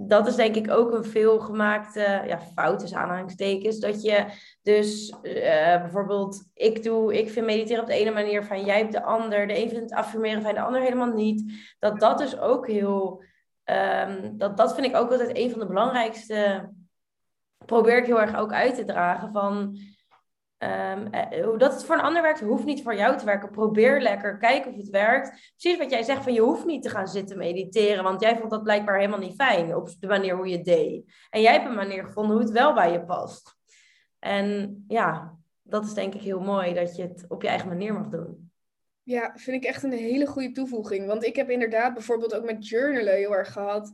dat 0.00 0.26
is 0.26 0.36
denk 0.36 0.54
ik 0.54 0.70
ook 0.70 0.92
een 0.92 1.04
veelgemaakte 1.04 2.22
ja, 2.26 2.40
fout, 2.40 2.80
dus 2.80 2.94
aanhalingstekens. 2.94 3.78
Dat 3.78 4.02
je 4.02 4.24
dus 4.62 5.14
uh, 5.22 5.80
bijvoorbeeld, 5.80 6.50
ik 6.54 6.82
doe, 6.82 7.18
ik 7.18 7.30
vind 7.30 7.46
mediteren 7.46 7.82
op 7.82 7.88
de 7.88 7.94
ene 7.94 8.10
manier 8.10 8.44
van 8.44 8.64
jij 8.64 8.82
op 8.82 8.90
de 8.90 9.02
ander. 9.02 9.46
De 9.46 9.62
een 9.62 9.68
vindt 9.68 9.90
het 9.90 9.98
affirmeren 9.98 10.42
van 10.42 10.54
de 10.54 10.60
ander 10.60 10.80
helemaal 10.80 11.12
niet. 11.12 11.52
Dat 11.78 12.00
dat 12.00 12.18
dus 12.18 12.38
ook 12.38 12.66
heel, 12.66 13.22
um, 13.64 14.38
dat, 14.38 14.56
dat 14.56 14.74
vind 14.74 14.86
ik 14.86 14.96
ook 14.96 15.10
altijd 15.10 15.36
een 15.36 15.50
van 15.50 15.60
de 15.60 15.66
belangrijkste, 15.66 16.70
probeer 17.66 17.98
ik 17.98 18.06
heel 18.06 18.20
erg 18.20 18.36
ook 18.36 18.52
uit 18.52 18.74
te 18.74 18.84
dragen 18.84 19.32
van 19.32 19.78
Um, 20.58 21.08
hoe 21.44 21.58
dat 21.58 21.72
het 21.72 21.84
voor 21.84 21.94
een 21.94 22.02
ander 22.02 22.22
werkt, 22.22 22.40
hoeft 22.40 22.64
niet 22.64 22.82
voor 22.82 22.94
jou 22.94 23.16
te 23.16 23.24
werken. 23.24 23.50
Probeer 23.50 24.00
lekker, 24.00 24.38
kijk 24.38 24.66
of 24.66 24.76
het 24.76 24.88
werkt. 24.88 25.52
Precies 25.56 25.78
wat 25.78 25.90
jij 25.90 26.02
zegt, 26.02 26.22
van 26.22 26.32
je 26.32 26.40
hoeft 26.40 26.64
niet 26.64 26.82
te 26.82 26.90
gaan 26.90 27.08
zitten 27.08 27.38
mediteren, 27.38 28.04
want 28.04 28.20
jij 28.20 28.36
vond 28.36 28.50
dat 28.50 28.62
blijkbaar 28.62 28.96
helemaal 28.96 29.18
niet 29.18 29.34
fijn 29.34 29.76
op 29.76 29.90
de 30.00 30.06
manier 30.06 30.36
hoe 30.36 30.48
je 30.48 30.62
deed. 30.62 31.12
En 31.30 31.40
jij 31.40 31.52
hebt 31.52 31.66
een 31.66 31.74
manier 31.74 32.04
gevonden 32.04 32.32
hoe 32.32 32.44
het 32.44 32.52
wel 32.52 32.74
bij 32.74 32.92
je 32.92 33.04
past. 33.04 33.56
En 34.18 34.84
ja, 34.88 35.36
dat 35.62 35.84
is 35.84 35.94
denk 35.94 36.14
ik 36.14 36.22
heel 36.22 36.40
mooi, 36.40 36.74
dat 36.74 36.96
je 36.96 37.02
het 37.02 37.24
op 37.28 37.42
je 37.42 37.48
eigen 37.48 37.68
manier 37.68 37.92
mag 37.92 38.08
doen. 38.08 38.50
Ja, 39.02 39.32
vind 39.34 39.56
ik 39.56 39.68
echt 39.68 39.82
een 39.82 39.92
hele 39.92 40.26
goede 40.26 40.52
toevoeging. 40.52 41.06
Want 41.06 41.24
ik 41.24 41.36
heb 41.36 41.50
inderdaad 41.50 41.94
bijvoorbeeld 41.94 42.34
ook 42.34 42.44
met 42.44 42.68
journalen 42.68 43.14
heel 43.14 43.34
erg 43.34 43.52
gehad 43.52 43.92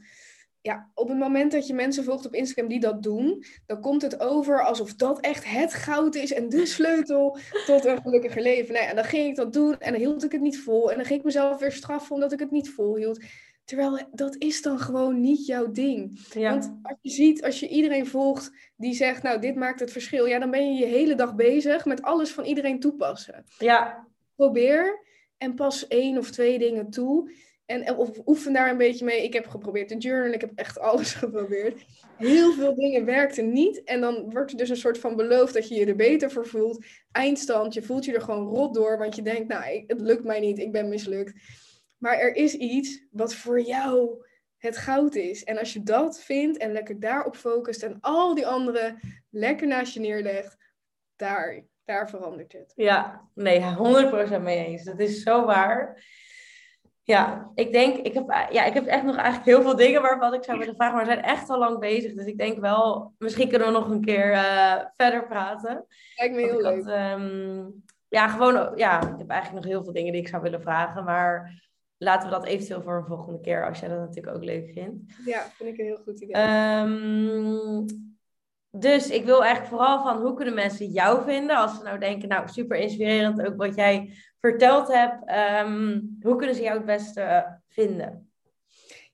ja, 0.65 0.91
op 0.95 1.09
het 1.09 1.19
moment 1.19 1.53
dat 1.53 1.67
je 1.67 1.75
mensen 1.75 2.05
volgt 2.05 2.27
op 2.27 2.35
Instagram 2.35 2.69
die 2.69 2.81
dat 2.81 3.03
doen, 3.03 3.45
dan 3.67 3.81
komt 3.81 4.03
het 4.03 4.21
over 4.21 4.65
alsof 4.65 4.95
dat 4.95 5.21
echt 5.21 5.45
het 5.45 5.75
goud 5.75 6.15
is 6.15 6.33
en 6.33 6.49
de 6.49 6.67
sleutel 6.77 7.39
tot 7.67 7.85
een 7.85 8.03
gelukkiger 8.03 8.43
leven. 8.43 8.75
Nee, 8.75 8.83
en 8.83 8.97
dan 8.97 9.05
ging 9.05 9.29
ik 9.29 9.37
dat 9.37 9.53
doen 9.53 9.79
en 9.79 9.93
dan 9.93 10.01
hield 10.01 10.25
ik 10.25 10.33
het 10.33 10.41
niet 10.41 10.61
vol. 10.61 10.91
En 10.91 10.97
dan 10.97 11.07
ging 11.07 11.19
ik 11.19 11.25
mezelf 11.25 11.61
weer 11.61 11.73
straffen 11.73 12.15
omdat 12.15 12.33
ik 12.33 12.39
het 12.39 12.51
niet 12.51 12.71
volhield. 12.71 13.25
Terwijl 13.65 14.01
dat 14.12 14.37
is 14.39 14.62
dan 14.62 14.79
gewoon 14.79 15.21
niet 15.21 15.47
jouw 15.47 15.71
ding. 15.71 16.33
Want 16.35 16.77
als 16.83 16.99
je 17.01 17.11
ziet, 17.11 17.45
als 17.45 17.61
je 17.61 17.69
iedereen 17.69 18.07
volgt 18.07 18.51
die 18.77 18.95
zegt, 18.95 19.23
nou, 19.23 19.41
dit 19.41 19.55
maakt 19.55 19.81
het 19.81 19.93
verschil. 19.93 20.27
Ja, 20.27 20.39
dan 20.39 20.51
ben 20.51 20.75
je 20.75 20.81
je 20.81 20.87
hele 20.87 21.15
dag 21.15 21.35
bezig 21.35 21.85
met 21.85 22.03
alles 22.03 22.31
van 22.31 22.45
iedereen 22.45 22.81
toepassen. 22.81 23.45
Ja. 23.59 24.07
Probeer 24.37 25.01
en 25.39 25.55
pas 25.55 25.87
één 25.87 26.19
of 26.19 26.31
twee 26.31 26.59
dingen 26.59 26.91
toe. 26.91 27.31
En 27.67 27.95
of 27.95 28.19
oefen 28.27 28.53
daar 28.53 28.71
een 28.71 28.77
beetje 28.77 29.05
mee. 29.05 29.23
Ik 29.23 29.33
heb 29.33 29.47
geprobeerd 29.47 29.89
te 29.89 29.97
journalen. 29.97 30.35
Ik 30.35 30.41
heb 30.41 30.53
echt 30.55 30.79
alles 30.79 31.15
geprobeerd. 31.25 31.85
Heel 32.17 32.53
veel 32.53 32.75
dingen 32.75 33.05
werkten 33.05 33.53
niet. 33.53 33.85
En 33.85 34.01
dan 34.01 34.31
wordt 34.31 34.51
er 34.51 34.57
dus 34.57 34.69
een 34.69 34.77
soort 34.77 34.99
van 34.99 35.17
beloofd 35.17 35.55
dat 35.55 35.69
je 35.69 35.75
je 35.75 35.87
er 35.87 35.97
beter 35.97 36.31
voor 36.31 36.47
voelt. 36.47 36.85
Eindstand, 37.12 37.75
je 37.75 37.83
voelt 37.83 38.05
je 38.05 38.15
er 38.15 38.21
gewoon 38.21 38.49
rot 38.49 38.75
door. 38.75 38.99
Want 38.99 39.17
je 39.17 39.23
denkt, 39.23 39.49
nou, 39.49 39.85
het 39.87 40.01
lukt 40.01 40.25
mij 40.25 40.41
niet. 40.41 40.59
Ik 40.59 40.73
ben 40.73 40.89
mislukt. 40.89 41.33
Maar 41.99 42.19
er 42.19 42.35
is 42.35 42.55
iets 42.55 43.05
wat 43.11 43.35
voor 43.35 43.61
jou 43.61 44.25
het 44.59 44.77
goud 44.77 45.15
is. 45.15 45.45
En 45.45 45.59
als 45.59 45.73
je 45.73 45.83
dat 45.83 46.21
vindt 46.21 46.59
en 46.59 46.73
lekker 46.73 47.01
daarop 47.01 47.37
focust 47.37 47.83
en 47.83 47.99
al 48.01 48.35
die 48.35 48.47
andere 48.47 48.99
lekker 49.31 49.67
naast 49.67 49.95
je 49.95 50.01
neerlegt, 50.01 50.57
daar, 51.17 51.65
daar 51.85 52.09
verandert 52.09 52.53
het. 52.53 52.73
Ja, 52.77 53.29
nee, 53.35 53.61
100% 54.39 54.43
mee 54.43 54.67
eens. 54.67 54.85
Dat 54.85 54.99
is 54.99 55.23
zo 55.23 55.45
waar. 55.45 56.05
Ja, 57.07 57.51
ik 57.55 57.73
denk, 57.73 57.97
ik 57.97 58.15
heb, 58.15 58.49
ja, 58.51 58.65
ik 58.65 58.75
heb 58.75 58.87
echt 58.87 59.03
nog 59.03 59.17
eigenlijk 59.17 59.47
heel 59.47 59.63
veel 59.63 59.77
dingen 59.77 60.03
waarvan 60.03 60.35
ik 60.35 60.45
zou 60.45 60.59
willen 60.59 60.75
vragen, 60.75 60.95
maar 60.95 61.05
we 61.05 61.11
zijn 61.11 61.25
echt 61.25 61.51
al 61.51 61.59
lang 61.59 61.79
bezig. 61.79 62.15
Dus 62.15 62.27
ik 62.27 62.39
denk 62.39 62.59
wel, 62.59 63.15
misschien 63.19 63.49
kunnen 63.49 63.69
we 63.69 63.75
nog 63.75 63.91
een 63.91 64.05
keer 64.05 64.33
uh, 64.33 64.75
verder 64.95 65.27
praten. 65.27 65.87
Lijkt 66.17 66.35
me 66.35 66.41
heel 66.41 66.61
leuk. 66.61 66.87
Ehm, 66.87 67.65
ja, 68.09 68.29
gewoon, 68.29 68.73
ja, 68.77 69.03
ik 69.03 69.19
heb 69.19 69.29
eigenlijk 69.29 69.65
nog 69.65 69.73
heel 69.73 69.85
veel 69.85 69.93
dingen 69.93 70.13
die 70.13 70.21
ik 70.21 70.29
zou 70.29 70.43
willen 70.43 70.63
vragen, 70.63 71.05
maar 71.05 71.63
laten 71.97 72.29
we 72.29 72.35
dat 72.35 72.45
eventueel 72.45 72.83
voor 72.83 72.97
een 72.97 73.07
volgende 73.07 73.41
keer, 73.41 73.67
als 73.67 73.81
jij 73.81 73.89
dat 73.89 73.99
natuurlijk 73.99 74.37
ook 74.37 74.45
leuk 74.45 74.71
vindt. 74.71 75.15
Ja, 75.25 75.41
vind 75.41 75.69
ik 75.71 75.79
een 75.79 75.85
heel 75.85 76.01
goed 76.05 76.21
idee. 76.21 76.43
Um, 76.81 77.85
dus 78.71 79.11
ik 79.11 79.25
wil 79.25 79.45
eigenlijk 79.45 79.75
vooral 79.75 80.03
van 80.03 80.21
hoe 80.21 80.35
kunnen 80.35 80.55
mensen 80.55 80.87
jou 80.87 81.25
vinden 81.25 81.57
als 81.57 81.77
ze 81.77 81.83
nou 81.83 81.99
denken, 81.99 82.29
nou 82.29 82.49
super 82.49 82.77
inspirerend 82.77 83.47
ook 83.47 83.57
wat 83.57 83.75
jij 83.75 84.15
verteld 84.51 84.89
hebt. 84.89 85.27
Ehm, 85.27 86.01
hoe 86.21 86.37
kunnen 86.37 86.55
ze 86.55 86.63
jou 86.63 86.77
het 86.77 86.87
beste 86.87 87.59
vinden? 87.69 88.33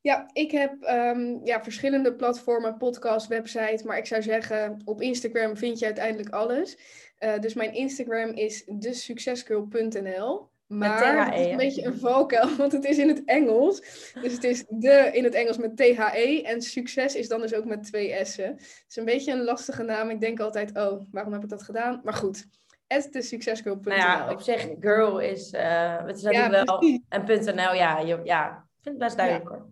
Ja, 0.01 0.31
ik 0.33 0.51
heb 0.51 0.83
um, 0.83 1.41
ja, 1.45 1.63
verschillende 1.63 2.15
platformen, 2.15 2.77
podcast, 2.77 3.27
website. 3.27 3.83
Maar 3.87 3.99
ik 3.99 4.07
zou 4.07 4.23
zeggen, 4.23 4.83
op 4.85 5.01
Instagram 5.01 5.57
vind 5.57 5.79
je 5.79 5.85
uiteindelijk 5.85 6.29
alles. 6.29 6.79
Uh, 7.19 7.39
dus 7.39 7.55
mijn 7.55 7.75
Instagram 7.75 8.31
is 8.31 8.65
desuccesgirl.nl. 8.65 10.49
Maar 10.67 11.27
het 11.27 11.41
is 11.41 11.47
een 11.47 11.57
beetje 11.57 11.85
een 11.85 11.99
valkuil, 11.99 12.57
want 12.63 12.73
het 12.73 12.85
is 12.85 12.99
in 12.99 13.09
het 13.09 13.25
Engels. 13.25 13.81
Dus 14.23 14.33
het 14.33 14.45
is 14.45 14.65
de 14.69 15.11
in 15.13 15.25
het 15.25 15.35
Engels 15.35 15.59
met 15.59 15.77
THE. 15.77 16.43
En 16.45 16.63
succes 16.63 17.15
is 17.15 17.29
dan 17.29 17.41
dus 17.41 17.55
ook 17.55 17.65
met 17.65 17.83
twee 17.83 18.25
S'en. 18.25 18.53
Het 18.53 18.85
is 18.89 18.97
een 18.97 19.05
beetje 19.05 19.33
een 19.33 19.45
lastige 19.45 19.83
naam. 19.83 20.11
Ik 20.11 20.21
denk 20.21 20.41
altijd, 20.41 20.77
oh, 20.77 21.03
waarom 21.11 21.33
heb 21.33 21.43
ik 21.43 21.49
dat 21.49 21.63
gedaan? 21.63 22.01
Maar 22.05 22.15
goed, 22.15 22.47
at 22.91 23.25
succesgirl.nl. 23.25 23.97
Nou 23.97 24.01
ja, 24.01 24.31
op 24.31 24.41
zich, 24.41 24.69
girl 24.81 25.19
is, 25.19 25.53
uh, 25.53 25.97
het 26.07 26.17
is 26.17 26.23
natuurlijk 26.23 26.65
wel, 26.65 27.01
en 27.09 27.25
.nl, 27.27 27.75
ja, 27.75 27.99
je, 27.99 28.21
ja, 28.25 28.49
ik 28.49 28.83
vind 28.83 28.95
het 28.95 28.99
best 28.99 29.17
duidelijk 29.17 29.49
hoor. 29.49 29.67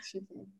Super. 0.00 0.36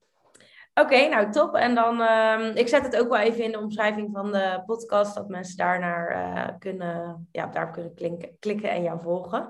Oké, 0.81 1.09
nou 1.09 1.31
top. 1.31 1.55
En 1.55 1.75
dan, 1.75 2.01
uh, 2.01 2.55
ik 2.55 2.69
zet 2.69 2.85
het 2.85 2.97
ook 2.97 3.09
wel 3.09 3.19
even 3.19 3.45
in 3.45 3.53
de 3.53 3.59
omschrijving 3.59 4.09
van 4.13 4.33
de 4.33 4.63
podcast, 4.67 5.15
dat 5.15 5.29
mensen 5.29 5.57
daarnaar 5.57 6.17
uh, 6.17 6.59
kunnen, 6.59 7.29
ja, 7.33 7.47
daar 7.47 7.71
kunnen 7.71 7.95
klinken, 7.95 8.37
klikken 8.39 8.71
en 8.71 8.83
jou 8.83 9.01
volgen. 9.03 9.49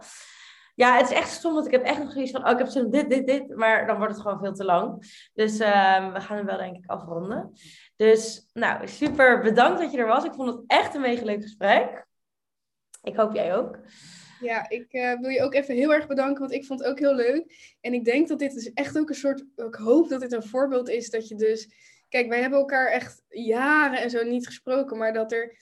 Ja, 0.75 0.97
het 0.97 1.11
is 1.11 1.17
echt 1.17 1.31
stom, 1.31 1.55
want 1.55 1.67
ik 1.67 1.73
heb 1.73 1.83
echt 1.83 1.99
nog 1.99 2.13
zoiets 2.13 2.31
van, 2.31 2.45
oh, 2.45 2.51
ik 2.51 2.59
heb 2.59 2.67
zo'n 2.67 2.91
dit, 2.91 3.09
dit, 3.09 3.27
dit, 3.27 3.57
maar 3.57 3.87
dan 3.87 3.97
wordt 3.97 4.13
het 4.13 4.23
gewoon 4.23 4.39
veel 4.39 4.53
te 4.53 4.65
lang. 4.65 4.99
Dus 5.35 5.61
uh, 5.61 6.13
we 6.13 6.21
gaan 6.21 6.37
hem 6.37 6.47
wel 6.47 6.59
denk 6.59 6.77
ik 6.77 6.87
afronden. 6.87 7.53
Dus, 7.97 8.47
nou, 8.53 8.89
super 8.89 9.41
bedankt 9.43 9.81
dat 9.81 9.93
je 9.93 9.99
er 9.99 10.07
was. 10.07 10.25
Ik 10.25 10.35
vond 10.35 10.55
het 10.55 10.65
echt 10.67 10.95
een 10.95 11.01
mega 11.01 11.25
leuk 11.25 11.43
gesprek. 11.43 12.07
Ik 13.03 13.17
hoop 13.17 13.35
jij 13.35 13.57
ook. 13.57 13.79
Ja, 14.41 14.69
ik 14.69 14.93
uh, 14.93 15.21
wil 15.21 15.31
je 15.31 15.43
ook 15.43 15.55
even 15.55 15.75
heel 15.75 15.95
erg 15.95 16.07
bedanken, 16.07 16.41
want 16.41 16.53
ik 16.53 16.65
vond 16.65 16.81
het 16.81 16.89
ook 16.89 16.99
heel 16.99 17.15
leuk. 17.15 17.75
En 17.81 17.93
ik 17.93 18.05
denk 18.05 18.29
dat 18.29 18.39
dit 18.39 18.55
dus 18.55 18.73
echt 18.73 18.99
ook 18.99 19.09
een 19.09 19.15
soort, 19.15 19.45
ik 19.57 19.75
hoop 19.75 20.09
dat 20.09 20.21
dit 20.21 20.33
een 20.33 20.43
voorbeeld 20.43 20.89
is 20.89 21.11
dat 21.11 21.29
je 21.29 21.35
dus, 21.35 21.69
kijk, 22.09 22.29
wij 22.29 22.41
hebben 22.41 22.59
elkaar 22.59 22.87
echt 22.87 23.23
jaren 23.29 24.03
en 24.03 24.11
zo 24.11 24.25
niet 24.25 24.47
gesproken, 24.47 24.99
maar 24.99 25.13
dat 25.13 25.33
er, 25.33 25.57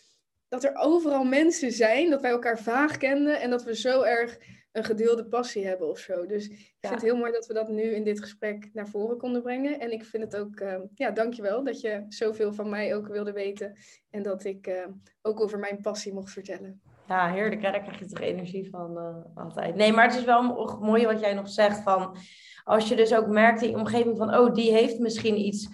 dat 0.49 0.65
er 0.65 0.75
overal 0.75 1.25
mensen 1.25 1.73
zijn, 1.73 2.11
dat 2.11 2.21
wij 2.21 2.31
elkaar 2.31 2.59
vaag 2.59 2.97
kenden 2.97 3.41
en 3.41 3.51
dat 3.51 3.65
we 3.65 3.77
zo 3.77 4.03
erg 4.03 4.39
een 4.73 4.85
gedeelde 4.85 5.25
passie 5.25 5.67
hebben 5.67 5.89
of 5.89 5.99
zo. 5.99 6.27
Dus 6.27 6.49
ik 6.49 6.77
vind 6.81 6.95
het 6.95 7.03
heel 7.03 7.17
mooi 7.17 7.33
dat 7.33 7.47
we 7.47 7.55
dat 7.55 7.69
nu 7.69 7.83
in 7.83 8.05
dit 8.05 8.21
gesprek 8.21 8.71
naar 8.73 8.89
voren 8.89 9.19
konden 9.19 9.43
brengen. 9.43 9.81
En 9.81 9.93
ik 9.93 10.05
vind 10.05 10.23
het 10.23 10.37
ook, 10.37 10.61
uh, 10.61 10.75
ja, 10.95 11.11
dankjewel 11.11 11.65
dat 11.65 11.81
je 11.81 12.05
zoveel 12.09 12.53
van 12.53 12.69
mij 12.69 12.95
ook 12.97 13.09
wilde 13.09 13.33
weten 13.33 13.79
en 14.11 14.23
dat 14.23 14.45
ik 14.45 14.67
uh, 14.67 14.87
ook 15.23 15.41
over 15.41 15.59
mijn 15.59 15.81
passie 15.81 16.13
mocht 16.13 16.33
vertellen. 16.33 16.81
Ja, 17.09 17.31
heerlijk. 17.33 17.63
Daar 17.63 17.83
krijg 17.83 17.99
je 17.99 18.07
toch 18.07 18.21
energie 18.21 18.71
van 18.71 18.97
uh, 18.97 19.45
altijd. 19.45 19.75
Nee, 19.75 19.93
maar 19.93 20.07
het 20.07 20.17
is 20.17 20.25
wel 20.25 20.43
mooi 20.81 21.07
wat 21.07 21.21
jij 21.21 21.35
nog 21.35 21.49
zegt 21.49 21.83
van... 21.83 22.17
Als 22.65 22.89
je 22.89 22.97
dus 22.97 23.15
ook 23.15 23.27
merkt 23.27 23.63
in 23.63 23.71
je 23.71 23.77
omgeving 23.77 24.17
van... 24.17 24.37
Oh, 24.37 24.55
die 24.55 24.73
heeft 24.73 24.99
misschien 24.99 25.39
iets... 25.39 25.69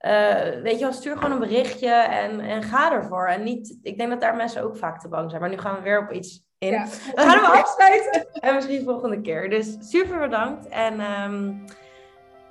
Uh, 0.00 0.60
weet 0.62 0.78
je 0.78 0.84
wel, 0.84 0.92
stuur 0.92 1.16
gewoon 1.16 1.32
een 1.32 1.48
berichtje 1.48 1.90
en, 1.90 2.40
en 2.40 2.62
ga 2.62 2.92
ervoor. 2.92 3.26
En 3.26 3.42
niet... 3.42 3.78
Ik 3.82 3.98
denk 3.98 4.10
dat 4.10 4.20
daar 4.20 4.36
mensen 4.36 4.62
ook 4.62 4.76
vaak 4.76 5.00
te 5.00 5.08
bang 5.08 5.30
zijn. 5.30 5.42
Maar 5.42 5.50
nu 5.50 5.58
gaan 5.58 5.76
we 5.76 5.82
weer 5.82 6.02
op 6.02 6.12
iets 6.12 6.44
in. 6.62 6.72
Ja. 6.72 6.86
We 7.14 7.20
gaan 7.20 7.44
hem 7.44 7.62
afsluiten. 7.62 8.26
en 8.40 8.54
misschien 8.54 8.84
volgende 8.84 9.20
keer. 9.20 9.50
Dus 9.50 9.76
super 9.80 10.18
bedankt. 10.18 10.68
En... 10.68 11.00
Um, 11.00 11.64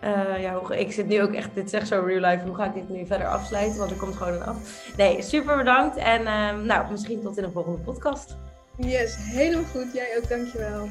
uh, 0.04 0.42
ja, 0.42 0.62
ik 0.70 0.92
zit 0.92 1.08
nu 1.08 1.22
ook 1.22 1.34
echt, 1.34 1.50
dit 1.54 1.70
zegt 1.70 1.88
zo 1.88 2.04
real 2.06 2.32
life, 2.32 2.46
hoe 2.46 2.56
ga 2.56 2.66
ik 2.66 2.74
dit 2.74 2.90
nu 2.90 3.06
verder 3.06 3.28
afsluiten? 3.28 3.78
Want 3.78 3.92
er 3.92 3.98
komt 3.98 4.16
gewoon 4.16 4.34
een 4.34 4.44
af. 4.44 4.58
Nee, 4.98 5.22
super 5.22 5.58
bedankt 5.58 5.96
en 5.98 6.22
uh, 6.22 6.64
nou, 6.64 6.92
misschien 6.92 7.22
tot 7.22 7.38
in 7.38 7.44
de 7.44 7.52
volgende 7.52 7.78
podcast. 7.78 8.36
Yes, 8.78 9.16
helemaal 9.20 9.64
goed. 9.64 9.94
Jij 9.94 10.18
ook, 10.18 10.30
dankjewel. 10.30 10.90